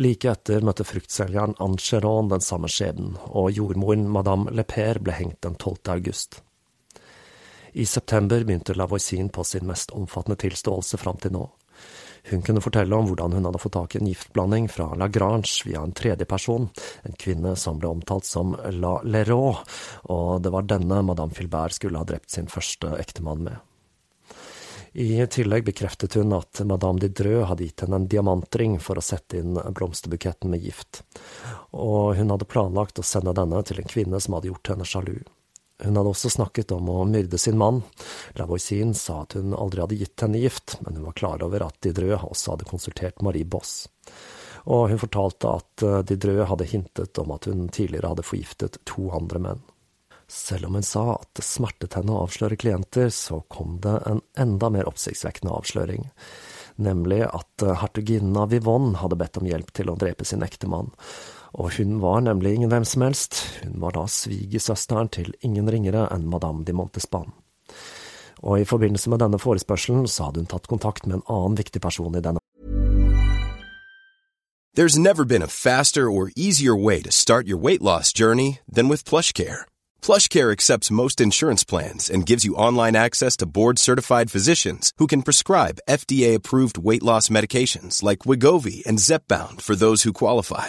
Like 0.00 0.30
etter 0.32 0.64
møtte 0.64 0.86
fruktselgeren 0.88 1.56
Angeron 1.60 2.32
den 2.32 2.44
samme 2.44 2.72
skjebnen, 2.72 3.16
og 3.28 3.52
jordmoren 3.52 4.08
madame 4.08 4.52
Leper 4.56 5.02
ble 5.04 5.20
hengt 5.20 5.42
den 5.44 5.60
12. 5.60 5.92
august. 5.98 6.40
I 7.78 7.86
september 7.86 8.42
begynte 8.44 8.74
Lavoisin 8.74 9.28
på 9.28 9.44
sin 9.44 9.66
mest 9.66 9.92
omfattende 9.94 10.34
tilståelse 10.42 10.98
fram 10.98 11.20
til 11.22 11.30
nå. 11.36 11.44
Hun 12.30 12.42
kunne 12.42 12.60
fortelle 12.60 12.96
om 12.96 13.06
hvordan 13.06 13.36
hun 13.36 13.46
hadde 13.46 13.60
fått 13.62 13.76
tak 13.76 13.94
i 13.94 14.00
en 14.00 14.08
giftblanding 14.10 14.66
fra 14.66 14.88
Lagrange 14.98 15.62
via 15.62 15.84
en 15.86 15.94
tredjeperson, 15.94 16.66
en 17.06 17.14
kvinne 17.22 17.54
som 17.54 17.78
ble 17.78 17.92
omtalt 17.92 18.26
som 18.26 18.56
La 18.80 18.96
Leroux, 19.06 19.62
og 20.10 20.42
det 20.42 20.52
var 20.56 20.66
denne 20.66 21.04
madame 21.06 21.38
Filbert 21.38 21.78
skulle 21.78 22.02
ha 22.02 22.08
drept 22.08 22.34
sin 22.34 22.50
første 22.50 22.96
ektemann 22.98 23.46
med. 23.46 23.62
I 24.98 25.22
tillegg 25.30 25.70
bekreftet 25.70 26.18
hun 26.18 26.34
at 26.34 26.58
madame 26.66 26.98
Didrø 26.98 27.44
hadde 27.46 27.62
gitt 27.62 27.86
henne 27.86 28.02
en 28.02 28.10
diamantring 28.10 28.80
for 28.82 28.98
å 28.98 29.04
sette 29.04 29.38
inn 29.38 29.54
blomsterbuketten 29.54 30.50
med 30.50 30.66
gift, 30.66 31.04
og 31.70 32.16
hun 32.18 32.34
hadde 32.34 32.50
planlagt 32.50 32.98
å 32.98 33.06
sende 33.06 33.38
denne 33.38 33.62
til 33.62 33.78
en 33.78 33.92
kvinne 33.94 34.18
som 34.18 34.34
hadde 34.34 34.50
gjort 34.50 34.74
henne 34.74 34.88
sjalu. 34.88 35.20
Hun 35.84 35.96
hadde 35.96 36.10
også 36.10 36.30
snakket 36.32 36.72
om 36.74 36.88
å 36.90 37.04
myrde 37.06 37.38
sin 37.38 37.58
mann. 37.58 37.82
Lavoisin 38.38 38.94
sa 38.98 39.22
at 39.22 39.36
hun 39.38 39.54
aldri 39.54 39.84
hadde 39.84 40.00
gitt 40.00 40.24
henne 40.24 40.40
gift, 40.42 40.78
men 40.82 40.98
hun 40.98 41.06
var 41.06 41.16
klar 41.20 41.44
over 41.46 41.68
at 41.68 41.78
Didrø 41.84 42.16
også 42.18 42.54
hadde 42.54 42.68
konsultert 42.68 43.22
Marie 43.22 43.46
Boss. 43.46 43.86
Og 44.68 44.88
hun 44.90 45.00
fortalte 45.00 45.54
at 45.60 45.86
Didrø 46.10 46.42
hadde 46.50 46.66
hintet 46.68 47.18
om 47.22 47.30
at 47.36 47.46
hun 47.46 47.68
tidligere 47.70 48.10
hadde 48.10 48.26
forgiftet 48.26 48.80
to 48.90 49.06
andre 49.14 49.42
menn. 49.44 49.66
Selv 50.28 50.68
om 50.68 50.76
hun 50.76 50.84
sa 50.84 51.06
at 51.14 51.30
det 51.38 51.46
smertet 51.46 51.94
henne 51.96 52.12
å 52.12 52.26
avsløre 52.26 52.58
klienter, 52.60 53.08
så 53.14 53.40
kom 53.48 53.78
det 53.84 53.94
en 54.10 54.20
enda 54.36 54.68
mer 54.74 54.90
oppsiktsvekkende 54.90 55.54
avsløring 55.56 56.10
nemlig 56.78 57.22
at 57.26 57.62
eh, 57.62 57.74
hertuginnen 57.82 58.36
av 58.38 58.52
Vivonne 58.54 58.98
hadde 59.02 59.18
bedt 59.18 59.40
om 59.40 59.48
hjelp 59.48 59.72
til 59.74 59.90
å 59.90 59.98
drepe 59.98 60.26
sin 60.28 60.44
ektemann, 60.46 60.90
og 61.54 61.70
hun 61.76 62.00
var 62.02 62.20
nemlig 62.20 62.54
ingen 62.54 62.70
hvem 62.70 62.84
som 62.84 63.02
helst, 63.02 63.40
hun 63.62 63.80
var 63.80 63.96
da 63.96 64.06
svigersøsteren 64.06 65.08
til 65.08 65.34
ingen 65.40 65.70
ringere 65.70 66.08
enn 66.14 66.28
madame 66.28 66.64
de 66.64 66.72
Montespan. 66.72 67.32
Og 68.42 68.60
i 68.60 68.64
forbindelse 68.64 69.10
med 69.10 69.18
denne 69.18 69.38
forespørselen 69.38 70.06
så 70.06 70.28
hadde 70.28 70.44
hun 70.44 70.50
tatt 70.50 70.68
kontakt 70.68 71.06
med 71.06 71.18
en 71.18 71.26
annen 71.28 71.58
viktig 71.58 71.80
person 71.80 72.14
i 72.14 72.22
denne 72.22 72.38
There's 74.74 74.98
never 74.98 75.24
been 75.24 75.42
a 75.42 75.48
faster 75.48 76.08
or 76.08 76.30
easier 76.36 76.76
way 76.76 77.02
to 77.02 77.10
start 77.10 77.48
your 77.48 77.58
weight 77.58 77.82
loss 77.82 78.12
journey 78.12 78.60
than 78.72 78.88
with 78.88 79.04
PlushCare. 79.04 79.66
PlushCare 80.00 80.52
accepts 80.52 80.92
most 80.92 81.20
insurance 81.20 81.64
plans 81.64 82.08
and 82.08 82.24
gives 82.24 82.44
you 82.44 82.54
online 82.54 82.94
access 82.94 83.36
to 83.38 83.46
board-certified 83.46 84.30
physicians 84.30 84.92
who 84.98 85.08
can 85.08 85.22
prescribe 85.22 85.80
FDA-approved 85.88 86.78
weight 86.78 87.02
loss 87.02 87.28
medications 87.28 88.04
like 88.04 88.20
Wigovi 88.20 88.86
and 88.86 89.00
Zepbound 89.00 89.62
for 89.62 89.74
those 89.74 90.04
who 90.04 90.12
qualify. 90.12 90.68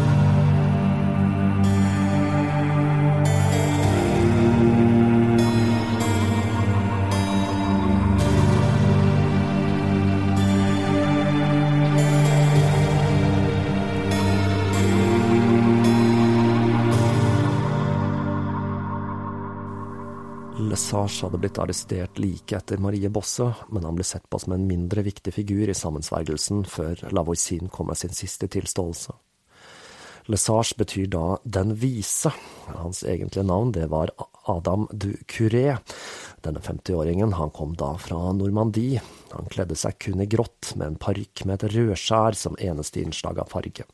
Lesage 20.81 21.21
hadde 21.21 21.37
blitt 21.37 21.59
arrestert 21.61 22.17
like 22.17 22.55
etter 22.57 22.79
Marie 22.81 23.09
Bosse, 23.13 23.45
men 23.69 23.83
han 23.85 23.93
ble 23.93 24.03
sett 24.03 24.23
på 24.33 24.39
som 24.41 24.55
en 24.55 24.63
mindre 24.65 25.03
viktig 25.05 25.29
figur 25.35 25.69
i 25.69 25.75
sammensvergelsen 25.77 26.63
før 26.65 27.03
Lavoisin 27.13 27.69
kom 27.69 27.91
med 27.91 27.99
sin 27.99 28.15
siste 28.17 28.49
tilståelse. 28.49 29.13
Lesage 30.33 30.79
betyr 30.81 31.05
da 31.13 31.37
Den 31.43 31.75
vise. 31.77 32.33
Hans 32.73 33.03
egentlige 33.05 33.45
navn 33.45 33.75
det 33.77 33.91
var 33.93 34.09
Adam 34.49 34.87
du 34.89 35.11
Curé. 35.29 35.77
Denne 36.41 36.65
50-åringen 36.65 37.37
han 37.37 37.53
kom 37.53 37.77
da 37.77 37.93
fra 38.01 38.33
Normandie. 38.33 39.05
Han 39.37 39.53
kledde 39.53 39.77
seg 39.77 40.01
kun 40.01 40.25
i 40.25 40.31
grått, 40.33 40.73
med 40.73 40.87
en 40.87 41.01
parykk 41.05 41.45
med 41.45 41.61
et 41.61 41.75
rødskjær 41.77 42.33
som 42.33 42.57
eneste 42.57 43.05
innslag 43.05 43.45
av 43.45 43.53
farge. 43.53 43.85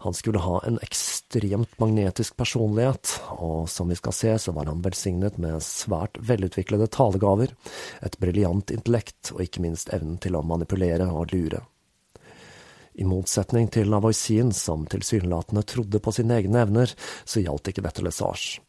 Han 0.00 0.14
skulle 0.14 0.40
ha 0.40 0.60
en 0.64 0.78
ekstremt 0.80 1.74
magnetisk 1.78 2.36
personlighet, 2.40 3.18
og 3.36 3.68
som 3.68 3.90
vi 3.92 3.98
skal 3.98 4.14
se, 4.16 4.30
så 4.38 4.54
var 4.56 4.70
han 4.70 4.80
velsignet 4.80 5.36
med 5.36 5.60
svært 5.64 6.16
velutviklede 6.24 6.88
talegaver, 6.88 7.52
et 8.00 8.16
briljant 8.22 8.72
intellekt 8.72 9.34
og 9.34 9.44
ikke 9.44 9.60
minst 9.66 9.92
evnen 9.92 10.16
til 10.16 10.38
å 10.38 10.46
manipulere 10.46 11.10
og 11.12 11.34
lure. 11.34 11.60
I 13.00 13.04
motsetning 13.04 13.68
til 13.72 13.92
Lavoisin, 13.92 14.54
som 14.56 14.88
tilsynelatende 14.88 15.62
trodde 15.68 16.00
på 16.00 16.12
sine 16.16 16.40
egne 16.40 16.64
evner, 16.64 16.96
så 17.24 17.44
gjaldt 17.44 17.70
ikke 17.70 17.84
dette 17.84 18.04
Lesage. 18.04 18.64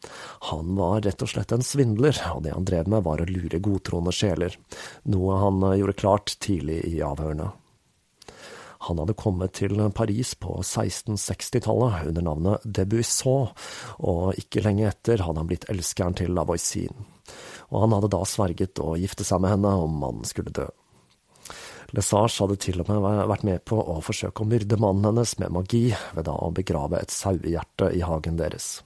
Han 0.52 0.76
var 0.78 1.02
rett 1.08 1.24
og 1.24 1.32
slett 1.32 1.56
en 1.56 1.63
svindler, 1.65 2.20
og 2.36 2.44
det 2.44 2.54
han 2.54 2.67
drev 2.67 2.91
med 2.91 3.08
var 3.08 3.24
å 3.24 3.32
lure 3.32 3.63
godtroende 3.63 4.13
sjeler, 4.15 4.60
noe 5.08 5.39
han 5.41 5.63
gjorde 5.80 6.00
klart 6.04 6.36
tidlig 6.44 6.84
i 6.91 7.00
avhørene. 7.08 7.54
Han 8.88 8.98
hadde 8.98 9.13
kommet 9.13 9.54
til 9.60 9.78
Paris 9.94 10.34
på 10.41 10.56
1660-tallet 10.63 12.08
under 12.10 12.26
navnet 12.26 12.63
Debuisson, 12.65 13.52
og 14.02 14.39
ikke 14.41 14.63
lenge 14.65 14.88
etter 14.89 15.22
hadde 15.22 15.44
han 15.44 15.50
blitt 15.50 15.67
elskeren 15.70 16.17
til 16.17 16.34
Lavoisin. 16.34 16.96
Og 17.70 17.84
han 17.86 17.94
hadde 17.96 18.10
da 18.12 18.22
sverget 18.26 18.82
å 18.82 18.96
gifte 19.00 19.28
seg 19.28 19.44
med 19.44 19.54
henne 19.56 19.76
om 19.84 20.00
mannen 20.02 20.26
skulle 20.28 20.54
dø. 20.56 20.65
Lesage 21.91 22.39
hadde 22.39 22.58
til 22.63 22.82
og 22.82 22.89
med 22.89 23.04
vært 23.30 23.46
med 23.48 23.63
på 23.67 23.78
å 23.78 24.00
forsøke 24.04 24.44
å 24.44 24.48
myrde 24.48 24.80
mannen 24.80 25.10
hennes 25.12 25.36
med 25.41 25.54
magi, 25.54 25.89
ved 26.15 26.26
da 26.28 26.38
å 26.39 26.52
begrave 26.56 27.02
et 27.02 27.13
sauehjerte 27.13 27.91
i 27.98 28.04
hagen 28.08 28.39
deres. 28.39 28.78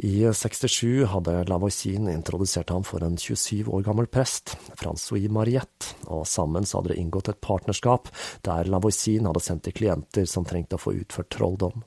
I 0.00 0.32
67 0.32 1.04
hadde 1.10 1.44
Lavoisin 1.50 2.06
introdusert 2.08 2.70
ham 2.70 2.84
for 2.86 3.02
en 3.02 3.16
27 3.18 3.66
år 3.66 3.82
gammel 3.82 4.06
prest, 4.06 4.52
Francois 4.78 5.26
Mariette, 5.26 5.96
og 6.06 6.22
sammen 6.30 6.66
hadde 6.70 6.92
det 6.92 6.98
inngått 7.02 7.32
et 7.32 7.40
partnerskap 7.42 8.06
der 8.46 8.70
Lavoisin 8.70 9.26
hadde 9.26 9.42
sendt 9.42 9.64
til 9.66 9.74
klienter 9.74 10.28
som 10.30 10.46
trengte 10.46 10.78
å 10.78 10.82
få 10.82 10.94
utført 11.00 11.32
trolldom. 11.34 11.82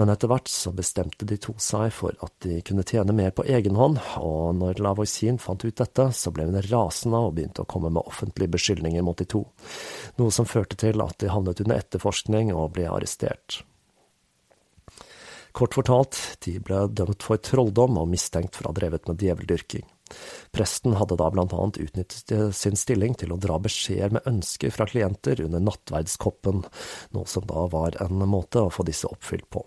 Men 0.00 0.08
etter 0.08 0.30
hvert 0.32 0.48
så 0.48 0.72
bestemte 0.72 1.26
de 1.28 1.36
to 1.36 1.52
seg 1.60 1.90
for 1.92 2.16
at 2.24 2.32
de 2.46 2.62
kunne 2.64 2.86
tjene 2.88 3.12
mer 3.12 3.34
på 3.36 3.44
egen 3.44 3.76
hånd, 3.76 3.98
og 4.24 4.54
når 4.56 4.80
Lavoisin 4.80 5.36
fant 5.42 5.66
ut 5.66 5.76
dette, 5.76 6.06
så 6.16 6.32
ble 6.32 6.46
hun 6.48 6.56
rasende 6.70 7.20
og 7.20 7.34
begynte 7.36 7.66
å 7.66 7.68
komme 7.68 7.90
med 7.92 8.06
offentlige 8.06 8.54
beskyldninger 8.54 9.04
mot 9.04 9.20
de 9.20 9.28
to, 9.28 9.44
noe 10.16 10.32
som 10.32 10.48
førte 10.48 10.80
til 10.80 11.04
at 11.04 11.20
de 11.20 11.28
havnet 11.28 11.60
under 11.66 11.84
etterforskning 11.84 12.54
og 12.56 12.72
ble 12.78 12.88
arrestert. 12.88 13.60
Kort 15.52 15.76
fortalt, 15.76 16.18
de 16.44 16.56
ble 16.64 16.86
dømt 16.96 17.24
for 17.24 17.40
trolldom 17.40 17.98
og 18.00 18.08
mistenkt 18.08 18.56
for 18.56 18.66
å 18.66 18.72
ha 18.72 18.78
drevet 18.78 19.08
med 19.08 19.20
djeveldyrking. 19.20 19.84
Presten 20.52 20.96
hadde 20.96 21.16
da 21.20 21.28
blant 21.32 21.52
annet 21.56 21.78
utnyttet 21.80 22.56
sin 22.56 22.76
stilling 22.76 23.14
til 23.20 23.32
å 23.32 23.40
dra 23.40 23.58
beskjeder 23.62 24.16
med 24.16 24.26
ønsker 24.28 24.72
fra 24.72 24.88
klienter 24.88 25.40
under 25.44 25.62
nattverdskoppen, 25.64 26.64
noe 27.16 27.28
som 27.28 27.46
da 27.48 27.66
var 27.72 27.96
en 28.04 28.24
måte 28.28 28.64
å 28.64 28.72
få 28.72 28.84
disse 28.88 29.08
oppfylt 29.08 29.48
på. 29.52 29.64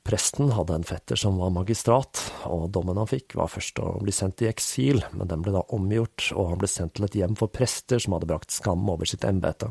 Presten 0.00 0.48
hadde 0.56 0.78
en 0.78 0.86
fetter 0.88 1.18
som 1.20 1.36
var 1.38 1.52
magistrat, 1.52 2.22
og 2.48 2.70
dommen 2.72 2.96
han 2.96 3.08
fikk 3.08 3.36
var 3.36 3.50
først 3.52 3.82
å 3.84 3.98
bli 4.00 4.14
sendt 4.16 4.40
i 4.40 4.48
eksil, 4.48 5.02
men 5.12 5.28
den 5.28 5.44
ble 5.44 5.52
da 5.54 5.60
omgjort, 5.76 6.30
og 6.32 6.54
han 6.54 6.60
ble 6.62 6.70
sendt 6.72 6.96
til 6.96 7.06
et 7.06 7.18
hjem 7.20 7.36
for 7.36 7.52
prester 7.52 8.00
som 8.00 8.16
hadde 8.16 8.30
brakt 8.30 8.54
skam 8.54 8.88
over 8.88 9.08
sitt 9.08 9.26
embete. 9.28 9.68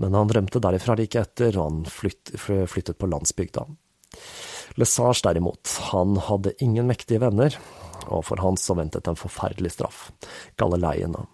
Men 0.00 0.16
han 0.16 0.32
rømte 0.32 0.62
derifra 0.64 0.96
like 0.98 1.20
etter, 1.20 1.54
og 1.58 1.68
han 1.68 1.84
flytt, 1.86 2.32
flyttet 2.40 2.98
på 2.98 3.10
landsbygda. 3.12 3.68
Lesage 4.80 5.22
derimot, 5.26 5.76
han 5.92 6.16
hadde 6.28 6.56
ingen 6.64 6.88
mektige 6.90 7.22
venner, 7.22 7.56
og 8.08 8.24
for 8.28 8.42
han 8.42 8.58
så 8.60 8.76
ventet 8.78 9.06
en 9.08 9.18
forferdelig 9.18 9.76
straff, 9.76 10.08
Galileiene. 10.60 11.26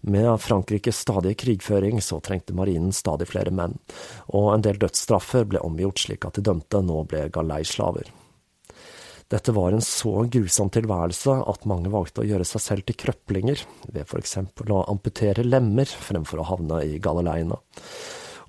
Med 0.00 0.40
Frankrikes 0.40 1.02
stadige 1.04 1.36
krigføring 1.42 2.00
så 2.02 2.20
trengte 2.24 2.56
marinen 2.56 2.92
stadig 2.96 3.28
flere 3.28 3.52
menn, 3.52 3.76
og 4.32 4.54
en 4.54 4.64
del 4.64 4.80
dødsstraffer 4.80 5.44
ble 5.50 5.60
omgjort 5.66 6.00
slik 6.06 6.24
at 6.24 6.38
de 6.38 6.46
dømte 6.48 6.80
nå 6.80 7.02
ble 7.10 7.26
galeislaver. 7.32 8.08
Dette 9.30 9.52
var 9.54 9.70
en 9.70 9.84
så 9.84 10.24
grusom 10.26 10.72
tilværelse 10.74 11.36
at 11.52 11.66
mange 11.70 11.92
valgte 11.92 12.24
å 12.24 12.26
gjøre 12.26 12.46
seg 12.48 12.64
selv 12.64 12.88
til 12.88 12.96
krøplinger, 12.98 13.60
ved 13.92 14.16
eksempel 14.18 14.72
å 14.74 14.86
amputere 14.90 15.44
lemmer 15.46 15.86
fremfor 15.86 16.42
å 16.42 16.48
havne 16.48 16.80
i 16.82 16.98
galileiene. 17.02 17.60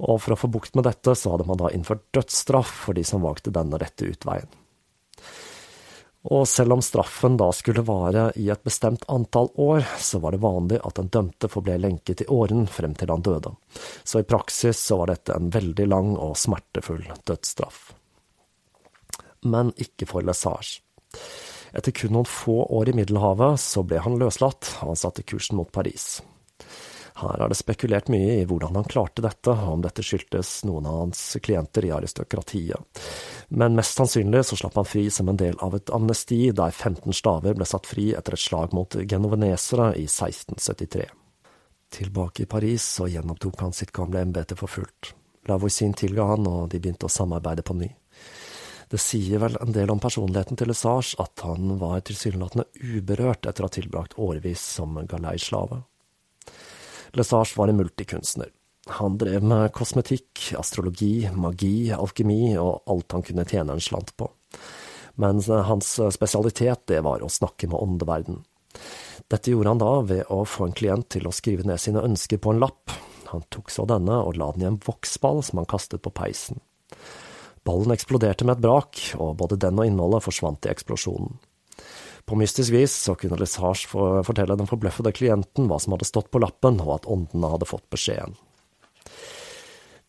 Og 0.02 0.18
for 0.24 0.34
å 0.34 0.40
få 0.40 0.50
bukt 0.50 0.74
med 0.78 0.88
dette, 0.88 1.14
så 1.16 1.36
hadde 1.36 1.46
man 1.46 1.60
da 1.62 1.70
innført 1.74 2.08
dødsstraff 2.16 2.72
for 2.88 2.98
de 2.98 3.06
som 3.06 3.22
valgte 3.22 3.54
denne 3.54 3.78
rette 3.82 4.08
utveien. 4.10 4.50
Og 6.30 6.46
selv 6.46 6.76
om 6.76 6.82
straffen 6.86 7.38
da 7.38 7.48
skulle 7.56 7.82
vare 7.86 8.28
i 8.38 8.48
et 8.54 8.62
bestemt 8.64 9.08
antall 9.10 9.50
år, 9.62 9.86
så 9.98 10.20
var 10.22 10.36
det 10.36 10.44
vanlig 10.44 10.78
at 10.86 11.00
den 11.00 11.10
dømte 11.14 11.50
forble 11.50 11.80
lenket 11.82 12.22
i 12.22 12.30
åren 12.30 12.68
frem 12.70 12.94
til 12.98 13.10
han 13.10 13.26
døde. 13.26 13.56
Så 14.04 14.22
i 14.22 14.28
praksis 14.28 14.78
så 14.78 15.00
var 15.02 15.10
dette 15.10 15.34
en 15.34 15.50
veldig 15.54 15.88
lang 15.90 16.14
og 16.14 16.38
smertefull 16.38 17.08
dødsstraff. 17.26 17.88
Men 19.50 19.74
ikke 19.82 20.06
for 20.10 20.26
Lesage. 20.26 20.84
Etter 21.74 21.96
kun 21.96 22.14
noen 22.14 22.30
få 22.30 22.60
år 22.70 22.92
i 22.92 22.96
Middelhavet 23.00 23.58
så 23.64 23.82
ble 23.88 24.04
han 24.04 24.20
løslatt, 24.22 24.76
og 24.84 24.92
han 24.92 25.00
satte 25.00 25.26
kursen 25.26 25.58
mot 25.58 25.72
Paris. 25.74 26.20
Her 27.22 27.44
er 27.44 27.52
det 27.52 27.58
spekulert 27.60 28.10
mye 28.10 28.40
i 28.40 28.46
hvordan 28.50 28.78
han 28.80 28.88
klarte 28.90 29.24
dette, 29.24 29.54
og 29.54 29.76
om 29.76 29.84
dette 29.86 30.04
skyldtes 30.06 30.64
noen 30.68 30.88
av 30.90 31.00
hans 31.04 31.22
klienter 31.44 31.86
i 31.86 31.94
aristokratiet. 31.94 33.02
Men 33.54 33.78
mest 33.78 33.98
sannsynlig 34.00 34.44
så 34.48 34.58
slapp 34.60 34.80
han 34.80 34.88
fri 34.88 35.06
som 35.14 35.30
en 35.30 35.40
del 35.40 35.58
av 35.62 35.76
et 35.78 35.94
amnesti, 35.94 36.44
der 36.56 36.74
15 36.74 37.14
staver 37.14 37.58
ble 37.58 37.68
satt 37.70 37.90
fri 37.90 38.12
etter 38.18 38.38
et 38.38 38.44
slag 38.44 38.74
mot 38.78 38.96
genovenesere 38.96 39.92
i 40.00 40.08
1673. 40.10 41.08
Tilbake 41.92 42.44
i 42.44 42.50
Paris 42.50 42.86
så 42.98 43.10
gjenopptok 43.12 43.60
han 43.62 43.74
sitt 43.76 43.92
gamle 43.92 44.24
embete 44.24 44.56
for 44.56 44.72
fullt. 44.72 45.14
Lavoisin 45.50 45.94
tilga 45.98 46.30
han, 46.32 46.48
og 46.48 46.70
de 46.72 46.80
begynte 46.80 47.10
å 47.10 47.12
samarbeide 47.12 47.66
på 47.68 47.76
ny. 47.76 47.90
Det 48.92 49.00
sier 49.00 49.40
vel 49.40 49.56
en 49.62 49.72
del 49.72 49.92
om 49.92 50.00
personligheten 50.04 50.60
til 50.60 50.68
Lesage 50.72 51.16
at 51.24 51.44
han 51.48 51.78
var 51.80 52.02
tilsynelatende 52.08 52.66
uberørt 52.98 53.48
etter 53.48 53.64
å 53.64 53.70
ha 53.70 53.76
tilbrakt 53.76 54.18
årevis 54.20 54.64
som 54.80 55.00
galeislave. 55.08 55.84
Lesage 57.18 57.58
var 57.58 57.68
en 57.68 57.80
multikunstner. 57.80 58.50
Han 58.98 59.18
drev 59.22 59.44
med 59.46 59.72
kosmetikk, 59.78 60.54
astrologi, 60.58 61.30
magi, 61.38 61.92
alkemi 61.94 62.56
og 62.60 62.82
alt 62.90 63.14
han 63.14 63.26
kunne 63.26 63.46
tjene 63.48 63.76
en 63.76 63.84
slant 63.84 64.16
på. 64.18 64.30
Men 65.22 65.42
hans 65.68 65.94
spesialitet, 66.16 66.88
det 66.90 67.04
var 67.06 67.22
å 67.22 67.30
snakke 67.30 67.70
med 67.70 67.78
åndeverden. 67.78 68.42
Dette 69.32 69.52
gjorde 69.52 69.74
han 69.74 69.82
da 69.82 69.92
ved 70.08 70.32
å 70.34 70.42
få 70.48 70.68
en 70.68 70.76
klient 70.76 71.12
til 71.14 71.28
å 71.28 71.36
skrive 71.36 71.68
ned 71.68 71.80
sine 71.80 72.04
ønsker 72.04 72.42
på 72.42 72.54
en 72.54 72.64
lapp. 72.64 72.96
Han 73.32 73.46
tok 73.54 73.72
så 73.72 73.86
denne 73.88 74.18
og 74.26 74.40
la 74.40 74.50
den 74.56 74.66
i 74.66 74.70
en 74.72 74.82
voksball 74.82 75.44
som 75.46 75.62
han 75.62 75.70
kastet 75.70 76.04
på 76.04 76.14
peisen. 76.16 76.60
Ballen 77.68 77.94
eksploderte 77.94 78.48
med 78.48 78.58
et 78.58 78.64
brak, 78.66 79.00
og 79.22 79.38
både 79.40 79.60
den 79.62 79.80
og 79.80 79.88
innholdet 79.88 80.26
forsvant 80.26 80.66
i 80.66 80.72
eksplosjonen. 80.74 81.38
På 82.26 82.38
mystisk 82.40 82.74
vis 82.74 82.94
så 83.08 83.16
kunne 83.20 83.40
Lesage 83.40 83.90
fortelle 83.90 84.58
den 84.60 84.70
forbløffede 84.70 85.14
klienten 85.16 85.68
hva 85.70 85.80
som 85.82 85.96
hadde 85.96 86.08
stått 86.08 86.32
på 86.32 86.42
lappen, 86.44 86.80
og 86.84 86.96
at 87.00 87.10
åndene 87.10 87.52
hadde 87.54 87.70
fått 87.70 87.88
beskjeden. 87.94 88.38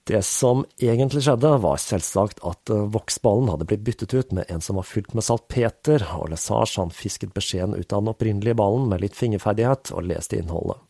Det 0.05 0.19
som 0.27 0.65
egentlig 0.83 1.23
skjedde, 1.23 1.51
var 1.63 1.79
selvsagt 1.79 2.41
at 2.47 2.71
eh, 2.75 2.87
voksballen 2.91 3.53
hadde 3.53 3.69
blitt 3.71 3.85
byttet 3.87 4.15
ut 4.17 4.33
med 4.35 4.51
en 4.51 4.65
som 4.65 4.81
var 4.81 4.87
fylt 4.89 5.15
med 5.15 5.23
salpeter, 5.23 6.03
og 6.19 6.33
Lesage 6.33 6.81
han 6.81 6.91
fisket 6.91 7.31
beskjeden 7.37 7.77
ut 7.79 7.93
av 7.93 8.03
den 8.03 8.11
opprinnelige 8.11 8.59
ballen 8.59 8.89
med 8.91 9.05
litt 9.05 9.15
fingerferdighet 9.19 9.95
og 9.95 10.09
leste 10.11 10.41
innholdet. 10.41 10.83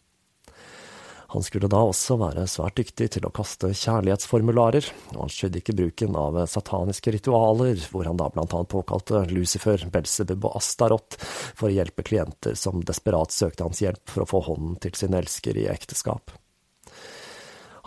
Han 1.32 1.42
skulle 1.42 1.68
da 1.72 1.78
også 1.80 2.18
være 2.20 2.42
svært 2.50 2.76
dyktig 2.76 3.06
til 3.14 3.24
å 3.24 3.30
kaste 3.32 3.70
kjærlighetsformularer, 3.72 4.84
og 5.14 5.22
han 5.22 5.32
skydde 5.32 5.62
ikke 5.62 5.74
bruken 5.78 6.18
av 6.20 6.36
sataniske 6.52 7.14
ritualer, 7.14 7.80
hvor 7.88 8.04
han 8.04 8.20
da 8.20 8.26
blant 8.34 8.52
annet 8.52 8.68
påkalte 8.68 9.22
Lucifer, 9.30 9.86
Belsebub 9.94 10.44
og 10.50 10.58
Astaroth 10.60 11.16
for 11.56 11.70
å 11.70 11.72
hjelpe 11.72 12.04
klienter 12.04 12.58
som 12.58 12.84
desperat 12.84 13.32
søkte 13.32 13.64
hans 13.64 13.80
hjelp 13.80 14.04
for 14.12 14.26
å 14.26 14.28
få 14.28 14.42
hånden 14.50 14.76
til 14.84 14.92
sin 14.98 15.16
elsker 15.16 15.56
i 15.56 15.70
ekteskap. 15.72 16.36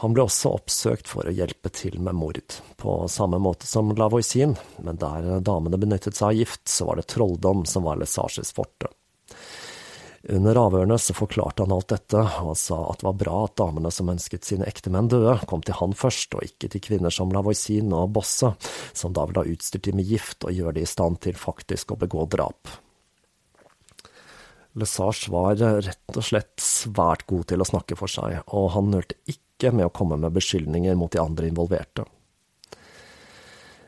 Han 0.01 0.17
ble 0.17 0.25
også 0.25 0.55
oppsøkt 0.57 1.07
for 1.13 1.29
å 1.29 1.37
hjelpe 1.37 1.69
til 1.69 2.01
med 2.01 2.17
mord, 2.17 2.57
på 2.81 2.97
samme 3.13 3.37
måte 3.39 3.69
som 3.69 3.93
Lavoisin, 3.93 4.57
men 4.81 4.97
der 4.99 5.35
damene 5.45 5.77
benyttet 5.79 6.17
seg 6.17 6.31
av 6.33 6.41
gift, 6.41 6.65
så 6.65 6.89
var 6.89 6.97
det 6.97 7.11
trolldom 7.13 7.61
som 7.69 7.85
var 7.85 8.01
Lesages 8.01 8.57
forte. 8.57 8.89
Under 10.25 10.57
avhørene 10.57 10.95
så 10.97 11.13
forklarte 11.13 11.61
han 11.61 11.73
alt 11.75 11.91
dette, 11.91 12.21
og 12.41 12.55
sa 12.57 12.79
at 12.89 13.01
det 13.01 13.05
var 13.05 13.17
bra 13.19 13.35
at 13.45 13.59
damene 13.61 13.91
som 13.93 14.09
ønsket 14.09 14.47
sine 14.47 14.65
ektemenn 14.65 15.09
døde, 15.11 15.35
kom 15.45 15.61
til 15.61 15.77
han 15.77 15.93
først, 15.93 16.33
og 16.33 16.47
ikke 16.47 16.69
til 16.73 16.81
kvinner 16.81 17.13
som 17.13 17.29
Lavoisin 17.33 17.93
og 17.93 18.15
Bosse, 18.15 18.55
som 18.97 19.13
da 19.13 19.27
ville 19.29 19.43
ha 19.45 19.53
utstyrt 19.53 19.85
dem 19.85 19.99
med 20.01 20.09
gift 20.09 20.47
og 20.47 20.55
gjøre 20.55 20.79
dem 20.79 20.87
i 20.87 20.89
stand 20.89 21.21
til 21.21 21.37
faktisk 21.37 21.93
å 21.93 21.99
begå 22.01 22.25
drap. 22.33 22.73
Lesage 24.75 25.29
var 25.31 25.61
rett 25.61 26.17
og 26.17 26.25
slett 26.25 26.57
svært 26.59 27.27
god 27.29 27.45
til 27.51 27.61
å 27.61 27.69
snakke 27.69 27.95
for 27.99 28.11
seg, 28.11 28.41
og 28.49 28.71
han 28.73 28.89
nølte 28.91 29.19
ikke 29.29 29.71
med 29.77 29.87
å 29.87 29.93
komme 29.93 30.17
med 30.19 30.33
beskyldninger 30.35 30.97
mot 30.97 31.13
de 31.13 31.21
andre 31.21 31.53
involverte. 31.53 32.09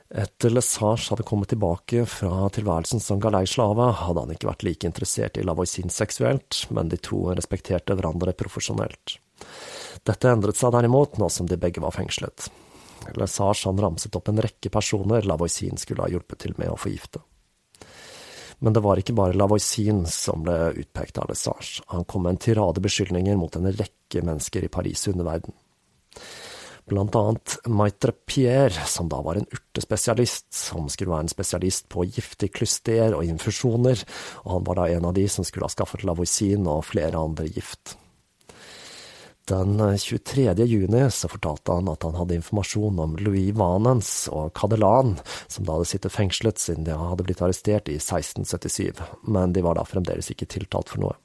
Etter 0.09 0.49
Lesage 0.49 1.09
hadde 1.09 1.23
kommet 1.27 1.49
tilbake 1.51 2.05
fra 2.07 2.47
tilværelsen 2.55 3.01
som 3.03 3.19
galeislave, 3.19 3.89
hadde 3.99 4.21
han 4.23 4.31
ikke 4.31 4.47
vært 4.47 4.63
like 4.63 4.87
interessert 4.87 5.35
i 5.35 5.43
Lavoisin 5.43 5.91
seksuelt, 5.91 6.61
men 6.71 6.87
de 6.87 6.99
to 7.03 7.25
respekterte 7.35 7.97
hverandre 7.97 8.31
profesjonelt. 8.39 9.17
Dette 10.07 10.31
endret 10.31 10.55
seg 10.55 10.71
derimot 10.71 11.19
nå 11.19 11.27
som 11.33 11.49
de 11.49 11.59
begge 11.59 11.83
var 11.83 11.95
fengslet. 11.95 12.47
Lesage 13.19 13.67
han 13.67 13.83
ramset 13.83 14.15
opp 14.15 14.31
en 14.31 14.39
rekke 14.43 14.71
personer 14.71 15.27
Lavoisin 15.27 15.75
skulle 15.79 16.07
ha 16.07 16.11
hjulpet 16.11 16.45
til 16.45 16.55
med 16.57 16.71
å 16.71 16.79
forgifte. 16.79 17.19
Men 18.63 18.73
det 18.73 18.81
var 18.87 18.97
ikke 18.97 19.15
bare 19.17 19.35
Lavoisin 19.37 20.05
som 20.09 20.47
ble 20.47 20.71
utpekt 20.85 21.19
av 21.19 21.27
Lesage, 21.29 21.83
han 21.91 22.07
kom 22.07 22.23
med 22.23 22.37
en 22.37 22.43
tirade 22.47 22.81
beskyldninger 22.81 23.35
mot 23.37 23.59
en 23.59 23.69
rekke 23.75 24.23
mennesker 24.23 24.63
i 24.63 24.71
Paris' 24.71 25.09
underverden 25.11 25.53
blant 26.87 27.15
annet 27.19 27.57
Maitre 27.67 28.13
Pierre, 28.25 28.87
som 28.87 29.09
da 29.11 29.19
var 29.21 29.39
en 29.39 29.47
urtespesialist, 29.51 30.47
som 30.55 30.87
skulle 30.89 31.11
være 31.11 31.27
en 31.27 31.35
spesialist 31.35 31.87
på 31.91 32.07
giftig 32.07 32.53
klyster 32.55 33.15
og 33.17 33.27
infusjoner, 33.27 34.03
og 34.45 34.51
han 34.55 34.67
var 34.67 34.81
da 34.81 34.89
en 34.95 35.07
av 35.09 35.15
de 35.17 35.27
som 35.31 35.47
skulle 35.47 35.67
ha 35.67 35.73
skaffet 35.73 36.07
lavoisin 36.07 36.67
og 36.67 36.85
flere 36.87 37.19
andre 37.19 37.49
gift. 37.51 37.97
Den 39.47 39.79
23. 39.79 40.65
juni 40.67 41.05
så 41.11 41.29
fortalte 41.31 41.71
han 41.71 41.87
at 41.87 42.03
han 42.03 42.17
hadde 42.19 42.35
informasjon 42.35 42.97
om 42.99 43.13
Louis 43.23 43.53
Vanens 43.55 44.25
og 44.27 44.51
Cadelan, 44.59 45.13
som 45.47 45.63
da 45.63 45.77
hadde 45.77 45.87
sittet 45.87 46.11
fengslet 46.11 46.59
siden 46.59 46.83
de 46.83 46.97
hadde 46.99 47.23
blitt 47.23 47.43
arrestert 47.45 47.87
i 47.87 47.95
1677, 47.95 48.99
men 49.23 49.55
de 49.55 49.63
var 49.63 49.79
da 49.79 49.87
fremdeles 49.87 50.27
ikke 50.33 50.49
tiltalt 50.51 50.91
for 50.91 51.05
noe. 51.05 51.15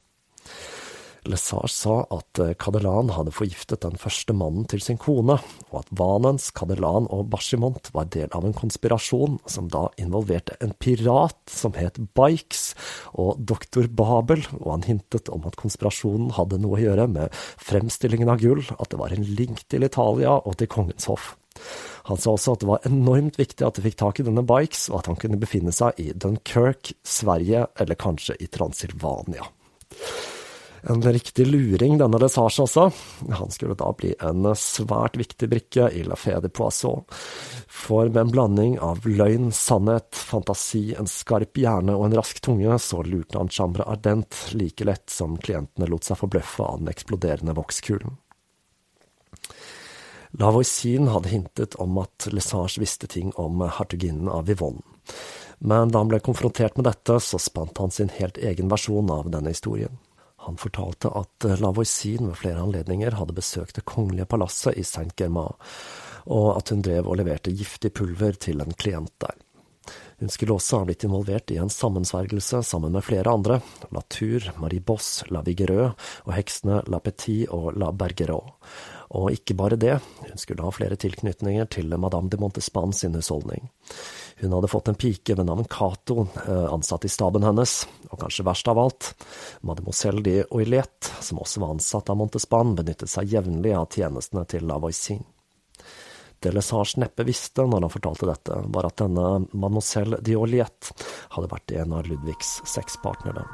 Lesage 1.29 1.70
sa 1.70 2.01
at 2.11 2.41
Kadelan 2.59 3.12
hadde 3.14 3.35
forgiftet 3.35 3.85
den 3.85 3.99
første 4.01 4.35
mannen 4.35 4.64
til 4.70 4.83
sin 4.83 4.99
kone, 4.99 5.37
og 5.70 5.77
at 5.79 5.93
Vanens, 5.95 6.49
Kadelan 6.51 7.07
og 7.14 7.29
Bashimont 7.31 7.93
var 7.95 8.09
del 8.11 8.33
av 8.35 8.47
en 8.47 8.57
konspirasjon 8.57 9.39
som 9.47 9.68
da 9.70 9.85
involverte 10.03 10.57
en 10.64 10.75
pirat 10.75 11.39
som 11.51 11.77
het 11.79 12.01
Bikes, 12.18 12.73
og 13.14 13.39
doktor 13.39 13.87
Babel, 13.87 14.43
og 14.59 14.68
han 14.73 14.89
hintet 14.89 15.31
om 15.33 15.47
at 15.47 15.59
konspirasjonen 15.61 16.35
hadde 16.39 16.59
noe 16.62 16.81
å 16.81 16.83
gjøre 16.83 17.07
med 17.14 17.39
fremstillingen 17.62 18.33
av 18.33 18.43
gull, 18.43 18.64
at 18.75 18.91
det 18.91 19.01
var 19.01 19.14
en 19.14 19.31
link 19.39 19.62
til 19.70 19.87
Italia 19.87 20.35
og 20.43 20.59
til 20.59 20.70
kongens 20.75 21.07
hoff. 21.12 21.37
Han 22.09 22.18
sa 22.18 22.35
også 22.35 22.57
at 22.57 22.64
det 22.64 22.70
var 22.73 22.87
enormt 22.89 23.39
viktig 23.39 23.62
at 23.66 23.79
de 23.79 23.87
fikk 23.87 24.01
tak 24.03 24.18
i 24.18 24.27
denne 24.27 24.43
Bikes, 24.47 24.89
og 24.91 25.03
at 25.05 25.12
han 25.12 25.23
kunne 25.23 25.39
befinne 25.39 25.75
seg 25.75 26.03
i 26.03 26.11
Dunkerque, 26.11 26.97
Sverige 27.07 27.68
eller 27.79 28.01
kanskje 28.01 28.41
i 28.43 28.51
Transilvania. 28.51 29.47
En 30.83 31.03
riktig 31.03 31.47
luring, 31.47 31.99
denne 31.99 32.18
Lesage 32.18 32.62
også. 32.64 32.89
Han 33.30 33.51
skulle 33.55 33.76
da 33.78 33.93
bli 33.95 34.16
en 34.18 34.49
svært 34.59 35.14
viktig 35.20 35.47
brikke 35.53 35.87
i 35.95 36.03
La 36.03 36.16
Fée 36.18 36.41
de 36.43 36.51
Poisson. 36.51 37.05
For 37.70 38.11
med 38.11 38.18
en 38.24 38.33
blanding 38.35 38.74
av 38.83 39.07
løgn, 39.07 39.53
sannhet, 39.55 40.11
fantasi, 40.18 40.97
en 40.99 41.07
skarp 41.07 41.61
hjerne 41.62 41.95
og 41.95 42.09
en 42.09 42.18
rask 42.18 42.43
tunge, 42.43 42.74
så 42.83 43.05
lurte 43.07 43.39
han 43.39 43.53
Chambre 43.53 43.87
Ardent 43.87 44.35
like 44.59 44.85
lett 44.89 45.07
som 45.11 45.39
klientene 45.39 45.87
lot 45.87 46.09
seg 46.09 46.18
forbløffe 46.18 46.66
av 46.66 46.83
den 46.83 46.91
eksploderende 46.91 47.55
vokskulen. 47.59 48.18
Lavoisin 50.41 51.11
hadde 51.12 51.28
hintet 51.28 51.74
om 51.83 51.99
at 52.03 52.26
Lesage 52.33 52.80
visste 52.80 53.07
ting 53.07 53.30
om 53.39 53.62
hertuginnen 53.62 54.30
av 54.33 54.49
Vivonne. 54.51 54.83
Men 55.62 55.93
da 55.93 56.01
han 56.01 56.09
ble 56.11 56.18
konfrontert 56.24 56.74
med 56.78 56.89
dette, 56.89 57.20
så 57.20 57.39
spant 57.39 57.78
han 57.78 57.93
sin 57.95 58.11
helt 58.16 58.41
egen 58.41 58.72
versjon 58.72 59.12
av 59.14 59.28
denne 59.30 59.53
historien. 59.53 60.01
Han 60.47 60.59
fortalte 60.59 61.11
at 61.14 61.47
Lavoisin 61.61 62.26
ved 62.26 62.38
flere 62.40 62.62
anledninger 62.64 63.14
hadde 63.18 63.36
besøkt 63.36 63.78
det 63.78 63.86
kongelige 63.86 64.26
palasset 64.26 64.78
i 64.78 64.84
Saint-Germain, 64.86 65.55
og 66.26 66.49
at 66.57 66.72
hun 66.74 66.82
drev 66.82 67.07
og 67.07 67.18
leverte 67.20 67.55
giftig 67.55 67.93
pulver 67.95 68.38
til 68.38 68.62
en 68.62 68.74
klient 68.74 69.14
der. 69.22 69.38
Hun 70.22 70.30
skulle 70.30 70.55
også 70.55 70.78
ha 70.78 70.86
blitt 70.86 71.03
involvert 71.07 71.51
i 71.51 71.59
en 71.59 71.70
sammensvergelse 71.72 72.61
sammen 72.66 72.95
med 72.95 73.03
flere 73.03 73.30
andre, 73.30 73.59
Latour, 73.90 74.53
Marie 74.62 74.82
Boss, 74.82 75.24
La 75.34 75.43
Vigereux 75.43 75.97
og 76.22 76.34
heksene 76.36 76.78
La 76.86 77.01
Petit 77.03 77.51
og 77.51 77.72
La 77.78 77.90
Bergerot. 77.90 78.55
Og 79.18 79.34
ikke 79.34 79.57
bare 79.59 79.76
det, 79.76 79.97
hun 80.22 80.38
skulle 80.40 80.62
ha 80.64 80.70
flere 80.72 80.97
tilknytninger 80.97 81.66
til 81.74 81.90
Madame 81.99 82.30
de 82.30 82.38
Montespan 82.40 82.95
sin 82.97 83.18
husholdning. 83.18 83.66
Hun 84.41 84.53
hadde 84.53 84.70
fått 84.70 84.89
en 84.89 84.99
pike 84.99 85.37
ved 85.39 85.47
navn 85.47 85.66
Cato, 85.70 86.26
eh, 86.47 86.72
ansatt 86.72 87.05
i 87.05 87.11
staben 87.12 87.45
hennes, 87.47 87.87
og 88.11 88.20
kanskje 88.20 88.47
verst 88.47 88.68
av 88.68 88.78
alt, 88.78 89.12
mademoiselle 89.61 90.22
de 90.24 90.39
Oilette, 90.51 91.12
som 91.20 91.43
også 91.43 91.62
var 91.62 91.76
ansatt 91.76 92.11
av 92.11 92.18
Montespan, 92.20 92.74
benyttet 92.78 93.12
seg 93.12 93.30
jevnlig 93.33 93.76
av 93.76 93.89
tjenestene 93.93 94.47
til 94.49 94.66
La 94.66 94.80
Voisin. 94.83 95.22
Det 96.43 96.51
Lesage 96.51 96.99
neppe 96.99 97.22
visste 97.22 97.62
når 97.62 97.85
han 97.85 97.93
fortalte 97.95 98.26
dette, 98.26 98.59
var 98.74 98.89
at 98.89 98.99
denne 99.05 99.47
mademoiselle 99.53 100.18
de 100.26 100.35
Oilette 100.41 100.97
hadde 101.37 101.53
vært 101.53 101.76
en 101.78 101.99
av 102.01 102.11
Ludvigs 102.11 102.57
sexpartnere. 102.66 103.47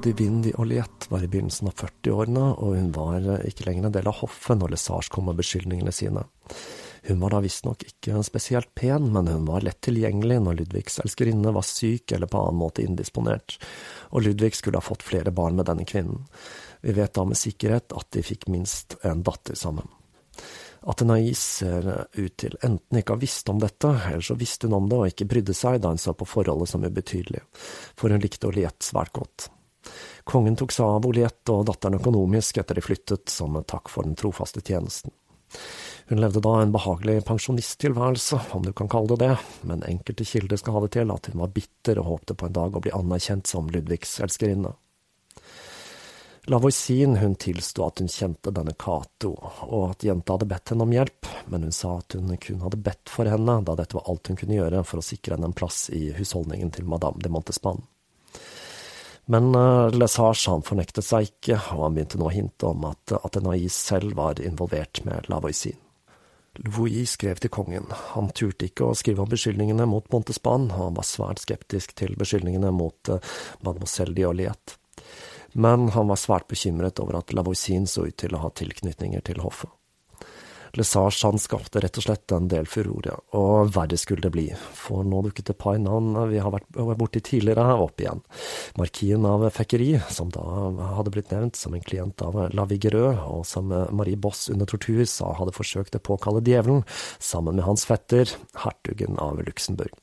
Claude 0.00 0.16
Divine 0.16 0.52
Oliette 0.54 1.10
var 1.10 1.22
i 1.22 1.28
begynnelsen 1.28 1.68
av 1.68 1.74
40-årene, 1.76 2.44
og 2.56 2.72
hun 2.72 2.86
var 2.94 3.26
ikke 3.44 3.66
lenger 3.66 3.88
en 3.88 3.92
del 3.92 4.06
av 4.08 4.16
hoffet 4.22 4.56
når 4.56 4.72
Lesage 4.72 5.12
kom 5.12 5.26
med 5.28 5.36
beskyldningene 5.36 5.92
sine. 5.92 6.22
Hun 7.04 7.20
var 7.20 7.34
da 7.34 7.42
visstnok 7.44 7.84
ikke 7.84 8.22
spesielt 8.24 8.70
pen, 8.72 9.10
men 9.12 9.28
hun 9.28 9.44
var 9.44 9.66
lett 9.66 9.82
tilgjengelig 9.84 10.38
når 10.40 10.56
Ludvigs 10.56 10.96
elskerinne 11.04 11.52
var 11.52 11.68
syk 11.68 12.14
eller 12.16 12.32
på 12.32 12.40
annen 12.40 12.62
måte 12.62 12.86
indisponert, 12.86 13.58
og 14.08 14.24
Ludvig 14.24 14.54
skulle 14.56 14.80
ha 14.80 14.86
fått 14.88 15.04
flere 15.04 15.34
barn 15.36 15.60
med 15.60 15.68
denne 15.68 15.84
kvinnen. 15.84 16.24
Vi 16.80 16.96
vet 16.96 17.12
da 17.20 17.26
med 17.28 17.42
sikkerhet 17.42 17.92
at 17.92 18.08
de 18.16 18.24
fikk 18.24 18.48
minst 18.48 18.96
en 19.04 19.20
datter 19.26 19.58
sammen. 19.66 19.92
Athenais 20.80 21.44
ser 21.60 21.92
ut 22.16 22.40
til 22.40 22.56
enten 22.64 23.02
ikke 23.02 23.12
å 23.12 23.20
ha 23.20 23.26
visst 23.28 23.52
om 23.52 23.60
dette, 23.60 23.92
eller 24.14 24.24
så 24.24 24.40
visste 24.40 24.64
hun 24.64 24.80
om 24.80 24.88
det 24.88 25.04
og 25.04 25.12
ikke 25.12 25.28
brydde 25.28 25.60
seg 25.60 25.84
da 25.84 25.92
hun 25.92 26.00
så 26.00 26.16
på 26.16 26.32
forholdet 26.38 26.72
som 26.72 26.88
ubetydelig, 26.88 27.44
for 28.00 28.08
hun 28.08 28.24
likte 28.24 28.48
Oliette 28.48 28.94
svært 28.94 29.12
godt. 29.20 29.50
Kongen 30.24 30.56
tok 30.56 30.72
seg 30.74 30.86
av 30.86 31.06
Oliette 31.08 31.54
og 31.54 31.66
datteren 31.70 31.98
økonomisk 32.00 32.60
etter 32.60 32.78
de 32.78 32.84
flyttet, 32.84 33.28
som 33.32 33.56
takk 33.64 33.88
for 33.92 34.06
den 34.06 34.18
trofaste 34.18 34.60
tjenesten. 34.60 35.14
Hun 36.10 36.20
levde 36.20 36.42
da 36.42 36.56
en 36.60 36.72
behagelig 36.74 37.24
pensjonisttilværelse, 37.26 38.40
om 38.50 38.64
du 38.66 38.72
kan 38.72 38.88
kalle 38.90 39.14
det 39.14 39.24
det, 39.24 39.34
men 39.66 39.84
enkelte 39.86 40.26
kilder 40.26 40.58
skal 40.58 40.76
ha 40.76 40.84
det 40.84 40.92
til 40.96 41.10
at 41.14 41.30
hun 41.30 41.42
var 41.42 41.52
bitter 41.54 42.00
og 42.02 42.08
håpte 42.08 42.34
på 42.34 42.48
en 42.48 42.56
dag 42.56 42.76
å 42.76 42.82
bli 42.82 42.94
anerkjent 42.94 43.50
som 43.50 43.70
Ludvigs 43.70 44.18
elskerinne. 44.24 44.72
Lavoisin 46.50 47.16
hun 47.20 47.34
tilsto 47.38 47.84
at 47.86 48.00
hun 48.00 48.08
kjente 48.10 48.50
denne 48.50 48.72
Cato, 48.74 49.34
og 49.68 49.90
at 49.90 50.04
jenta 50.08 50.34
hadde 50.34 50.48
bedt 50.50 50.72
henne 50.72 50.86
om 50.86 50.94
hjelp, 50.96 51.28
men 51.52 51.68
hun 51.68 51.74
sa 51.76 51.98
at 52.00 52.16
hun 52.16 52.32
kun 52.42 52.64
hadde 52.64 52.80
bedt 52.80 53.12
for 53.12 53.28
henne, 53.30 53.60
da 53.66 53.76
dette 53.78 53.98
var 53.98 54.08
alt 54.10 54.32
hun 54.32 54.40
kunne 54.40 54.56
gjøre 54.56 54.82
for 54.88 55.02
å 55.02 55.04
sikre 55.04 55.36
henne 55.36 55.50
en 55.52 55.56
plass 55.56 55.84
i 55.94 56.08
husholdningen 56.16 56.72
til 56.74 56.88
madame 56.90 57.22
de 57.22 57.30
Montespan. 57.30 57.84
Men 59.30 59.52
uh, 59.54 59.92
Lesage 59.94 60.50
han 60.50 60.64
fornektet 60.66 61.06
seg 61.06 61.28
ikke, 61.28 61.60
og 61.76 61.84
han 61.86 61.94
begynte 61.96 62.18
nå 62.18 62.26
å 62.26 62.34
hinte 62.34 62.72
om 62.72 62.88
at 62.88 63.14
Athenais 63.20 63.76
selv 63.76 64.16
var 64.18 64.42
involvert 64.42 65.04
med 65.06 65.30
Lavoisin. 65.30 65.78
Louis 66.66 67.06
skrev 67.06 67.38
til 67.38 67.52
kongen. 67.54 67.86
Han 68.16 68.32
turte 68.34 68.66
ikke 68.66 68.88
å 68.90 68.96
skrive 68.98 69.22
om 69.22 69.30
beskyldningene 69.30 69.86
mot 69.86 70.08
Montespan, 70.10 70.66
og 70.74 70.82
han 70.88 70.98
var 70.98 71.06
svært 71.06 71.44
skeptisk 71.44 71.94
til 72.00 72.18
beskyldningene 72.18 72.74
mot 72.74 73.12
uh, 73.14 73.22
mademoiselle 73.62 74.18
Dioliette 74.18 74.80
men 75.52 75.88
han 75.88 76.06
var 76.10 76.18
svært 76.20 76.48
bekymret 76.50 77.00
over 77.02 77.18
at 77.18 77.32
Lavoisin 77.34 77.86
så 77.90 78.06
ut 78.06 78.16
til 78.22 78.34
å 78.34 78.44
ha 78.44 78.50
tilknytninger 78.54 79.24
til 79.26 79.42
hoffet. 79.42 79.70
Lesage 80.78 81.26
han 81.26 81.40
skapte 81.42 81.80
rett 81.82 81.98
og 81.98 82.04
slett 82.04 82.34
en 82.34 82.48
del 82.50 82.68
furore, 82.70 83.16
og 83.36 83.72
verre 83.74 83.98
skulle 83.98 84.22
det 84.24 84.32
bli, 84.34 84.46
for 84.76 85.06
nå 85.06 85.22
dukket 85.26 85.50
det 85.50 85.56
par 85.60 85.78
navn 85.82 86.14
vi 86.30 86.40
har 86.42 86.52
vært 86.54 86.68
borti 87.00 87.22
tidligere 87.26 87.64
opp 87.80 88.02
igjen. 88.02 88.22
Markien 88.78 89.26
av 89.26 89.48
Fekkeri, 89.54 89.92
som 90.12 90.30
da 90.34 90.44
hadde 90.96 91.14
blitt 91.14 91.32
nevnt 91.34 91.58
som 91.58 91.74
en 91.74 91.84
klient 91.84 92.22
av 92.26 92.38
La 92.54 92.66
Vigereux, 92.70 93.18
og 93.26 93.42
som 93.48 93.70
Marie 93.70 94.20
Boss 94.20 94.48
under 94.52 94.68
tortur 94.70 95.02
sa 95.08 95.32
hadde 95.38 95.56
forsøkt 95.56 95.98
å 95.98 96.04
påkalle 96.10 96.44
djevelen, 96.46 96.84
sammen 97.18 97.58
med 97.58 97.66
hans 97.66 97.86
fetter, 97.88 98.30
hertugen 98.64 99.18
av 99.22 99.42
Luxembourg. 99.42 99.94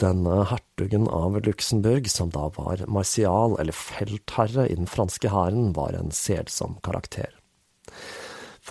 Denne 0.00 0.40
hertugen 0.50 1.04
av 1.12 1.36
Luxembourg, 1.44 2.08
som 2.10 2.32
da 2.34 2.48
var 2.56 2.80
marsial, 2.90 3.54
eller 3.60 3.76
feltherre 3.76 4.66
i 4.68 4.74
den 4.74 4.88
franske 4.90 5.30
hæren, 5.30 5.70
var 5.76 5.94
en 5.94 6.10
selsom 6.16 6.78
karakter. 6.82 7.30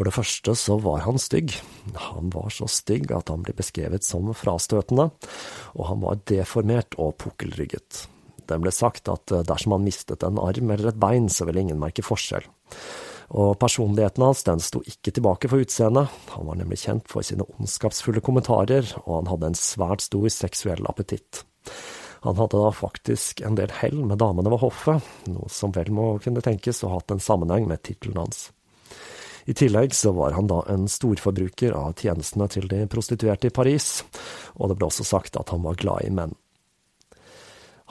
For 0.01 0.09
det 0.09 0.15
første 0.15 0.53
så 0.57 0.75
var 0.81 1.03
han 1.05 1.19
stygg. 1.21 1.51
Han 2.09 2.31
var 2.33 2.47
så 2.49 2.65
stygg 2.65 3.11
at 3.13 3.27
han 3.29 3.43
ble 3.45 3.53
beskrevet 3.53 4.01
som 4.01 4.31
frastøtende, 4.33 5.11
og 5.77 5.83
han 5.91 5.99
var 6.01 6.23
deformert 6.25 6.95
og 6.97 7.19
pukkelrygget. 7.21 8.07
Det 8.49 8.57
ble 8.63 8.71
sagt 8.73 9.11
at 9.13 9.29
dersom 9.45 9.75
han 9.75 9.83
mistet 9.85 10.23
en 10.25 10.39
arm 10.41 10.71
eller 10.73 10.89
et 10.89 10.97
bein, 10.97 11.27
så 11.29 11.45
ville 11.45 11.61
ingen 11.61 11.77
merke 11.77 12.01
forskjell. 12.01 12.47
Og 13.37 13.53
personligheten 13.61 14.25
hans 14.25 14.41
den 14.47 14.63
sto 14.65 14.81
ikke 14.81 15.13
tilbake 15.13 15.51
for 15.51 15.61
utseendet, 15.61 16.09
han 16.33 16.47
var 16.47 16.57
nemlig 16.57 16.79
kjent 16.81 17.05
for 17.11 17.21
sine 17.21 17.45
ondskapsfulle 17.59 18.23
kommentarer, 18.25 18.89
og 19.03 19.19
han 19.19 19.29
hadde 19.29 19.51
en 19.51 19.59
svært 19.59 20.01
stor 20.07 20.25
seksuell 20.33 20.89
appetitt. 20.89 21.43
Han 22.25 22.41
hadde 22.41 22.57
da 22.57 22.73
faktisk 22.73 23.45
en 23.45 23.61
del 23.61 23.69
hell 23.83 24.01
med 24.01 24.17
damene 24.25 24.49
ved 24.49 24.63
hoffet, 24.65 25.13
noe 25.29 25.53
som 25.53 25.77
vel 25.77 25.93
må 25.93 26.15
kunne 26.25 26.41
tenkes 26.41 26.81
å 26.81 26.89
ha 26.89 26.97
hatt 26.97 27.13
en 27.13 27.21
sammenheng 27.21 27.69
med 27.69 27.85
tittelen 27.85 28.17
hans. 28.23 28.47
I 29.45 29.55
tillegg 29.57 29.95
så 29.97 30.13
var 30.15 30.35
han 30.37 30.49
da 30.51 30.61
en 30.69 30.87
storforbruker 30.91 31.73
av 31.77 31.95
tjenestene 31.97 32.47
til 32.51 32.67
de 32.71 32.85
prostituerte 32.91 33.49
i 33.49 33.55
Paris, 33.55 34.03
og 34.57 34.69
det 34.69 34.77
ble 34.77 34.89
også 34.91 35.07
sagt 35.07 35.39
at 35.39 35.53
han 35.53 35.65
var 35.65 35.79
glad 35.81 36.05
i 36.05 36.13
menn. 36.13 36.35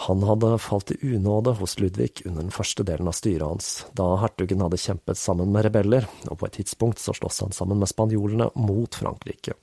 Han 0.07 0.23
hadde 0.25 0.55
falt 0.65 0.95
i 0.95 1.17
unåde 1.17 1.53
hos 1.59 1.77
Ludvig 1.79 2.23
under 2.25 2.47
den 2.47 2.55
første 2.55 2.87
delen 2.89 3.11
av 3.11 3.19
styret 3.19 3.45
hans, 3.45 3.67
da 3.93 4.15
hertugen 4.23 4.63
hadde 4.65 4.81
kjempet 4.81 5.21
sammen 5.21 5.53
med 5.53 5.67
rebeller, 5.67 6.07
og 6.31 6.39
på 6.41 6.49
et 6.49 6.57
tidspunkt 6.57 7.03
så 7.03 7.13
sloss 7.17 7.43
han 7.45 7.53
sammen 7.53 7.83
med 7.83 7.91
spanjolene 7.91 8.49
mot 8.57 8.97
Frankrike. 8.97 9.59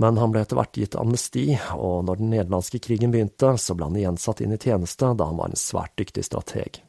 Men 0.00 0.16
han 0.18 0.32
ble 0.32 0.46
etter 0.46 0.56
hvert 0.58 0.80
gitt 0.80 0.96
amnesti, 0.98 1.44
og 1.76 2.06
når 2.08 2.22
den 2.22 2.32
nederlandske 2.32 2.80
krigen 2.82 3.12
begynte, 3.12 3.52
så 3.60 3.76
ble 3.76 3.90
han 3.90 4.00
igjen 4.00 4.18
satt 4.18 4.40
inn 4.40 4.56
i 4.56 4.58
tjeneste, 4.58 5.12
da 5.12 5.28
han 5.28 5.38
var 5.38 5.52
en 5.52 5.60
svært 5.60 5.92
dyktig 6.00 6.24
strateg. 6.24 6.80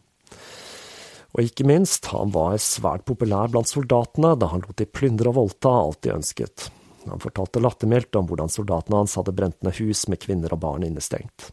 Og 1.36 1.44
ikke 1.44 1.68
minst, 1.68 2.08
han 2.14 2.32
var 2.32 2.56
svært 2.64 3.04
populær 3.10 3.52
blant 3.52 3.68
soldatene, 3.68 4.38
da 4.40 4.48
han 4.54 4.64
lot 4.64 4.78
de 4.80 4.88
plyndre 4.88 5.34
og 5.34 5.40
voldta 5.42 5.74
alt 5.82 6.02
de 6.06 6.14
ønsket. 6.16 6.70
Han 7.10 7.22
fortalte 7.22 7.62
lattermildt 7.62 8.16
om 8.16 8.30
hvordan 8.30 8.50
soldatene 8.50 9.02
hans 9.04 9.18
hadde 9.20 9.36
brent 9.36 9.60
ned 9.66 9.76
hus 9.82 10.06
med 10.08 10.22
kvinner 10.24 10.56
og 10.56 10.64
barn 10.64 10.88
innestengt. 10.88 11.52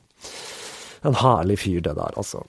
En 1.02 1.18
herlig 1.18 1.58
fyr, 1.64 1.80
det 1.82 1.96
der, 1.98 2.14
altså. 2.14 2.44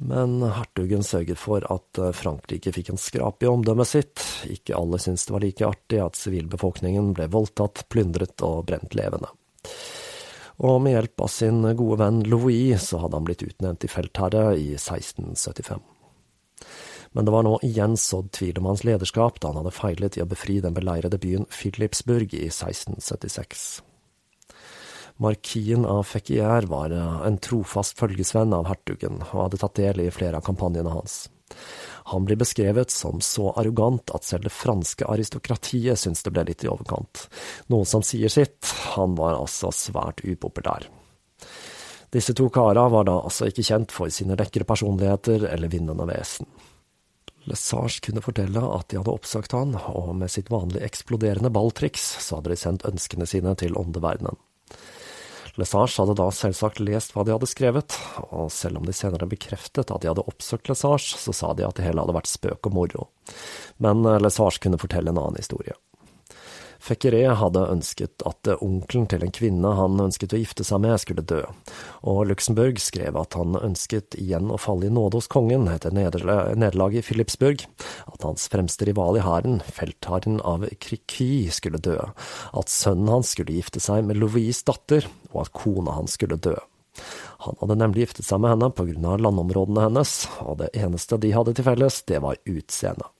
Men 0.00 0.40
hertugen 0.40 1.04
sørget 1.04 1.36
for 1.36 1.64
at 1.68 2.00
eh, 2.00 2.14
Frankrike 2.16 2.72
fikk 2.72 2.94
en 2.94 3.00
skrap 3.00 3.44
i 3.44 3.50
omdømmet 3.50 3.90
sitt. 3.90 4.24
Ikke 4.48 4.78
alle 4.78 4.96
syntes 5.02 5.26
det 5.28 5.34
var 5.36 5.44
like 5.44 5.68
artig 5.68 6.00
at 6.00 6.16
sivilbefolkningen 6.16 7.12
ble 7.18 7.28
voldtatt, 7.28 7.84
plyndret 7.92 8.40
og 8.46 8.64
brent 8.72 8.96
levende. 8.96 9.28
Og 10.64 10.80
med 10.80 10.96
hjelp 10.96 11.28
av 11.28 11.32
sin 11.32 11.60
gode 11.76 12.00
venn 12.00 12.24
Louis 12.32 12.80
så 12.80 13.04
hadde 13.04 13.20
han 13.20 13.28
blitt 13.28 13.44
utnevnt 13.44 13.84
til 13.84 13.92
feltherre 13.92 14.54
i 14.56 14.70
1675. 14.80 15.89
Men 17.12 17.26
det 17.26 17.34
var 17.34 17.42
nå 17.42 17.56
igjen 17.66 17.96
sådd 17.98 18.30
tvil 18.36 18.60
om 18.60 18.70
hans 18.70 18.84
lederskap 18.86 19.40
da 19.40 19.50
han 19.50 19.60
hadde 19.60 19.74
feilet 19.74 20.18
i 20.18 20.22
å 20.22 20.28
befri 20.30 20.60
den 20.62 20.76
beleirede 20.76 21.18
byen 21.18 21.48
Philipsburg 21.50 22.34
i 22.38 22.46
1676. 22.46 23.80
Markien 25.20 25.84
av 25.84 26.06
Fekkier 26.08 26.64
var 26.70 26.94
en 26.96 27.36
trofast 27.44 27.98
følgesvenn 27.98 28.54
av 28.56 28.70
hertugen, 28.70 29.18
og 29.26 29.42
hadde 29.42 29.58
tatt 29.60 29.76
del 29.76 30.00
i 30.06 30.12
flere 30.14 30.38
av 30.38 30.46
kampanjene 30.46 30.94
hans. 30.94 31.26
Han 32.14 32.24
blir 32.24 32.38
beskrevet 32.40 32.94
som 32.94 33.20
så 33.20 33.50
arrogant 33.52 34.14
at 34.16 34.24
selv 34.24 34.46
det 34.48 34.54
franske 34.54 35.04
aristokratiet 35.04 36.00
syns 36.00 36.24
det 36.24 36.32
ble 36.32 36.46
litt 36.48 36.64
i 36.64 36.70
overkant, 36.72 37.26
noe 37.68 37.84
som 37.84 38.06
sier 38.06 38.32
sitt, 38.32 38.64
han 38.94 39.18
var 39.18 39.36
altså 39.36 39.74
svært 39.74 40.24
upopulær. 40.24 40.88
Disse 42.10 42.32
to 42.34 42.48
kara 42.50 42.88
var 42.90 43.04
da 43.06 43.20
altså 43.20 43.50
ikke 43.50 43.66
kjent 43.66 43.92
for 43.94 44.10
sine 44.14 44.38
lekre 44.40 44.64
personligheter 44.66 45.44
eller 45.52 45.70
vinnende 45.70 46.08
vesen. 46.08 46.48
Lesage 47.48 48.02
kunne 48.04 48.22
fortelle 48.24 48.60
at 48.60 48.90
de 48.90 48.98
hadde 49.00 49.12
oppsøkt 49.12 49.54
han, 49.56 49.72
og 49.74 50.12
med 50.18 50.32
sitt 50.32 50.50
vanlig 50.52 50.82
eksploderende 50.84 51.52
balltriks 51.54 52.04
så 52.20 52.38
hadde 52.38 52.52
de 52.52 52.60
sendt 52.60 52.86
ønskene 52.88 53.28
sine 53.28 53.54
til 53.58 53.76
åndeverdenen. 53.80 54.38
Lesage 55.58 55.98
hadde 55.98 56.14
da 56.20 56.28
selvsagt 56.32 56.80
lest 56.84 57.12
hva 57.14 57.24
de 57.26 57.34
hadde 57.34 57.48
skrevet, 57.50 57.96
og 58.30 58.52
selv 58.54 58.80
om 58.80 58.86
de 58.86 58.94
senere 58.96 59.28
bekreftet 59.28 59.90
at 59.90 60.02
de 60.02 60.10
hadde 60.12 60.24
oppsøkt 60.30 60.70
Lesage, 60.70 61.18
så 61.18 61.34
sa 61.36 61.52
de 61.56 61.66
at 61.66 61.76
det 61.76 61.88
hele 61.88 62.04
hadde 62.04 62.16
vært 62.16 62.30
spøk 62.30 62.70
og 62.70 62.76
moro. 62.76 63.08
Men 63.82 64.04
Lesage 64.22 64.62
kunne 64.62 64.80
fortelle 64.80 65.12
en 65.12 65.20
annen 65.20 65.40
historie. 65.40 65.74
Fekkeré 66.80 67.22
hadde 67.36 67.62
ønsket 67.68 68.24
at 68.28 68.48
onkelen 68.56 69.06
til 69.10 69.24
en 69.24 69.34
kvinne 69.34 69.72
han 69.76 70.00
ønsket 70.00 70.32
å 70.32 70.40
gifte 70.40 70.64
seg 70.66 70.80
med, 70.84 70.96
skulle 71.02 71.24
dø, 71.28 71.42
og 72.08 72.22
Luxembourg 72.30 72.80
skrev 72.80 73.18
at 73.20 73.36
han 73.36 73.58
ønsket 73.60 74.16
igjen 74.20 74.48
å 74.48 74.58
falle 74.60 74.88
i 74.88 74.94
nåde 74.94 75.20
hos 75.20 75.28
kongen 75.30 75.68
etter 75.68 75.92
nederlaget 75.94 77.02
i 77.02 77.06
Philipsburg, 77.10 77.66
at 78.08 78.26
hans 78.26 78.48
fremste 78.52 78.88
rival 78.88 79.20
i 79.20 79.24
hæren, 79.24 79.60
feltharen 79.68 80.40
av 80.40 80.64
Kriky, 80.80 81.50
skulle 81.52 81.82
dø, 81.84 81.98
at 82.00 82.72
sønnen 82.72 83.12
hans 83.12 83.34
skulle 83.36 83.58
gifte 83.58 83.82
seg 83.82 84.06
med 84.08 84.20
Louise' 84.20 84.64
datter, 84.66 85.08
og 85.34 85.44
at 85.44 85.54
kona 85.56 85.98
hans 86.00 86.16
skulle 86.16 86.40
dø. 86.40 86.56
Han 87.46 87.56
hadde 87.60 87.78
nemlig 87.80 88.06
giftet 88.06 88.28
seg 88.28 88.40
med 88.42 88.54
henne 88.54 88.70
på 88.74 88.88
grunn 88.88 89.08
av 89.08 89.20
landområdene 89.24 89.88
hennes, 89.88 90.14
og 90.44 90.60
det 90.64 90.72
eneste 90.76 91.20
de 91.20 91.32
hadde 91.36 91.54
til 91.56 91.68
felles, 91.68 92.02
det 92.08 92.20
var 92.24 92.40
utseendet. 92.48 93.12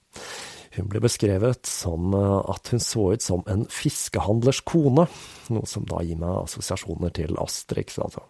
Hun 0.77 0.91
ble 0.91 1.01
beskrevet 1.03 1.67
som 1.67 2.15
eh, 2.15 2.51
at 2.53 2.71
hun 2.71 2.83
så 2.83 3.09
ut 3.15 3.25
som 3.25 3.43
en 3.51 3.65
fiskehandlers 3.71 4.63
kone, 4.69 5.09
noe 5.51 5.67
som 5.67 5.87
da 5.89 6.03
gir 6.07 6.21
meg 6.21 6.45
assosiasjoner 6.45 7.15
til 7.17 7.39
Asterix, 7.43 7.99
altså. 7.99 8.23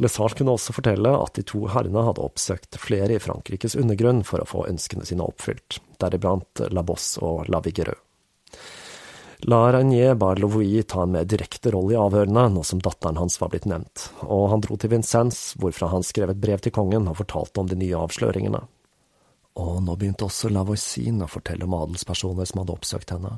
Lesage 0.00 0.38
kunne 0.38 0.54
også 0.56 0.72
fortelle 0.72 1.12
at 1.12 1.34
de 1.36 1.44
to 1.44 1.66
herrene 1.72 2.04
hadde 2.06 2.24
oppsøkt 2.24 2.78
flere 2.80 3.16
i 3.16 3.20
Frankrikes 3.20 3.76
undergrunn 3.76 4.22
for 4.24 4.40
å 4.40 4.48
få 4.48 4.64
ønskene 4.68 5.04
sine 5.08 5.26
oppfylt, 5.26 5.80
deriblant 6.00 6.62
La 6.72 6.84
Bosse 6.86 7.20
og 7.24 7.50
La 7.52 7.60
Vigereux. 7.64 8.00
La 9.48 9.60
Renier 9.72 10.14
ba 10.20 10.34
Louis 10.36 10.84
ta 10.84 11.06
en 11.06 11.14
mer 11.14 11.24
direkte 11.24 11.72
rolle 11.72 11.94
i 11.94 12.00
avhørene, 12.00 12.48
nå 12.52 12.64
som 12.64 12.80
datteren 12.84 13.16
hans 13.16 13.38
var 13.40 13.52
blitt 13.52 13.68
nevnt, 13.68 14.10
og 14.26 14.50
han 14.52 14.64
dro 14.64 14.76
til 14.76 14.92
Vincennes, 14.92 15.54
hvorfra 15.60 15.88
han 15.94 16.04
skrev 16.04 16.32
et 16.32 16.42
brev 16.42 16.60
til 16.60 16.74
kongen 16.76 17.08
og 17.08 17.16
fortalte 17.22 17.62
om 17.62 17.70
de 17.70 17.78
nye 17.80 17.96
avsløringene. 17.96 18.60
Og 19.58 19.80
nå 19.82 19.96
begynte 19.98 20.28
også 20.28 20.48
Lavoisin 20.52 21.24
å 21.24 21.28
fortelle 21.30 21.66
om 21.66 21.74
adelspersoner 21.74 22.46
som 22.46 22.60
hadde 22.62 22.74
oppsøkt 22.76 23.10
henne. 23.10 23.32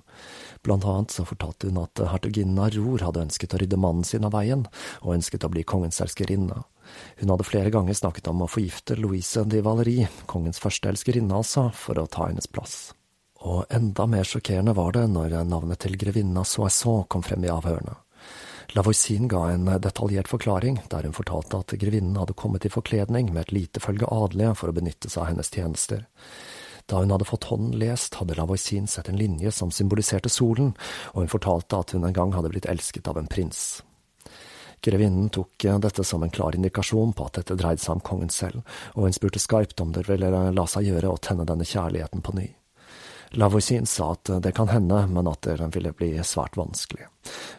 Blant 0.62 0.84
annet 0.84 1.14
så 1.14 1.24
fortalte 1.24 1.70
hun 1.70 1.80
at 1.80 2.02
hertuginnen 2.12 2.60
av 2.60 2.74
Ror 2.76 3.06
hadde 3.06 3.24
ønsket 3.24 3.56
å 3.56 3.62
rydde 3.62 3.80
mannen 3.80 4.04
sin 4.04 4.28
av 4.28 4.36
veien, 4.36 4.66
og 5.00 5.14
ønsket 5.16 5.46
å 5.48 5.52
bli 5.52 5.64
kongens 5.64 6.02
elskerinne. 6.04 6.60
Hun 7.22 7.32
hadde 7.32 7.48
flere 7.48 7.72
ganger 7.72 7.96
snakket 7.96 8.28
om 8.28 8.44
å 8.44 8.50
forgifte 8.50 8.98
Louise 9.00 9.46
de 9.48 9.62
Valerie, 9.64 10.10
kongens 10.28 10.60
første 10.60 10.92
elskerinne 10.92 11.40
altså, 11.40 11.70
for 11.72 11.98
å 11.98 12.08
ta 12.10 12.28
hennes 12.28 12.50
plass. 12.50 12.92
Og 13.42 13.64
enda 13.74 14.06
mer 14.06 14.28
sjokkerende 14.28 14.76
var 14.76 14.92
det 14.94 15.08
når 15.10 15.40
navnet 15.48 15.80
til 15.82 15.96
grevinnen 15.98 16.38
av 16.38 17.06
kom 17.08 17.24
frem 17.24 17.48
i 17.48 17.50
avhørene. 17.50 17.96
Lavoisin 18.72 19.28
ga 19.28 19.50
en 19.50 19.66
detaljert 19.80 20.28
forklaring, 20.28 20.78
der 20.88 21.04
hun 21.04 21.12
fortalte 21.12 21.58
at 21.60 21.74
grevinnen 21.76 22.16
hadde 22.16 22.32
kommet 22.32 22.64
i 22.64 22.70
forkledning 22.72 23.28
med 23.32 23.42
et 23.42 23.52
lite 23.52 23.82
følge 23.84 24.08
adelige 24.08 24.54
for 24.56 24.72
å 24.72 24.76
benytte 24.76 25.10
seg 25.12 25.26
av 25.26 25.28
hennes 25.28 25.52
tjenester. 25.52 26.06
Da 26.88 27.02
hun 27.02 27.12
hadde 27.12 27.28
fått 27.28 27.50
hånden 27.50 27.76
lest, 27.76 28.16
hadde 28.16 28.38
Lavoisin 28.38 28.88
sett 28.88 29.10
en 29.12 29.20
linje 29.20 29.52
som 29.52 29.70
symboliserte 29.70 30.32
solen, 30.32 30.72
og 31.12 31.20
hun 31.20 31.32
fortalte 31.34 31.82
at 31.84 31.92
hun 31.92 32.08
en 32.08 32.16
gang 32.16 32.32
hadde 32.32 32.48
blitt 32.54 32.70
elsket 32.72 33.12
av 33.12 33.20
en 33.20 33.28
prins. 33.28 33.82
Grevinnen 34.82 35.28
tok 35.28 35.68
dette 35.84 36.04
som 36.04 36.24
en 36.24 36.32
klar 36.32 36.56
indikasjon 36.56 37.12
på 37.12 37.28
at 37.28 37.42
dette 37.42 37.58
dreide 37.60 37.84
seg 37.84 37.98
om 37.98 38.02
kongen 38.08 38.32
selv, 38.32 38.64
og 38.96 39.04
hun 39.04 39.14
spurte 39.14 39.42
skarpt 39.42 39.84
om 39.84 39.92
det 39.92 40.08
ville 40.08 40.32
la 40.32 40.66
seg 40.66 40.88
gjøre 40.88 41.12
å 41.12 41.20
tenne 41.20 41.44
denne 41.46 41.68
kjærligheten 41.68 42.24
på 42.24 42.40
ny. 42.40 42.48
Lavoisin 43.32 43.86
sa 43.86 44.10
at 44.12 44.28
det 44.44 44.52
kan 44.52 44.68
hende, 44.68 45.06
men 45.08 45.28
at 45.28 45.46
det 45.46 45.56
ville 45.72 45.92
bli 45.96 46.10
svært 46.24 46.56
vanskelig. 46.60 47.06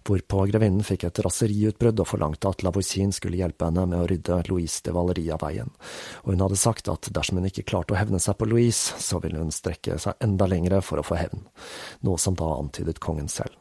Hvorpå 0.05 0.43
grevinnen 0.51 0.85
fikk 0.85 1.07
et 1.07 1.21
raseriutbrudd 1.25 2.03
og 2.03 2.09
forlangte 2.11 2.51
at 2.51 2.61
Lavoisin 2.65 3.13
skulle 3.15 3.39
hjelpe 3.39 3.65
henne 3.65 3.87
med 3.89 4.03
å 4.03 4.09
rydde 4.11 4.37
Louise 4.51 4.83
de 4.85 4.93
Valerie 4.93 5.33
av 5.33 5.41
veien, 5.41 5.73
og 6.21 6.29
hun 6.33 6.45
hadde 6.45 6.59
sagt 6.61 6.91
at 6.93 7.09
dersom 7.15 7.41
hun 7.41 7.49
ikke 7.49 7.65
klarte 7.65 7.95
å 7.95 7.97
hevne 7.97 8.21
seg 8.21 8.37
på 8.37 8.49
Louise, 8.51 8.99
så 9.01 9.17
ville 9.23 9.41
hun 9.41 9.53
strekke 9.55 9.97
seg 9.97 10.21
enda 10.21 10.49
lengre 10.51 10.83
for 10.85 11.01
å 11.01 11.07
få 11.07 11.17
hevn, 11.17 11.47
noe 12.05 12.21
som 12.21 12.37
da 12.37 12.53
antydet 12.59 13.01
kongen 13.01 13.31
selv. 13.31 13.57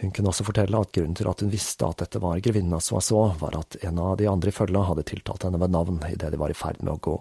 Hun 0.00 0.12
kunne 0.16 0.30
også 0.32 0.46
fortelle 0.48 0.78
at 0.80 0.92
grunnen 0.96 1.16
til 1.16 1.28
at 1.28 1.42
hun 1.44 1.52
visste 1.52 1.88
at 1.88 2.00
dette 2.00 2.20
var 2.20 2.40
grevinnen 2.44 2.76
av 2.76 2.84
Soissons, 2.84 3.36
var 3.40 3.56
at 3.56 3.76
en 3.84 4.00
av 4.00 4.14
de 4.20 4.28
andre 4.28 4.52
i 4.52 4.56
følget 4.56 4.88
hadde 4.88 5.08
tiltalt 5.10 5.44
henne 5.44 5.60
ved 5.60 5.72
navn 5.76 6.00
idet 6.08 6.32
de 6.32 6.40
var 6.40 6.52
i 6.52 6.56
ferd 6.56 6.80
med 6.80 6.94
å 6.94 7.02
gå. 7.08 7.18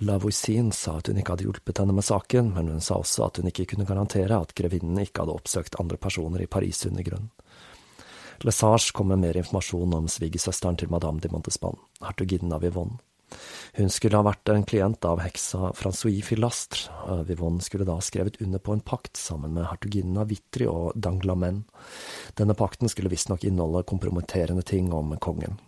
Lavoisin 0.00 0.72
sa 0.72 0.96
at 0.98 1.08
hun 1.08 1.18
ikke 1.20 1.34
hadde 1.34 1.46
hjulpet 1.46 1.78
henne 1.78 1.94
med 1.94 2.06
saken, 2.06 2.52
men 2.56 2.70
hun 2.72 2.82
sa 2.82 2.98
også 2.98 3.28
at 3.28 3.38
hun 3.38 3.50
ikke 3.50 3.66
kunne 3.72 3.86
garantere 3.88 4.40
at 4.40 4.54
grevinnen 4.58 4.98
ikke 5.02 5.22
hadde 5.22 5.36
oppsøkt 5.36 5.78
andre 5.80 5.98
personer 6.00 6.42
i 6.42 6.50
Paris 6.50 6.82
undergrunn. 6.88 7.30
Lesage 8.44 8.92
kom 8.92 9.12
med 9.12 9.22
mer 9.22 9.38
informasjon 9.38 9.94
om 9.94 10.08
svigersøsteren 10.10 10.78
til 10.80 10.90
madame 10.90 11.22
de 11.22 11.30
Montespan, 11.30 11.78
hertuginnen 12.02 12.52
av 12.56 12.66
Yvonne. 12.66 12.98
Hun 13.74 13.90
skulle 13.90 14.18
ha 14.18 14.26
vært 14.26 14.50
en 14.52 14.66
klient 14.68 15.06
av 15.08 15.22
heksa 15.24 15.72
Francois 15.74 16.20
Filastre. 16.22 17.24
Vivonne 17.26 17.64
skulle 17.64 17.86
da 17.88 17.96
ha 17.98 18.04
skrevet 18.04 18.38
under 18.44 18.62
på 18.62 18.76
en 18.76 18.82
pakt 18.84 19.18
sammen 19.18 19.56
med 19.56 19.66
hertuginnen 19.66 20.20
av 20.22 20.28
Vitry 20.30 20.68
og 20.70 20.92
Danglamen. 20.94 21.64
Denne 22.38 22.54
pakten 22.58 22.90
skulle 22.92 23.10
visstnok 23.10 23.46
inneholde 23.46 23.86
kompromitterende 23.90 24.62
ting 24.62 24.92
om 24.94 25.16
kongen 25.18 25.58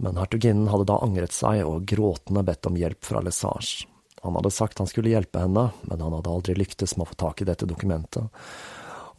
men 0.00 0.16
hertuginnen 0.16 0.68
hadde 0.72 0.88
da 0.88 0.98
angret 1.04 1.34
seg 1.36 1.62
og 1.68 1.84
gråtende 1.88 2.44
bedt 2.46 2.68
om 2.68 2.78
hjelp 2.80 3.04
fra 3.04 3.20
Lesage. 3.24 3.86
Han 4.22 4.36
hadde 4.36 4.52
sagt 4.52 4.80
han 4.80 4.88
skulle 4.88 5.12
hjelpe 5.12 5.40
henne, 5.40 5.70
men 5.82 6.00
han 6.00 6.12
hadde 6.16 6.32
aldri 6.32 6.56
lyktes 6.56 6.96
med 6.96 7.06
å 7.06 7.10
få 7.12 7.18
tak 7.20 7.40
i 7.40 7.48
dette 7.48 7.68
dokumentet. 7.68 8.28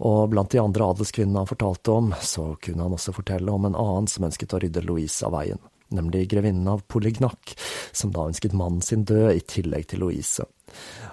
Og 0.01 0.29
blant 0.33 0.49
de 0.53 0.61
andre 0.61 0.87
adelskvinnene 0.93 1.43
han 1.43 1.49
fortalte 1.49 1.93
om, 1.93 2.13
så 2.21 2.55
kunne 2.61 2.85
han 2.85 2.95
også 2.97 3.13
fortelle 3.13 3.53
om 3.53 3.67
en 3.69 3.77
annen 3.77 4.09
som 4.09 4.25
ønsket 4.25 4.53
å 4.57 4.61
rydde 4.61 4.85
Louise 4.85 5.25
av 5.25 5.35
veien, 5.35 5.61
nemlig 5.93 6.27
grevinnen 6.31 6.69
av 6.69 6.81
Polignac, 6.89 7.53
som 7.93 8.13
da 8.13 8.25
ønsket 8.29 8.57
mannen 8.57 8.81
sin 8.85 9.05
død 9.05 9.35
i 9.35 9.43
tillegg 9.45 9.89
til 9.91 10.01
Louise. 10.05 10.45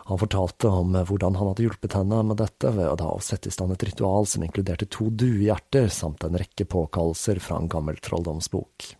Han 0.09 0.21
fortalte 0.21 0.71
om 0.73 0.97
hvordan 0.97 1.37
han 1.37 1.51
hadde 1.51 1.66
hjulpet 1.66 1.97
henne 1.99 2.23
med 2.31 2.41
dette 2.41 2.73
ved 2.77 2.89
å 2.89 2.97
da 2.97 3.11
sette 3.25 3.51
i 3.51 3.53
stand 3.53 3.75
et 3.75 3.89
ritual 3.91 4.29
som 4.31 4.45
inkluderte 4.47 4.89
to 4.89 5.11
duehjerter 5.11 5.93
samt 5.93 6.25
en 6.25 6.41
rekke 6.41 6.64
påkallelser 6.64 7.43
fra 7.45 7.61
en 7.61 7.69
gammel 7.69 8.01
trolldomsbok. 8.05 8.95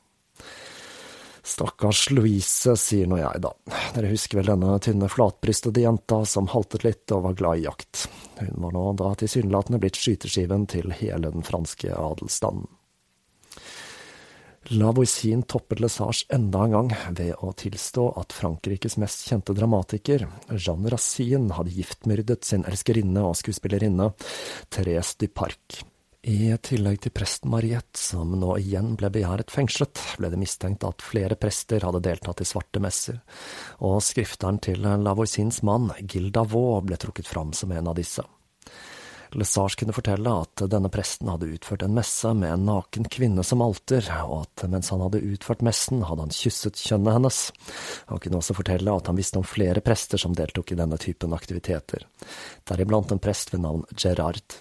Stakkars 1.49 2.11
Louise, 2.11 2.75
sier 2.77 3.09
nå 3.09 3.17
jeg, 3.23 3.41
da. 3.41 3.55
Dere 3.95 4.11
husker 4.13 4.41
vel 4.41 4.51
denne 4.53 4.75
tynne, 4.85 5.09
flatbrystede 5.09 5.81
jenta 5.81 6.21
som 6.29 6.51
haltet 6.53 6.85
litt 6.85 7.15
og 7.17 7.25
var 7.25 7.39
glad 7.39 7.63
i 7.63 7.65
jakt. 7.65 8.05
Hun 8.43 8.67
var 8.67 8.75
nå 8.77 8.85
da 9.01 9.15
tilsynelatende 9.23 9.81
blitt 9.81 9.97
skyteskiven 9.97 10.69
til 10.69 10.93
hele 11.01 11.33
den 11.33 11.47
franske 11.47 11.95
adelsstanden. 11.97 12.69
Lavoisin 14.69 15.47
toppet 15.49 15.81
Lesage 15.81 16.27
enda 16.35 16.67
en 16.67 16.75
gang 16.75 16.91
ved 17.17 17.41
å 17.41 17.55
tilstå 17.57 18.11
at 18.21 18.35
Frankrikes 18.37 18.99
mest 19.01 19.25
kjente 19.31 19.55
dramatiker, 19.57 20.27
Jeanne 20.53 20.93
Racine, 20.93 21.55
hadde 21.57 21.73
giftmyrdet 21.73 22.45
sin 22.45 22.69
elskerinne 22.69 23.25
og 23.25 23.39
skuespillerinne, 23.41 24.13
Therese 24.69 25.17
Duparc. 25.23 25.81
I 26.29 26.53
tillegg 26.61 26.99
til 27.01 27.13
presten 27.17 27.49
Mariette, 27.49 27.97
som 27.97 28.35
nå 28.37 28.59
igjen 28.61 28.91
ble 29.01 29.09
begjæret 29.15 29.49
fengslet, 29.49 29.97
ble 30.21 30.29
det 30.29 30.37
mistenkt 30.37 30.85
at 30.85 31.01
flere 31.01 31.39
prester 31.41 31.87
hadde 31.87 32.03
deltatt 32.05 32.43
i 32.45 32.47
svarte 32.49 32.83
messer, 32.85 33.23
og 33.81 34.03
skrifteren 34.05 34.59
til 34.61 34.85
Lavoisins 34.85 35.63
mann, 35.65 35.89
Gilda 36.05 36.43
Vaux, 36.45 36.85
ble 36.85 37.01
trukket 37.01 37.31
fram 37.31 37.55
som 37.57 37.73
en 37.73 37.89
av 37.89 37.97
disse. 37.97 38.27
Lesage 39.41 39.81
kunne 39.81 39.97
fortelle 39.97 40.37
at 40.43 40.67
denne 40.69 40.93
presten 40.93 41.33
hadde 41.33 41.49
utført 41.49 41.87
en 41.87 41.97
messe 41.97 42.35
med 42.37 42.53
en 42.53 42.69
naken 42.75 43.09
kvinne 43.09 43.45
som 43.45 43.65
alter, 43.65 44.05
og 44.29 44.45
at 44.45 44.69
mens 44.69 44.93
han 44.93 45.05
hadde 45.07 45.25
utført 45.33 45.65
messen, 45.65 46.05
hadde 46.05 46.29
han 46.29 46.39
kysset 46.43 46.77
kjønnet 46.77 47.17
hennes. 47.17 47.43
Han 48.13 48.21
kunne 48.21 48.45
også 48.45 48.61
fortelle 48.61 49.01
at 49.01 49.09
han 49.09 49.17
visste 49.17 49.41
om 49.41 49.49
flere 49.49 49.81
prester 49.81 50.21
som 50.21 50.37
deltok 50.37 50.77
i 50.77 50.81
denne 50.85 51.01
typen 51.01 51.33
aktiviteter, 51.33 52.05
deriblant 52.69 53.17
en 53.17 53.29
prest 53.31 53.57
ved 53.57 53.65
navn 53.65 53.89
Gerard. 53.97 54.61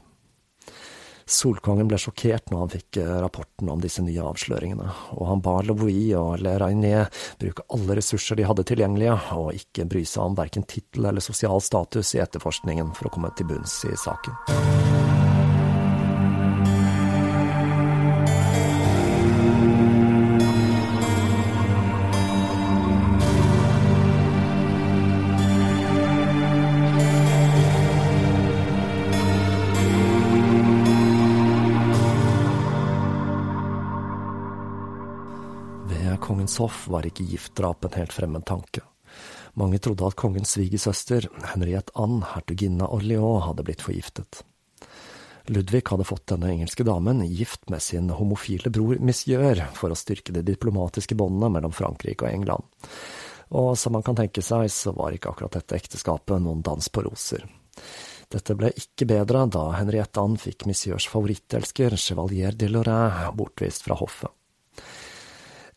Solkongen 1.27 1.89
ble 1.89 1.99
sjokkert 1.99 2.51
når 2.51 2.61
han 2.63 2.71
fikk 2.71 2.99
eh, 3.01 3.11
rapporten 3.23 3.71
om 3.71 3.81
disse 3.83 4.03
nye 4.05 4.23
avsløringene, 4.23 4.87
og 5.17 5.25
han 5.27 5.43
ba 5.43 5.57
Louis 5.67 6.13
og 6.15 6.39
Le 6.43 6.55
Rainier 6.61 7.11
bruke 7.41 7.67
alle 7.75 7.99
ressurser 7.99 8.39
de 8.39 8.47
hadde 8.47 8.65
tilgjengelige, 8.67 9.17
og 9.35 9.51
ikke 9.59 9.89
bry 9.91 10.05
seg 10.07 10.31
om 10.31 10.39
verken 10.39 10.67
tittel 10.69 11.09
eller 11.11 11.23
sosial 11.23 11.59
status 11.63 12.15
i 12.15 12.23
etterforskningen 12.23 12.95
for 12.95 13.11
å 13.11 13.15
komme 13.17 13.33
til 13.35 13.51
bunns 13.51 13.81
i 13.89 13.95
saken. 13.99 15.16
Ved 36.57 36.63
hoff 36.65 36.87
var 36.89 37.05
ikke 37.05 37.21
giftdrap 37.29 37.85
en 37.85 37.95
helt 37.99 38.13
fremmed 38.17 38.41
tanke. 38.49 38.81
Mange 39.53 39.77
trodde 39.77 40.07
at 40.07 40.15
kongens 40.17 40.55
svigersøster, 40.55 41.27
Henriette 41.51 41.93
Anne, 41.93 42.25
hertuginne 42.33 42.87
av 42.87 42.95
Orléans, 42.97 43.43
hadde 43.45 43.65
blitt 43.67 43.83
forgiftet. 43.85 44.39
Ludvig 45.53 45.83
hadde 45.85 46.07
fått 46.09 46.25
denne 46.31 46.49
engelske 46.49 46.81
damen 46.87 47.21
gift 47.29 47.69
med 47.69 47.83
sin 47.85 48.09
homofile 48.09 48.71
bror 48.73 48.97
Monsieur 48.97 49.61
for 49.77 49.93
å 49.93 49.99
styrke 49.99 50.33
de 50.33 50.41
diplomatiske 50.47 51.13
båndene 51.13 51.51
mellom 51.59 51.75
Frankrike 51.77 52.25
og 52.25 52.33
England. 52.33 52.65
Og 53.53 53.75
som 53.77 53.93
man 53.93 54.07
kan 54.07 54.17
tenke 54.17 54.41
seg, 54.41 54.65
så 54.73 54.95
var 54.97 55.13
ikke 55.13 55.35
akkurat 55.35 55.59
dette 55.59 55.77
ekteskapet 55.77 56.41
noen 56.41 56.65
dans 56.65 56.89
på 56.89 57.05
roser. 57.05 57.45
Dette 58.33 58.57
ble 58.57 58.73
ikke 58.73 59.05
bedre 59.13 59.45
da 59.45 59.67
Henriette 59.77 60.25
Anne 60.25 60.41
fikk 60.41 60.65
Monsieurs 60.65 61.05
favorittelsker, 61.13 62.01
Chevalier 62.01 62.57
de 62.57 62.73
Lorraine, 62.73 63.29
bortvist 63.37 63.85
fra 63.85 64.01
hoffet. 64.01 64.33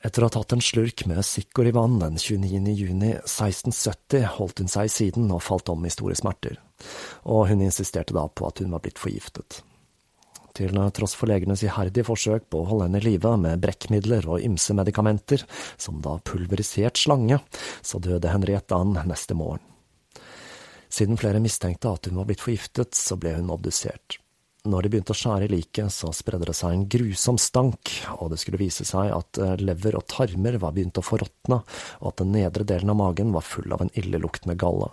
Etter 0.00 0.24
å 0.24 0.30
ha 0.30 0.32
tatt 0.32 0.54
en 0.56 0.62
slurk 0.64 1.02
med 1.10 1.20
sikkor 1.28 1.68
i 1.68 1.74
vann 1.76 1.98
den 2.00 2.14
29. 2.16 2.72
juni 2.72 3.10
1670, 3.18 4.22
holdt 4.38 4.62
hun 4.62 4.70
seg 4.72 4.88
i 4.88 4.92
siden 4.92 5.26
og 5.28 5.42
falt 5.44 5.68
om 5.68 5.84
i 5.84 5.92
store 5.92 6.16
smerter, 6.16 6.56
og 7.28 7.50
hun 7.50 7.60
insisterte 7.66 8.16
da 8.16 8.24
på 8.24 8.48
at 8.48 8.62
hun 8.64 8.72
var 8.72 8.80
blitt 8.84 9.00
forgiftet. 9.02 9.60
Til 10.56 10.80
tross 10.96 11.12
for 11.14 11.30
legenes 11.30 11.62
iherdige 11.66 12.06
forsøk 12.08 12.48
på 12.50 12.62
å 12.62 12.68
holde 12.70 12.88
henne 12.88 13.02
i 13.02 13.06
live 13.10 13.34
med 13.40 13.60
brekkmidler 13.60 14.26
og 14.28 14.44
ymse 14.44 14.74
medikamenter, 14.76 15.44
som 15.76 16.00
da 16.04 16.16
pulverisert 16.24 16.96
slange, 16.98 17.38
så 17.84 18.00
døde 18.00 18.32
Henriette 18.32 18.80
Ann 18.80 18.96
neste 19.04 19.36
morgen. 19.36 19.62
Siden 20.90 21.20
flere 21.20 21.44
mistenkte 21.44 21.92
at 21.92 22.08
hun 22.08 22.18
var 22.18 22.26
blitt 22.32 22.42
forgiftet, 22.42 22.96
så 22.96 23.20
ble 23.20 23.36
hun 23.36 23.52
obdusert. 23.52 24.16
Når 24.68 24.84
de 24.84 24.90
begynte 24.92 25.14
å 25.14 25.16
skjære 25.16 25.46
i 25.46 25.52
liket, 25.54 25.88
så 25.94 26.10
spredde 26.12 26.44
det 26.50 26.54
seg 26.58 26.74
en 26.74 26.82
grusom 26.92 27.38
stank, 27.40 27.92
og 28.20 28.28
det 28.32 28.40
skulle 28.42 28.60
vise 28.60 28.84
seg 28.84 29.08
at 29.14 29.40
eh, 29.40 29.54
lever 29.56 29.96
og 29.96 30.04
tarmer 30.12 30.58
var 30.60 30.74
begynt 30.76 31.00
å 31.00 31.04
forråtne, 31.04 31.62
og 32.02 32.10
at 32.10 32.20
den 32.20 32.34
nedre 32.34 32.66
delen 32.68 32.92
av 32.92 32.98
magen 33.00 33.32
var 33.32 33.46
full 33.46 33.72
av 33.72 33.80
en 33.86 33.92
illeluktende 33.96 34.58
galle. 34.60 34.90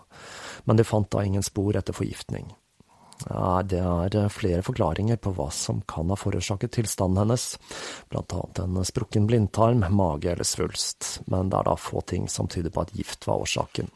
Men 0.63 0.79
de 0.79 0.85
fant 0.87 1.09
da 1.11 1.25
ingen 1.25 1.43
spor 1.43 1.75
etter 1.75 1.95
forgiftning. 1.97 2.47
Ja, 3.25 3.59
det 3.67 3.81
er 3.81 4.15
eh, 4.15 4.29
flere 4.31 4.63
forklaringer 4.63 5.19
på 5.19 5.35
hva 5.35 5.49
som 5.51 5.83
kan 5.89 6.15
ha 6.15 6.19
forårsaket 6.19 6.77
tilstanden 6.77 7.25
hennes, 7.25 7.49
blant 8.07 8.37
annet 8.37 8.63
en 8.63 8.87
sprukken 8.87 9.27
blindtarm, 9.27 9.83
mage 9.91 10.31
eller 10.31 10.47
svulst, 10.47 11.17
men 11.27 11.51
det 11.51 11.59
er 11.59 11.67
da 11.67 11.75
få 11.75 12.05
ting 12.07 12.31
som 12.31 12.47
tyder 12.47 12.71
på 12.71 12.87
at 12.87 12.95
gift 12.95 13.27
var 13.27 13.43
årsaken. 13.43 13.91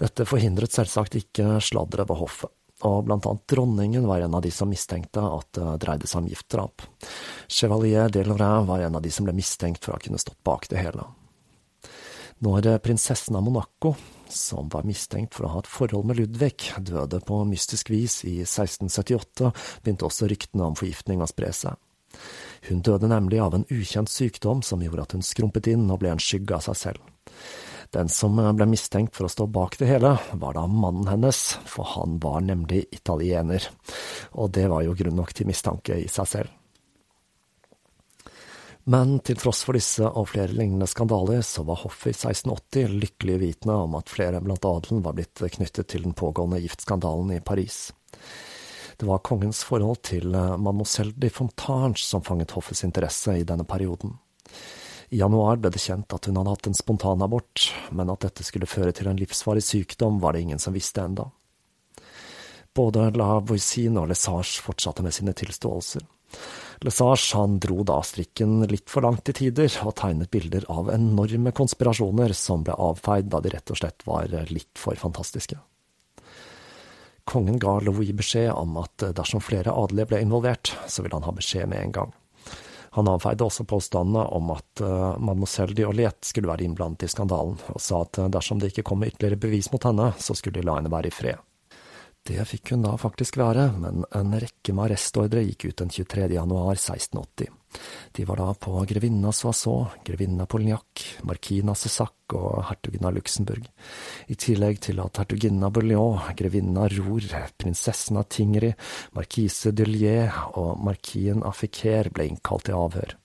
Dette 0.00 0.24
forhindret 0.24 0.72
selvsagt 0.72 1.18
ikke 1.18 1.58
sladderet 1.66 2.06
ved 2.08 2.22
hoffet 2.22 2.54
og 2.86 3.04
blant 3.06 3.26
annet 3.28 3.46
dronningen 3.50 4.06
var 4.08 4.24
en 4.24 4.36
av 4.38 4.44
de 4.44 4.52
som 4.54 4.70
mistenkte 4.70 5.22
at 5.22 5.48
det 5.56 5.78
dreide 5.84 6.08
seg 6.10 6.22
om 6.22 6.30
giftdrap. 6.30 6.84
Chevalier 7.48 8.12
de 8.12 8.24
Lorrain 8.24 8.68
var 8.68 8.84
en 8.84 8.96
av 8.96 9.04
de 9.04 9.12
som 9.12 9.26
ble 9.26 9.36
mistenkt 9.36 9.84
for 9.84 9.92
å 9.92 9.98
ha 9.98 10.04
kunnet 10.04 10.22
stått 10.22 10.40
bak 10.46 10.68
det 10.72 10.80
hele. 10.80 11.04
Når 12.40 12.70
prinsessen 12.80 13.36
av 13.36 13.44
Monaco, 13.44 13.92
som 14.32 14.70
var 14.72 14.86
mistenkt 14.88 15.34
for 15.36 15.44
å 15.44 15.52
ha 15.52 15.60
et 15.60 15.68
forhold 15.68 16.06
med 16.08 16.16
Ludvig, 16.22 16.70
døde 16.80 17.20
på 17.26 17.42
mystisk 17.44 17.90
vis 17.92 18.22
i 18.24 18.38
1678, 18.46 19.50
begynte 19.84 20.08
også 20.08 20.28
ryktene 20.30 20.70
om 20.70 20.78
forgiftning 20.78 21.20
å 21.20 21.28
spre 21.28 21.52
seg. 21.52 21.76
Hun 22.68 22.80
døde 22.84 23.10
nemlig 23.12 23.42
av 23.44 23.54
en 23.54 23.66
ukjent 23.68 24.10
sykdom 24.10 24.64
som 24.64 24.80
gjorde 24.82 25.04
at 25.04 25.16
hun 25.16 25.26
skrumpet 25.26 25.68
inn 25.72 25.84
og 25.90 26.00
ble 26.02 26.14
en 26.14 26.22
skygge 26.22 26.56
av 26.56 26.64
seg 26.64 26.80
selv. 26.80 27.04
Den 27.90 28.08
som 28.08 28.38
ble 28.38 28.68
mistenkt 28.70 29.16
for 29.18 29.26
å 29.26 29.32
stå 29.32 29.48
bak 29.50 29.74
det 29.80 29.88
hele, 29.90 30.14
var 30.38 30.54
da 30.54 30.62
mannen 30.70 31.08
hennes, 31.10 31.40
for 31.66 31.88
han 31.96 32.20
var 32.22 32.44
nemlig 32.46 32.84
italiener, 32.94 33.66
og 34.38 34.52
det 34.54 34.68
var 34.70 34.84
jo 34.86 34.94
grunn 34.94 35.18
nok 35.18 35.34
til 35.34 35.50
mistanke 35.50 35.98
i 35.98 36.06
seg 36.10 36.28
selv. 36.30 36.56
Men 38.90 39.18
til 39.26 39.36
tross 39.38 39.60
for 39.66 39.76
disse 39.76 40.06
og 40.06 40.30
flere 40.32 40.54
lignende 40.56 40.88
skandaler, 40.88 41.42
så 41.46 41.62
var 41.66 41.82
hoffet 41.82 42.14
i 42.14 42.16
1680 42.16 42.94
lykkelig 43.02 43.36
vitende 43.42 43.76
om 43.84 43.98
at 43.98 44.10
flere 44.10 44.40
blant 44.42 44.64
adelen 44.66 45.02
var 45.04 45.18
blitt 45.18 45.42
knyttet 45.58 45.90
til 45.90 46.06
den 46.06 46.16
pågående 46.16 46.62
giftskandalen 46.62 47.34
i 47.36 47.42
Paris. 47.44 47.90
Det 48.96 49.06
var 49.08 49.22
kongens 49.24 49.62
forhold 49.64 50.02
til 50.06 50.30
mademoiselle 50.32 51.14
de 51.16 51.30
Fontange 51.32 52.02
som 52.02 52.24
fanget 52.24 52.54
hoffets 52.56 52.84
interesse 52.86 53.36
i 53.36 53.46
denne 53.48 53.66
perioden. 53.68 54.16
I 55.10 55.18
januar 55.18 55.58
ble 55.58 55.72
det 55.74 55.82
kjent 55.82 56.14
at 56.14 56.28
hun 56.28 56.36
hadde 56.38 56.52
hatt 56.54 56.68
en 56.70 56.76
spontanabort, 56.78 57.64
men 57.90 58.12
at 58.12 58.22
dette 58.22 58.46
skulle 58.46 58.68
føre 58.70 58.92
til 58.94 59.08
en 59.10 59.18
livsfarlig 59.18 59.64
sykdom, 59.66 60.20
var 60.22 60.36
det 60.36 60.44
ingen 60.44 60.62
som 60.62 60.76
visste 60.76 61.02
enda. 61.02 61.26
Både 62.74 63.08
La 63.18 63.40
Voisin 63.42 63.98
og 63.98 64.06
Lesage 64.12 64.62
fortsatte 64.62 65.02
med 65.02 65.16
sine 65.16 65.34
tilståelser. 65.34 66.04
Lesage 66.86 67.34
han 67.34 67.58
dro 67.58 67.82
da 67.82 67.98
strikken 68.06 68.62
litt 68.70 68.86
for 68.88 69.02
langt 69.02 69.24
til 69.26 69.34
tider, 69.40 69.72
og 69.82 69.96
tegnet 69.98 70.30
bilder 70.30 70.68
av 70.70 70.92
enorme 70.94 71.50
konspirasjoner 71.58 72.32
som 72.38 72.62
ble 72.64 72.78
avfeid 72.78 73.26
da 73.34 73.42
de 73.42 73.52
rett 73.56 73.74
og 73.74 73.82
slett 73.82 74.06
var 74.06 74.30
litt 74.54 74.78
for 74.78 74.94
fantastiske. 74.94 75.58
Kongen 77.26 77.58
ga 77.62 77.80
Louis 77.82 78.14
beskjed 78.16 78.54
om 78.54 78.78
at 78.80 79.10
dersom 79.18 79.42
flere 79.42 79.74
adelige 79.74 80.14
ble 80.14 80.22
involvert, 80.22 80.70
så 80.86 81.02
ville 81.02 81.18
han 81.18 81.26
ha 81.26 81.34
beskjed 81.34 81.66
med 81.70 81.82
en 81.82 81.98
gang. 81.98 82.16
Han 82.96 83.08
avfeide 83.10 83.46
også 83.46 83.66
påstandene 83.70 84.24
om 84.34 84.50
at 84.54 84.82
uh, 84.82 85.14
mademoiselle 85.22 85.76
Dioliette 85.78 86.26
skulle 86.26 86.50
være 86.50 86.66
innblandet 86.66 87.06
i 87.06 87.10
skandalen, 87.12 87.60
og 87.70 87.82
sa 87.82 88.02
at 88.02 88.18
uh, 88.18 88.30
dersom 88.32 88.58
det 88.58 88.72
ikke 88.72 88.88
kom 88.90 89.04
ytterligere 89.06 89.38
bevis 89.38 89.70
mot 89.70 89.86
henne, 89.86 90.10
så 90.18 90.34
skulle 90.34 90.58
de 90.58 90.66
la 90.66 90.80
henne 90.80 90.90
være 90.90 91.12
i 91.12 91.14
fred. 91.14 91.49
Det 92.26 92.42
fikk 92.44 92.74
hun 92.74 92.84
da 92.84 92.92
faktisk 93.00 93.38
være, 93.40 93.70
men 93.80 94.04
en 94.16 94.34
rekke 94.36 94.74
med 94.76 94.90
arrestordre 94.90 95.40
gikk 95.46 95.70
ut 95.70 95.80
den 95.80 95.92
23. 95.94 96.26
januar 96.34 96.76
1680. 96.76 97.48
De 98.12 98.26
var 98.28 98.40
da 98.42 98.50
på 98.58 98.74
grevinna 98.90 99.32
Soissons, 99.32 99.94
grevinnen 100.04 100.46
Polignac, 100.50 101.04
markina 101.24 101.74
Cessac 101.78 102.34
og 102.36 102.64
hertugen 102.68 103.06
av 103.08 103.14
Luxembourg, 103.16 103.64
i 104.28 104.36
tillegg 104.36 104.82
til 104.84 105.00
at 105.00 105.22
hertuginna 105.22 105.70
grevinnen 105.70 106.76
av 106.82 106.92
Rour, 106.98 107.24
prinsessen 107.56 108.20
av 108.20 108.28
Tingri, 108.28 108.74
markise 109.16 109.72
de 109.72 109.86
Lier 109.88 110.34
og 110.60 110.82
markien 110.82 111.42
av 111.42 111.56
Fiquer 111.56 112.10
ble 112.10 112.28
innkalt 112.28 112.68
til 112.68 112.76
avhør. 112.76 113.16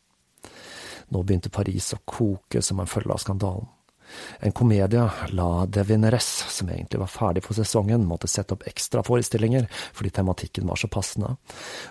Nå 1.11 1.21
begynte 1.21 1.53
Paris 1.53 1.91
å 1.93 2.01
koke 2.05 2.61
som 2.61 2.79
en 2.79 2.89
følge 2.89 3.13
av 3.13 3.21
skandalen. 3.21 3.67
En 4.39 4.53
komedie, 4.55 5.03
La 5.37 5.65
Devineresse, 5.65 6.49
som 6.51 6.69
egentlig 6.69 6.99
var 7.01 7.11
ferdig 7.11 7.43
for 7.45 7.57
sesongen, 7.57 8.05
måtte 8.07 8.29
sette 8.31 8.55
opp 8.55 8.65
ekstra 8.69 9.03
forestillinger 9.05 9.67
fordi 9.95 10.11
tematikken 10.15 10.67
var 10.69 10.79
så 10.79 10.89
passende, 10.91 11.35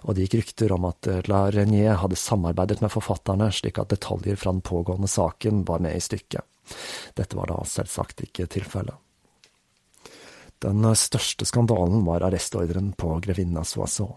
og 0.05 0.15
det 0.15 0.27
gikk 0.27 0.39
rykter 0.41 0.75
om 0.77 0.89
at 0.91 1.09
La 1.31 1.47
Renier 1.55 2.01
hadde 2.03 2.19
samarbeidet 2.21 2.81
med 2.85 2.93
forfatterne 2.93 3.51
slik 3.55 3.81
at 3.83 3.93
detaljer 3.95 4.39
fra 4.41 4.53
den 4.55 4.65
pågående 4.65 5.11
saken 5.11 5.65
var 5.69 5.83
med 5.85 5.97
i 5.97 6.03
stykket. 6.05 6.45
Dette 7.17 7.37
var 7.37 7.51
da 7.53 7.61
selvsagt 7.69 8.25
ikke 8.25 8.49
tilfellet. 8.51 8.97
Den 10.65 10.87
største 10.97 11.45
skandalen 11.45 12.07
var 12.07 12.25
arrestordren 12.25 12.95
på 12.97 13.19
grevinna 13.25 13.67
Soisson. 13.69 14.15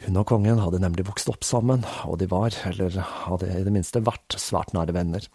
Hun 0.00 0.16
og 0.16 0.26
kongen 0.30 0.58
hadde 0.62 0.80
nemlig 0.80 1.04
vokst 1.06 1.28
opp 1.30 1.44
sammen, 1.44 1.84
og 2.08 2.16
de 2.20 2.26
var, 2.30 2.54
eller 2.70 2.96
hadde 3.26 3.52
i 3.52 3.62
det 3.66 3.74
minste 3.74 4.00
vært, 4.02 4.38
svært 4.40 4.72
nære 4.76 4.96
venner. 4.96 5.26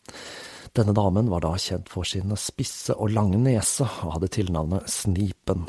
Denne 0.76 0.92
damen 0.92 1.30
var 1.32 1.40
da 1.46 1.54
kjent 1.56 1.88
for 1.88 2.04
sin 2.04 2.34
spisse 2.36 2.98
og 3.00 3.14
lange 3.16 3.38
nese, 3.40 3.86
og 4.04 4.18
hadde 4.18 4.28
tilnavnet 4.36 4.90
Snipen. 4.92 5.64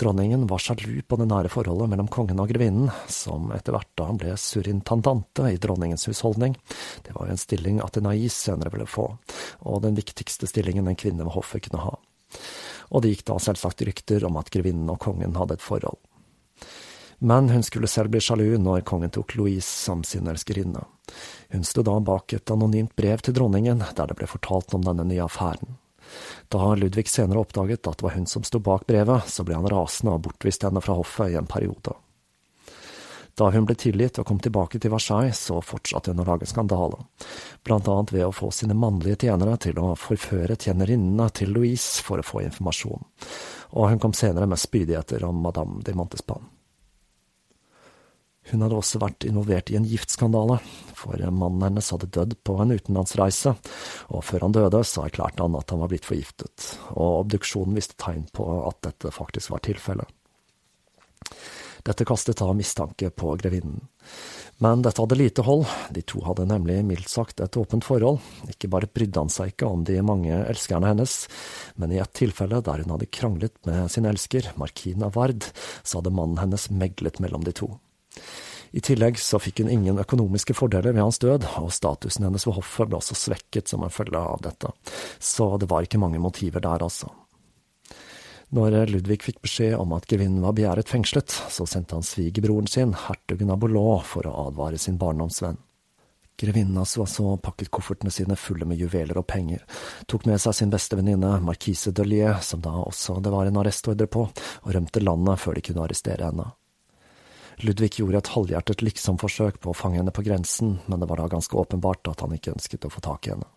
Dronningen 0.00 0.48
var 0.50 0.58
sjalu 0.58 1.04
på 1.06 1.18
det 1.20 1.28
nære 1.30 1.52
forholdet 1.52 1.92
mellom 1.92 2.08
kongen 2.10 2.40
og 2.42 2.50
grevinnen, 2.50 2.90
som 3.06 3.52
etter 3.54 3.76
hvert 3.76 3.92
da 4.00 4.08
ble 4.18 4.34
surintendante 4.40 5.46
i 5.52 5.60
dronningens 5.62 6.08
husholdning. 6.10 6.56
Det 7.06 7.14
var 7.14 7.28
jo 7.28 7.36
en 7.36 7.42
stilling 7.44 7.78
Atenais 7.84 8.34
senere 8.34 8.72
ville 8.74 8.88
få, 8.90 9.06
og 9.70 9.82
den 9.86 9.94
viktigste 9.94 10.50
stillingen 10.50 10.90
en 10.90 10.98
kvinne 10.98 11.22
ved 11.22 11.36
hoffet 11.36 11.68
kunne 11.68 11.84
ha. 11.84 11.94
Og 12.90 13.04
det 13.04 13.12
gikk 13.14 13.28
da 13.30 13.38
selvsagt 13.38 13.86
rykter 13.86 14.26
om 14.26 14.40
at 14.42 14.50
grevinnen 14.50 14.90
og 14.90 14.98
kongen 15.04 15.38
hadde 15.38 15.60
et 15.60 15.62
forhold. 15.62 16.02
Men 17.24 17.48
hun 17.48 17.62
skulle 17.62 17.86
selv 17.86 18.10
bli 18.10 18.18
sjalu 18.20 18.56
når 18.58 18.80
kongen 18.82 19.10
tok 19.14 19.36
Louise 19.38 19.68
som 19.68 20.00
sin 20.02 20.26
elskerinne. 20.26 20.80
Hun 21.54 21.64
sto 21.64 21.84
da 21.86 21.94
bak 22.02 22.32
et 22.34 22.50
anonymt 22.50 22.96
brev 22.98 23.20
til 23.22 23.36
dronningen, 23.36 23.84
der 23.94 24.08
det 24.10 24.16
ble 24.18 24.26
fortalt 24.26 24.74
om 24.74 24.82
denne 24.82 25.04
nye 25.06 25.22
affæren. 25.22 25.76
Da 26.50 26.72
Ludvig 26.74 27.06
senere 27.06 27.44
oppdaget 27.44 27.86
at 27.86 28.00
det 28.00 28.06
var 28.08 28.16
hun 28.16 28.26
som 28.26 28.42
sto 28.42 28.58
bak 28.58 28.88
brevet, 28.88 29.28
så 29.30 29.44
ble 29.46 29.54
han 29.54 29.68
rasende 29.70 30.16
og 30.16 30.24
bortviste 30.24 30.66
henne 30.66 30.82
fra 30.82 30.96
hoffet 30.98 31.30
i 31.30 31.36
en 31.38 31.46
periode. 31.46 31.94
Da 33.38 33.50
hun 33.54 33.68
ble 33.70 33.76
tilgitt 33.78 34.18
og 34.18 34.26
kom 34.26 34.40
tilbake 34.42 34.80
til 34.82 34.90
Versailles, 34.90 35.38
så 35.46 35.60
fortsatte 35.62 36.10
hun 36.10 36.24
å 36.24 36.26
lage 36.26 36.48
skandale, 36.50 37.04
blant 37.62 37.86
annet 37.88 38.12
ved 38.16 38.24
å 38.26 38.32
få 38.34 38.50
sine 38.50 38.74
mannlige 38.74 39.28
tjenere 39.28 39.54
til 39.62 39.78
å 39.78 39.92
forføre 39.94 40.58
tjenerinnene 40.58 41.30
til 41.38 41.54
Louise 41.54 42.02
for 42.02 42.18
å 42.18 42.26
få 42.26 42.42
informasjon, 42.48 43.06
og 43.78 43.88
hun 43.94 44.02
kom 44.02 44.16
senere 44.16 44.50
med 44.50 44.60
spydigheter 44.60 45.22
om 45.30 45.38
Madame 45.46 45.86
de 45.86 45.94
Montespan. 45.96 46.50
Hun 48.50 48.64
hadde 48.64 48.78
også 48.78 48.98
vært 49.02 49.26
involvert 49.28 49.70
i 49.70 49.76
en 49.78 49.86
giftskandale, 49.86 50.58
for 50.98 51.20
mannen 51.30 51.62
hennes 51.68 51.90
hadde 51.94 52.10
dødd 52.14 52.34
på 52.42 52.56
en 52.62 52.74
utenlandsreise, 52.74 53.54
og 54.10 54.24
før 54.26 54.48
han 54.48 54.56
døde, 54.56 54.82
så 54.86 55.06
erklærte 55.06 55.46
han 55.46 55.58
at 55.58 55.70
han 55.70 55.82
var 55.82 55.92
blitt 55.92 56.08
forgiftet, 56.08 56.72
og 56.96 57.22
obduksjonen 57.22 57.78
viste 57.78 57.98
tegn 58.02 58.26
på 58.34 58.48
at 58.66 58.82
dette 58.88 59.14
faktisk 59.14 59.54
var 59.54 59.62
tilfellet. 59.66 60.10
Dette 61.82 62.06
kastet 62.06 62.42
av 62.42 62.54
mistanke 62.54 63.10
på 63.10 63.32
grevinnen. 63.40 63.80
Men 64.62 64.84
dette 64.86 65.02
hadde 65.02 65.18
lite 65.18 65.42
hold, 65.42 65.64
de 65.90 66.02
to 66.06 66.20
hadde 66.22 66.46
nemlig 66.46 66.76
mildt 66.86 67.10
sagt 67.10 67.40
et 67.42 67.56
åpent 67.58 67.82
forhold, 67.82 68.20
ikke 68.52 68.70
bare 68.70 68.90
brydde 68.90 69.24
han 69.24 69.32
seg 69.32 69.50
ikke 69.50 69.70
om 69.70 69.82
de 69.88 69.96
mange 70.06 70.36
elskerne 70.44 70.92
hennes, 70.92 71.16
men 71.74 71.94
i 71.94 71.98
et 72.02 72.14
tilfelle 72.14 72.62
der 72.62 72.84
hun 72.84 72.94
hadde 72.94 73.10
kranglet 73.10 73.56
med 73.66 73.90
sin 73.90 74.06
elsker, 74.06 74.52
Markina 74.60 75.10
Vard, 75.14 75.48
så 75.82 75.98
hadde 75.98 76.14
mannen 76.14 76.38
hennes 76.38 76.68
meglet 76.70 77.18
mellom 77.24 77.42
de 77.48 77.56
to. 77.64 77.72
I 78.72 78.80
tillegg 78.80 79.18
så 79.20 79.36
fikk 79.42 79.60
hun 79.60 79.72
ingen 79.72 80.00
økonomiske 80.00 80.54
fordeler 80.56 80.94
ved 80.94 81.04
hans 81.04 81.20
død, 81.20 81.44
og 81.60 81.72
statusen 81.76 82.24
hennes 82.24 82.46
ved 82.48 82.56
hoffet 82.56 82.88
ble 82.88 83.00
også 83.00 83.16
svekket 83.18 83.68
som 83.68 83.84
en 83.84 83.92
følge 83.92 84.20
av 84.20 84.40
dette, 84.44 84.70
så 85.20 85.50
det 85.60 85.68
var 85.68 85.84
ikke 85.84 86.00
mange 86.00 86.22
motiver 86.22 86.64
der, 86.64 86.84
altså. 86.84 87.10
Når 88.52 88.74
Ludvig 88.90 89.22
fikk 89.24 89.38
beskjed 89.44 89.78
om 89.80 89.94
at 89.96 90.04
gevinnen 90.08 90.44
var 90.44 90.52
begjæret 90.56 90.90
fengslet, 90.92 91.32
så 91.52 91.64
sendte 91.68 91.96
han 91.96 92.04
svigerbroren 92.04 92.68
sin, 92.68 92.92
hertugen 93.06 93.52
av 93.52 93.60
Boulot, 93.62 94.04
for 94.04 94.28
å 94.28 94.34
advare 94.46 94.80
sin 94.80 94.98
barndomsvenn. 95.00 95.60
Grevinnen 96.40 96.80
av 96.80 96.88
Soissons 96.88 97.40
pakket 97.44 97.70
koffertene 97.72 98.12
sine 98.12 98.36
fulle 98.40 98.68
med 98.68 98.80
juveler 98.80 99.20
og 99.20 99.28
penger, 99.28 99.64
tok 100.08 100.24
med 100.28 100.40
seg 100.42 100.56
sin 100.58 100.72
beste 100.72 100.96
venninne, 100.98 101.36
markise 101.44 101.92
Delier, 101.96 102.40
som 102.44 102.60
da 102.64 102.72
også 102.82 103.20
det 103.24 103.32
var 103.32 103.48
en 103.48 103.60
arrestordre 103.62 104.08
på, 104.08 104.26
og 104.28 104.74
rømte 104.76 105.04
landet 105.04 105.40
før 105.40 105.56
de 105.56 105.64
kunne 105.68 105.84
arrestere 105.86 106.28
henne. 106.28 106.50
Ludvig 107.60 107.98
gjorde 108.00 108.22
et 108.22 108.30
halvhjertet 108.34 108.84
liksom-forsøk 108.84 109.60
på 109.62 109.72
å 109.72 109.76
fange 109.76 110.00
henne 110.00 110.14
på 110.14 110.24
grensen, 110.24 110.78
men 110.86 111.02
det 111.02 111.08
var 111.10 111.20
da 111.20 111.28
ganske 111.32 111.58
åpenbart 111.58 112.08
at 112.10 112.24
han 112.24 112.32
ikke 112.36 112.54
ønsket 112.56 112.88
å 112.88 112.92
få 112.92 113.04
tak 113.04 113.28
i 113.28 113.34
henne. 113.34 113.48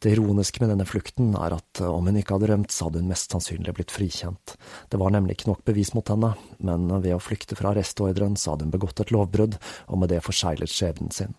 Det 0.00 0.14
ironiske 0.14 0.62
med 0.62 0.70
denne 0.72 0.86
flukten 0.88 1.34
er 1.36 1.52
at 1.58 1.80
eh, 1.82 1.88
om 1.88 2.06
hun 2.08 2.16
ikke 2.16 2.38
hadde 2.38 2.48
rømt, 2.48 2.72
så 2.72 2.88
hadde 2.88 3.02
hun 3.02 3.10
mest 3.12 3.34
sannsynlig 3.34 3.74
blitt 3.76 3.92
frikjent. 3.92 4.56
Det 4.88 5.00
var 5.00 5.12
nemlig 5.12 5.36
ikke 5.36 5.50
nok 5.50 5.60
bevis 5.68 5.92
mot 5.92 6.08
henne, 6.08 6.32
men 6.64 6.88
ved 7.04 7.12
å 7.18 7.20
flykte 7.20 7.58
fra 7.58 7.74
arrestordren 7.74 8.38
så 8.40 8.54
hadde 8.54 8.66
hun 8.66 8.72
begått 8.72 9.04
et 9.04 9.12
lovbrudd, 9.12 9.58
og 9.92 10.00
med 10.00 10.12
det 10.14 10.22
forseglet 10.24 10.72
skjebnen 10.72 11.12
sin. 11.12 11.36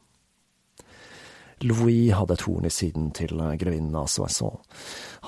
Louis 1.62 2.10
hadde 2.16 2.34
et 2.34 2.44
horn 2.48 2.66
i 2.66 2.72
siden 2.74 3.12
til 3.14 3.38
grevinnen 3.62 3.96
av 3.98 4.08
Soisson. 4.10 4.58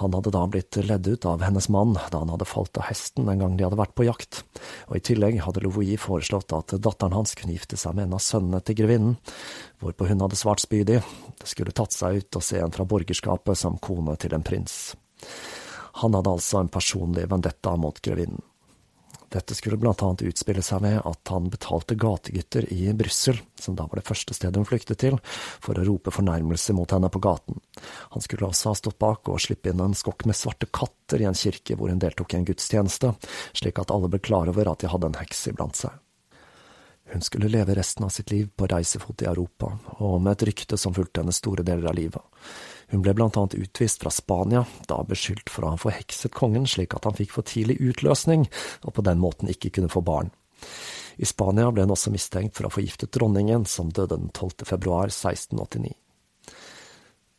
Han 0.02 0.16
hadde 0.18 0.34
da 0.34 0.42
blitt 0.50 0.80
ledd 0.82 1.08
ut 1.08 1.28
av 1.30 1.44
hennes 1.46 1.68
mann 1.70 1.94
da 1.96 2.22
han 2.24 2.32
hadde 2.34 2.48
falt 2.50 2.78
av 2.82 2.88
hesten 2.90 3.30
en 3.30 3.44
gang 3.44 3.58
de 3.58 3.68
hadde 3.68 3.78
vært 3.78 3.94
på 3.98 4.08
jakt, 4.08 4.42
og 4.90 4.98
i 4.98 5.04
tillegg 5.06 5.42
hadde 5.46 5.62
Louis 5.66 5.94
foreslått 6.02 6.56
at 6.58 6.74
datteren 6.82 7.14
hans 7.14 7.36
kunne 7.38 7.54
gifte 7.54 7.78
seg 7.78 7.98
med 7.98 8.08
en 8.08 8.18
av 8.18 8.24
sønnene 8.26 8.64
til 8.66 8.80
grevinnen, 8.82 9.20
hvorpå 9.84 10.10
hun 10.10 10.26
hadde 10.26 10.40
svart 10.40 10.64
spydig, 10.64 11.02
det 11.40 11.50
skulle 11.50 11.76
tatt 11.76 11.94
seg 11.94 12.24
ut 12.24 12.40
å 12.40 12.44
se 12.44 12.62
en 12.62 12.74
fra 12.74 12.88
borgerskapet 12.88 13.60
som 13.60 13.78
kone 13.78 14.18
til 14.22 14.34
en 14.34 14.46
prins. 14.46 14.96
Han 16.02 16.18
hadde 16.18 16.34
altså 16.34 16.64
en 16.64 16.74
personlig 16.74 17.28
vendetta 17.30 17.76
mot 17.78 18.02
grevinnen. 18.02 18.42
Dette 19.34 19.56
skulle 19.58 19.80
blant 19.82 20.02
annet 20.06 20.22
utspille 20.30 20.62
seg 20.62 20.84
med 20.84 21.00
at 21.10 21.32
han 21.34 21.48
betalte 21.50 21.98
gategutter 21.98 22.68
i 22.74 22.92
Brussel, 22.94 23.40
som 23.60 23.74
da 23.74 23.88
var 23.90 23.98
det 23.98 24.06
første 24.06 24.36
stedet 24.38 24.60
hun 24.62 24.68
flyktet 24.70 25.00
til, 25.02 25.18
for 25.64 25.80
å 25.80 25.86
rope 25.88 26.14
fornærmelse 26.14 26.76
mot 26.78 26.94
henne 26.94 27.10
på 27.10 27.22
gaten. 27.24 27.58
Han 28.14 28.22
skulle 28.22 28.52
også 28.52 28.70
ha 28.70 28.78
stått 28.78 29.00
bak 29.02 29.32
og 29.34 29.42
slippe 29.42 29.74
inn 29.74 29.82
en 29.82 29.98
skokk 29.98 30.28
med 30.30 30.38
svarte 30.38 30.70
katter 30.70 31.24
i 31.24 31.28
en 31.30 31.38
kirke 31.38 31.80
hvor 31.80 31.90
hun 31.90 32.02
deltok 32.04 32.36
i 32.36 32.42
en 32.42 32.48
gudstjeneste, 32.48 33.16
slik 33.58 33.82
at 33.82 33.94
alle 33.96 34.12
ble 34.14 34.22
klar 34.22 34.54
over 34.54 34.70
at 34.70 34.86
de 34.86 34.94
hadde 34.94 35.10
en 35.10 35.22
heks 35.24 35.48
iblant 35.50 35.82
seg. 35.82 35.98
Hun 37.14 37.26
skulle 37.26 37.50
leve 37.50 37.76
resten 37.76 38.06
av 38.06 38.14
sitt 38.14 38.32
liv 38.32 38.48
på 38.56 38.70
reisefot 38.70 39.26
i 39.26 39.32
Europa, 39.34 39.74
og 39.98 40.22
med 40.22 40.38
et 40.38 40.48
rykte 40.52 40.78
som 40.78 40.94
fulgte 40.94 41.22
henne 41.22 41.34
store 41.36 41.66
deler 41.66 41.90
av 41.90 41.98
livet. 41.98 42.22
Hun 42.94 43.02
ble 43.02 43.16
blant 43.18 43.38
annet 43.42 43.56
utvist 43.58 44.04
fra 44.04 44.12
Spania, 44.14 44.68
da 44.86 45.00
beskyldt 45.10 45.50
for 45.50 45.66
å 45.66 45.72
ha 45.74 45.80
forhekset 45.82 46.36
kongen 46.38 46.68
slik 46.70 46.94
at 46.94 47.08
han 47.08 47.16
fikk 47.18 47.32
for 47.34 47.48
tidlig 47.50 47.80
utløsning, 47.82 48.46
og 48.86 48.94
på 48.94 49.06
den 49.08 49.18
måten 49.18 49.50
ikke 49.50 49.72
kunne 49.74 49.90
få 49.90 50.04
barn. 50.06 50.30
I 51.18 51.26
Spania 51.26 51.72
ble 51.74 51.88
hun 51.88 51.94
også 51.96 52.14
mistenkt 52.14 52.54
for 52.54 52.68
å 52.68 52.70
ha 52.70 52.76
forgiftet 52.76 53.10
dronningen, 53.18 53.66
som 53.66 53.90
døde 53.90 54.14
den 54.14 54.30
12. 54.30 54.68
februar 54.70 55.10
1689. 55.10 55.96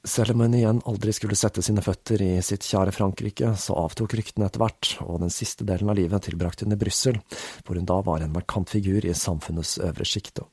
Selv 0.05 0.34
om 0.34 0.42
hun 0.44 0.57
igjen 0.59 0.82
aldri 0.90 1.14
skulle 1.16 1.38
sette 1.38 1.62
sine 1.64 1.86
føtter 1.86 2.20
i 2.20 2.32
sitt 2.44 2.66
kjære 2.66 2.92
Frankrike, 2.92 3.55
så 3.57 3.78
avtok 3.78 4.18
ryktene 4.18 4.50
etter 4.50 4.61
hvert, 4.61 4.90
og 5.07 5.22
den 5.22 5.32
siste 5.32 5.64
delen 5.64 5.94
av 5.94 5.96
livet 5.96 6.26
tilbrakte 6.26 6.66
hun 6.66 6.74
i 6.74 6.80
Brussel, 6.82 7.22
hvor 7.62 7.78
hun 7.78 7.88
da 7.88 8.02
var 8.05 8.26
en 8.26 8.34
markant 8.34 8.74
figur 8.74 9.07
i 9.07 9.14
samfunnets 9.16 9.78
øvre 9.78 10.05
sjikte. 10.05 10.44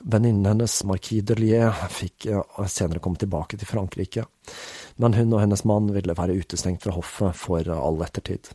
Venninnen 0.00 0.46
hennes, 0.46 0.84
Marquis 0.88 1.24
de 1.28 1.36
Lier, 1.36 1.74
fikk 1.92 2.26
senere 2.72 3.02
komme 3.04 3.20
tilbake 3.20 3.58
til 3.60 3.68
Frankrike, 3.68 4.24
men 4.96 5.16
hun 5.16 5.34
og 5.36 5.42
hennes 5.44 5.64
mann 5.68 5.90
ville 5.92 6.16
være 6.16 6.38
utestengt 6.40 6.86
fra 6.86 6.94
hoffet 6.96 7.36
for 7.36 7.68
all 7.74 8.00
ettertid. 8.06 8.52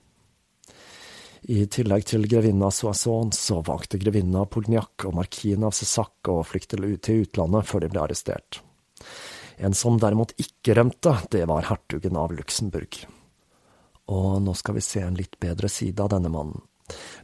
I 1.46 1.68
tillegg 1.70 2.08
til 2.10 2.26
grevinna 2.26 2.72
Soisson 2.74 3.30
så 3.36 3.60
valgte 3.66 4.00
grevinna 4.02 4.48
Polignac 4.50 5.06
og 5.06 5.14
markien 5.20 5.62
av 5.68 5.76
Cessac 5.78 6.32
å 6.34 6.40
flykte 6.42 6.80
til 6.82 7.26
utlandet 7.28 7.70
før 7.70 7.86
de 7.86 7.92
ble 7.94 8.02
arrestert. 8.02 8.64
En 9.62 9.78
som 9.78 10.00
derimot 10.02 10.34
ikke 10.42 10.74
rømte, 10.80 11.14
det 11.32 11.46
var 11.46 11.70
hertugen 11.70 12.18
av 12.18 12.34
Luxembourg. 12.34 12.98
Og 14.10 14.42
nå 14.42 14.58
skal 14.58 14.80
vi 14.80 14.84
se 14.86 15.06
en 15.06 15.18
litt 15.18 15.38
bedre 15.42 15.70
side 15.70 16.02
av 16.02 16.10
denne 16.18 16.34
mannen. 16.34 16.66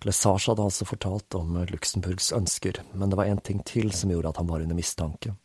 Lesage 0.08 0.50
hadde 0.50 0.64
altså 0.66 0.88
fortalt 0.90 1.36
om 1.38 1.60
Luxemburgs 1.70 2.32
ønsker, 2.34 2.80
men 2.98 3.12
det 3.12 3.20
var 3.20 3.30
en 3.30 3.42
ting 3.46 3.62
til 3.68 3.92
som 3.94 4.10
gjorde 4.14 4.32
at 4.32 4.40
han 4.42 4.50
var 4.50 4.64
under 4.64 4.78
mistanke. 4.78 5.36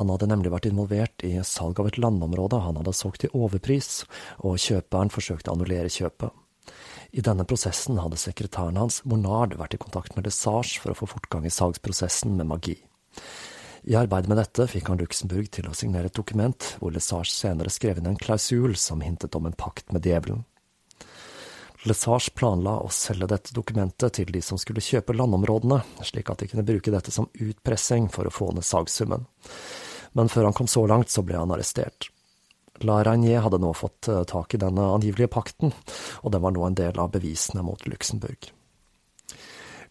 Han 0.00 0.10
hadde 0.10 0.28
nemlig 0.30 0.50
vært 0.54 0.66
involvert 0.70 1.26
i 1.26 1.36
salg 1.46 1.78
av 1.78 1.90
et 1.90 2.00
landområde 2.02 2.58
han 2.64 2.80
hadde 2.80 2.96
solgt 2.96 3.22
til 3.22 3.36
overpris, 3.38 4.02
og 4.42 4.58
kjøperen 4.58 5.12
forsøkte 5.14 5.52
å 5.52 5.54
annullere 5.54 5.92
kjøpet. 5.92 6.34
I 7.14 7.22
denne 7.22 7.46
prosessen 7.46 8.00
hadde 8.02 8.18
sekretæren 8.18 8.80
hans, 8.80 8.98
Monard, 9.06 9.54
vært 9.60 9.76
i 9.76 9.82
kontakt 9.84 10.16
med 10.16 10.26
Lesage 10.26 10.80
for 10.82 10.90
å 10.90 10.98
få 10.98 11.06
fortgang 11.12 11.46
i 11.46 11.52
salgsprosessen 11.54 12.34
med 12.34 12.50
magi. 12.50 12.74
I 13.84 13.94
arbeidet 14.00 14.30
med 14.32 14.40
dette 14.40 14.66
fikk 14.72 14.88
han 14.90 14.98
Luxemburg 14.98 15.50
til 15.52 15.68
å 15.68 15.76
signere 15.76 16.08
et 16.10 16.16
dokument, 16.16 16.70
hvor 16.80 16.94
Lesage 16.94 17.30
senere 17.30 17.70
skrev 17.70 18.00
inn 18.00 18.08
en 18.10 18.18
klausul 18.18 18.74
som 18.80 19.04
hintet 19.04 19.36
om 19.38 19.46
en 19.46 19.54
pakt 19.54 19.92
med 19.94 20.08
djevelen. 20.08 20.42
Lesage 21.84 22.32
planla 22.32 22.78
å 22.80 22.88
selge 22.88 23.28
dette 23.28 23.52
dokumentet 23.52 24.16
til 24.16 24.30
de 24.32 24.40
som 24.42 24.56
skulle 24.60 24.80
kjøpe 24.84 25.12
landområdene, 25.12 25.82
slik 26.00 26.30
at 26.32 26.40
de 26.40 26.48
kunne 26.48 26.64
bruke 26.64 26.92
dette 26.94 27.12
som 27.12 27.28
utpressing 27.34 28.08
for 28.12 28.24
å 28.24 28.32
få 28.32 28.48
ned 28.56 28.64
salgssummen. 28.64 29.26
Men 30.16 30.32
før 30.32 30.48
han 30.48 30.56
kom 30.56 30.70
så 30.70 30.86
langt, 30.88 31.12
så 31.12 31.24
ble 31.26 31.36
han 31.36 31.52
arrestert. 31.52 32.08
La 32.88 33.02
Reinier 33.04 33.44
hadde 33.44 33.60
nå 33.60 33.74
fått 33.76 34.08
eh, 34.08 34.24
tak 34.26 34.56
i 34.56 34.62
denne 34.64 34.88
angivelige 34.96 35.30
pakten, 35.36 35.74
og 36.22 36.32
den 36.32 36.42
var 36.42 36.54
nå 36.56 36.64
en 36.66 36.78
del 36.78 36.98
av 36.98 37.12
bevisene 37.12 37.62
mot 37.66 37.84
Luxembourg. 37.86 38.48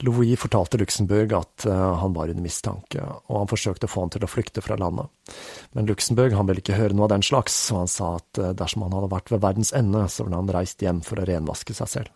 Louis 0.03 0.35
fortalte 0.35 0.77
Luxembourg 0.81 1.31
at 1.37 1.65
uh, 1.69 1.93
han 2.01 2.15
var 2.15 2.27
under 2.27 2.43
mistanke, 2.43 2.99
og 2.99 3.37
han 3.37 3.47
forsøkte 3.51 3.87
å 3.87 3.91
få 3.91 4.03
han 4.03 4.11
til 4.11 4.25
å 4.25 4.29
flykte 4.29 4.63
fra 4.63 4.75
landet. 4.79 5.07
Men 5.71 5.87
Luxembourg 5.87 6.35
han 6.35 6.49
ville 6.49 6.59
ikke 6.59 6.75
høre 6.75 6.97
noe 6.97 7.07
av 7.07 7.13
den 7.13 7.23
slags, 7.23 7.55
og 7.71 7.85
han 7.85 7.91
sa 7.91 8.09
at 8.17 8.41
uh, 8.41 8.51
dersom 8.57 8.83
han 8.83 8.97
hadde 8.97 9.13
vært 9.13 9.31
ved 9.31 9.45
verdens 9.45 9.71
ende, 9.75 10.03
så 10.11 10.25
ville 10.25 10.41
han 10.41 10.51
reist 10.51 10.83
hjem 10.83 10.99
for 11.07 11.21
å 11.21 11.27
renvaske 11.29 11.77
seg 11.77 11.93
selv. 11.95 12.11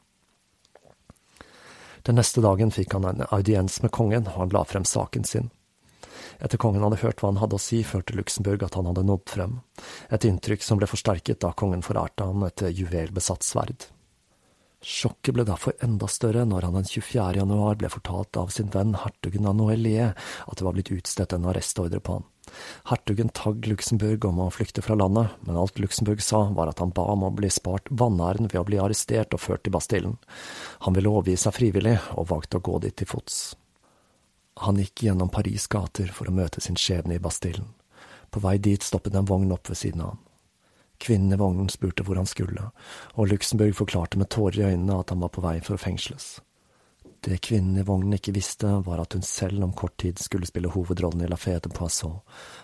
Den 2.07 2.19
neste 2.19 2.43
dagen 2.43 2.75
fikk 2.75 2.93
han 2.95 3.07
en 3.07 3.25
audiens 3.31 3.81
med 3.83 3.95
kongen, 3.95 4.27
og 4.27 4.41
han 4.43 4.53
la 4.55 4.67
frem 4.67 4.85
saken 4.88 5.27
sin. 5.27 5.49
Etter 6.43 6.59
kongen 6.61 6.83
hadde 6.83 7.01
hørt 7.01 7.23
hva 7.23 7.31
han 7.31 7.39
hadde 7.41 7.57
å 7.57 7.61
si, 7.61 7.81
følte 7.88 8.15
Luxembourg 8.17 8.67
at 8.67 8.75
han 8.77 8.88
hadde 8.91 9.07
nådd 9.07 9.29
frem, 9.31 9.59
et 10.11 10.27
inntrykk 10.27 10.63
som 10.63 10.79
ble 10.79 10.89
forsterket 10.91 11.39
da 11.43 11.55
kongen 11.57 11.85
forærte 11.85 12.27
han 12.27 12.45
et 12.47 12.67
juvelbesatt 12.67 13.47
sverd. 13.47 13.88
Sjokket 14.78 15.34
ble 15.34 15.43
derfor 15.47 15.73
enda 15.82 16.05
større 16.11 16.43
når 16.45 16.67
han 16.67 16.75
den 16.78 16.86
24. 16.86 17.39
januar 17.39 17.78
ble 17.82 17.89
fortalt 17.89 18.38
av 18.38 18.51
sin 18.53 18.69
venn 18.73 18.93
hertugen 19.01 19.47
av 19.49 19.55
Noëllier 19.57 20.13
at 20.13 20.57
det 20.59 20.65
var 20.67 20.75
blitt 20.78 20.91
utstedt 20.93 21.34
en 21.34 21.47
arrestordre 21.49 21.99
på 21.99 22.19
han. 22.19 22.28
Hertugen 22.91 23.32
tagg 23.36 23.65
Luxembourg 23.67 24.28
om 24.30 24.43
å 24.45 24.51
flykte 24.53 24.84
fra 24.86 24.95
landet, 24.95 25.34
men 25.43 25.57
alt 25.59 25.82
Luxembourg 25.82 26.21
sa 26.23 26.43
var 26.55 26.69
at 26.71 26.80
han 26.84 26.93
ba 26.95 27.07
om 27.11 27.25
å 27.25 27.34
bli 27.34 27.49
spart 27.51 27.89
vanæren 27.89 28.51
ved 28.51 28.61
å 28.61 28.67
bli 28.69 28.80
arrestert 28.80 29.34
og 29.34 29.43
ført 29.43 29.65
til 29.65 29.73
Bastillen. 29.75 30.15
Han 30.86 30.95
ville 30.95 31.11
overgi 31.11 31.36
seg 31.41 31.57
frivillig, 31.57 31.97
og 32.15 32.30
valgte 32.30 32.61
å 32.61 32.65
gå 32.69 32.78
dit 32.86 32.95
til 33.01 33.09
fots. 33.09 33.57
Han 34.63 34.80
gikk 34.82 35.07
gjennom 35.09 35.34
Paris' 35.34 35.67
gater 35.69 36.13
for 36.13 36.30
å 36.30 36.38
møte 36.38 36.63
sin 36.63 36.80
skjebne 36.80 37.17
i 37.17 37.21
Bastillen. 37.21 37.73
På 38.32 38.41
vei 38.45 38.57
dit 38.61 38.84
stoppet 38.84 39.15
en 39.17 39.28
vogn 39.28 39.51
opp 39.53 39.69
ved 39.69 39.82
siden 39.82 40.05
av 40.05 40.15
han. 40.15 40.26
Kvinnen 40.99 41.33
i 41.33 41.39
vognen 41.39 41.69
spurte 41.69 42.03
hvor 42.03 42.17
han 42.17 42.29
skulle, 42.29 42.71
og 43.15 43.29
Luxembourg 43.31 43.75
forklarte 43.77 44.17
med 44.17 44.29
tårer 44.33 44.59
i 44.61 44.67
øynene 44.73 44.99
at 44.99 45.13
han 45.13 45.21
var 45.21 45.33
på 45.33 45.43
vei 45.45 45.59
for 45.61 45.77
å 45.77 45.81
fengsles. 45.81 46.37
Det 47.23 47.39
kvinnen 47.41 47.77
i 47.81 47.85
vognen 47.85 48.17
ikke 48.17 48.35
visste, 48.35 48.69
var 48.85 49.01
at 49.01 49.13
hun 49.17 49.25
selv 49.25 49.63
om 49.65 49.73
kort 49.73 49.97
tid 50.01 50.21
skulle 50.21 50.49
spille 50.49 50.71
hovedrollen 50.73 51.25
i 51.25 51.29
La 51.29 51.37
Fede 51.39 51.69
Poisson, 51.73 52.19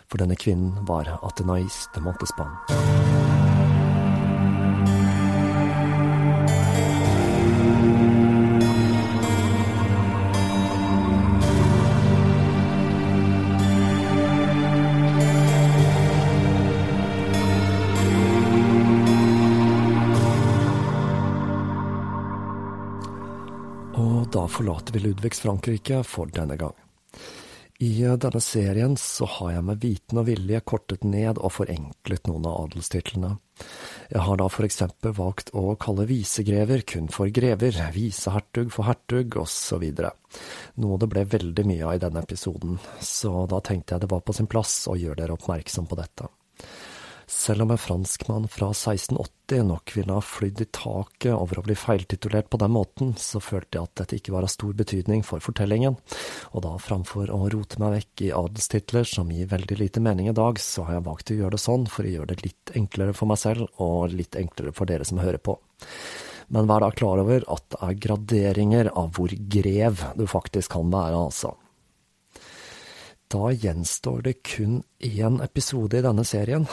for 0.07 0.21
denne 0.21 0.37
kvinnen 0.39 0.85
var 0.87 1.09
Athenaïs 1.21 1.87
de 1.95 2.05
Montespan. 2.05 3.32
Forlater 24.93 24.99
Ludvigs 24.99 25.39
Frankrike 25.39 26.03
for 26.03 26.27
denne 26.27 26.55
gang. 26.57 26.73
I 27.79 28.05
denne 28.17 28.39
serien 28.39 28.95
så 28.97 29.25
har 29.25 29.53
jeg 29.53 29.63
med 29.65 29.81
viten 29.81 30.17
og 30.17 30.27
vilje 30.27 30.61
kortet 30.61 31.03
ned 31.03 31.37
og 31.37 31.51
forenklet 31.51 32.27
noen 32.27 32.45
av 32.45 32.67
adelstitlene. 32.67 33.37
Jeg 34.09 34.21
har 34.21 34.37
da 34.37 34.47
for 34.47 34.65
eksempel 34.65 35.13
valgt 35.17 35.49
å 35.53 35.75
kalle 35.75 36.05
visegrever 36.05 36.83
kun 36.85 37.09
for 37.09 37.27
grever, 37.27 37.73
visehertug 37.93 38.71
for 38.71 38.85
hertug, 38.87 39.35
osv. 39.41 39.83
Noe 40.75 40.99
det 41.01 41.09
ble 41.09 41.25
veldig 41.25 41.65
mye 41.65 41.83
av 41.89 41.97
i 41.97 42.03
denne 42.05 42.23
episoden, 42.23 42.79
så 43.01 43.45
da 43.49 43.59
tenkte 43.59 43.95
jeg 43.95 44.05
det 44.05 44.13
var 44.13 44.23
på 44.23 44.33
sin 44.33 44.47
plass 44.47 44.85
å 44.87 44.95
gjøre 44.95 45.23
dere 45.23 45.35
oppmerksom 45.35 45.89
på 45.89 45.99
dette. 45.99 46.29
Selv 47.33 47.61
om 47.65 47.71
en 47.73 47.77
franskmann 47.81 48.47
fra 48.47 48.67
1680 48.69 49.63
nok 49.65 49.91
ville 49.97 50.13
ha 50.13 50.21
flydd 50.21 50.61
i 50.61 50.67
taket 50.71 51.33
over 51.33 51.59
å 51.59 51.63
bli 51.65 51.75
feiltitulert 51.75 52.49
på 52.53 52.59
den 52.61 52.71
måten, 52.75 53.15
så 53.17 53.41
følte 53.41 53.79
jeg 53.79 53.87
at 53.89 53.95
dette 53.99 54.19
ikke 54.19 54.35
var 54.35 54.45
av 54.45 54.51
stor 54.53 54.75
betydning 54.77 55.25
for 55.25 55.41
fortellingen, 55.43 55.97
og 56.53 56.63
da 56.63 56.75
framfor 56.79 57.33
å 57.33 57.39
rote 57.51 57.81
meg 57.81 57.95
vekk 57.97 58.25
i 58.27 58.29
adelstitler 58.37 59.09
som 59.09 59.33
gir 59.33 59.49
veldig 59.51 59.79
lite 59.81 60.03
mening 60.05 60.29
i 60.29 60.35
dag, 60.37 60.61
så 60.61 60.85
har 60.85 60.99
jeg 60.99 61.07
valgt 61.09 61.33
å 61.33 61.39
gjøre 61.39 61.57
det 61.57 61.63
sånn 61.65 61.89
for 61.89 62.05
å 62.05 62.13
gjøre 62.13 62.31
det 62.35 62.45
litt 62.45 62.75
enklere 62.77 63.17
for 63.17 63.33
meg 63.33 63.41
selv, 63.41 63.65
og 63.81 64.13
litt 64.13 64.37
enklere 64.39 64.75
for 64.77 64.93
dere 64.93 65.09
som 65.09 65.23
hører 65.23 65.41
på. 65.41 65.57
Men 66.53 66.69
vær 66.69 66.85
da 66.85 66.93
klar 66.93 67.23
over 67.25 67.49
at 67.49 67.65
det 67.73 67.81
er 67.81 67.99
graderinger 68.05 68.93
av 68.93 69.09
hvor 69.17 69.33
grev 69.57 70.05
du 70.19 70.27
faktisk 70.29 70.77
kan 70.77 70.93
være, 70.93 71.17
altså. 71.17 71.55
Da 73.33 73.51
gjenstår 73.51 74.21
det 74.21 74.33
kun 74.33 74.83
én 74.99 75.39
episode 75.41 75.97
i 75.97 76.01
denne 76.05 76.21
serien. 76.21 76.67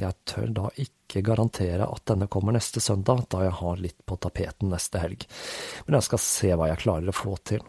Jeg 0.00 0.14
tør 0.24 0.52
da 0.56 0.68
ikke 0.80 1.20
garantere 1.20 1.84
at 1.84 2.06
denne 2.08 2.24
kommer 2.32 2.56
neste 2.56 2.80
søndag, 2.80 3.26
da 3.28 3.42
jeg 3.44 3.52
har 3.58 3.82
litt 3.82 3.98
på 4.08 4.16
tapeten 4.24 4.72
neste 4.72 5.02
helg, 5.02 5.26
men 5.84 5.98
jeg 5.98 6.06
skal 6.06 6.22
se 6.24 6.54
hva 6.56 6.70
jeg 6.70 6.80
klarer 6.86 7.12
å 7.12 7.16
få 7.16 7.34
til. 7.44 7.60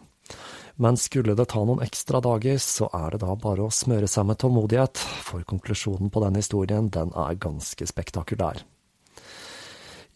Men 0.80 0.96
skulle 0.96 1.34
det 1.36 1.48
ta 1.52 1.60
noen 1.60 1.84
ekstra 1.84 2.22
dager, 2.24 2.56
så 2.62 2.88
er 2.96 3.18
det 3.18 3.20
da 3.26 3.36
bare 3.36 3.66
å 3.66 3.74
smøre 3.74 4.08
seg 4.08 4.30
med 4.30 4.40
tålmodighet, 4.40 5.04
for 5.28 5.44
konklusjonen 5.44 6.08
på 6.08 6.24
denne 6.24 6.40
historien, 6.40 6.88
den 6.88 7.12
er 7.12 7.36
ganske 7.44 7.90
spektakulær. 7.92 8.64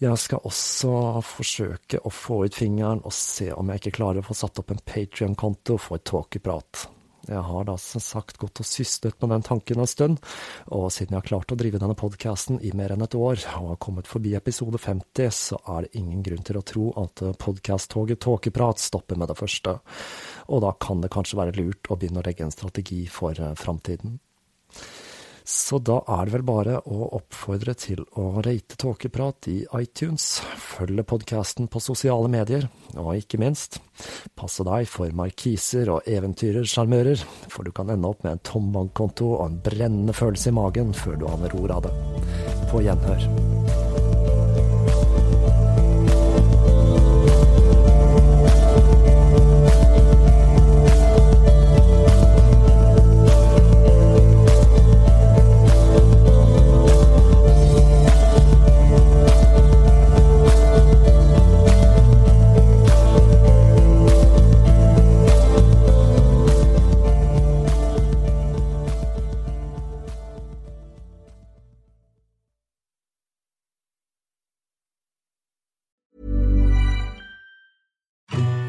Jeg 0.00 0.24
skal 0.24 0.48
også 0.48 1.20
forsøke 1.20 2.00
å 2.00 2.08
få 2.08 2.46
ut 2.46 2.56
fingeren 2.56 3.04
og 3.04 3.12
se 3.12 3.52
om 3.52 3.68
jeg 3.68 3.84
ikke 3.84 3.96
klarer 4.00 4.24
å 4.24 4.30
få 4.30 4.40
satt 4.40 4.64
opp 4.64 4.72
en 4.72 4.80
Patrion-konto 4.88 5.76
for 5.76 6.00
Tåkeprat. 6.00 6.86
Jeg 7.28 7.42
har 7.46 7.66
da 7.68 7.76
som 7.78 8.02
sagt 8.02 8.40
gått 8.42 8.62
og 8.62 8.66
systet 8.66 9.14
med 9.22 9.30
den 9.34 9.44
tanken 9.46 9.82
en 9.82 9.90
stund, 9.90 10.18
og 10.74 10.88
siden 10.94 11.14
jeg 11.14 11.20
har 11.20 11.28
klart 11.28 11.54
å 11.54 11.58
drive 11.58 11.78
denne 11.82 11.96
podkasten 11.98 12.58
i 12.64 12.72
mer 12.76 12.94
enn 12.94 13.04
et 13.06 13.14
år, 13.18 13.38
og 13.60 13.68
har 13.74 13.80
kommet 13.82 14.10
forbi 14.10 14.34
episode 14.38 14.80
50, 14.82 15.30
så 15.30 15.60
er 15.76 15.86
det 15.86 16.02
ingen 16.02 16.24
grunn 16.26 16.42
til 16.46 16.58
å 16.58 16.66
tro 16.66 16.88
at 17.04 17.22
podkast-toget 17.42 18.22
Tåkeprat 18.22 18.82
stopper 18.82 19.20
med 19.20 19.30
det 19.30 19.38
første, 19.38 19.78
og 20.50 20.66
da 20.66 20.74
kan 20.82 21.04
det 21.04 21.12
kanskje 21.14 21.38
være 21.38 21.56
lurt 21.60 21.90
å 21.90 21.98
begynne 21.98 22.22
å 22.22 22.26
legge 22.26 22.46
en 22.46 22.54
strategi 22.54 23.04
for 23.10 23.38
eh, 23.38 23.54
framtiden. 23.58 24.18
Så 25.44 25.78
da 25.82 25.98
er 26.06 26.26
det 26.26 26.34
vel 26.36 26.44
bare 26.46 26.78
å 26.86 27.08
oppfordre 27.18 27.74
til 27.78 28.04
å 28.18 28.42
rate 28.44 28.78
Tåkeprat 28.78 29.48
i 29.50 29.56
iTunes, 29.78 30.40
følge 30.58 31.04
podkasten 31.08 31.70
på 31.72 31.82
sosiale 31.82 32.30
medier, 32.32 32.68
og 32.94 33.16
ikke 33.18 33.40
minst, 33.42 33.80
passe 34.38 34.64
deg 34.66 34.86
for 34.90 35.14
markiser 35.18 35.90
og 35.92 36.06
eventyrersjarmører, 36.10 37.24
for 37.52 37.66
du 37.66 37.74
kan 37.74 37.90
ende 37.92 38.10
opp 38.10 38.22
med 38.26 38.36
en 38.36 38.44
tom 38.46 38.70
bankkonto 38.74 39.34
og 39.38 39.48
en 39.48 39.58
brennende 39.64 40.16
følelse 40.16 40.52
i 40.52 40.58
magen 40.60 40.94
før 40.96 41.18
du 41.18 41.26
aner 41.30 41.58
ordet 41.58 41.80
av 41.80 41.88
det. 41.88 41.96
På 42.70 42.84
gjenhør. 42.84 43.51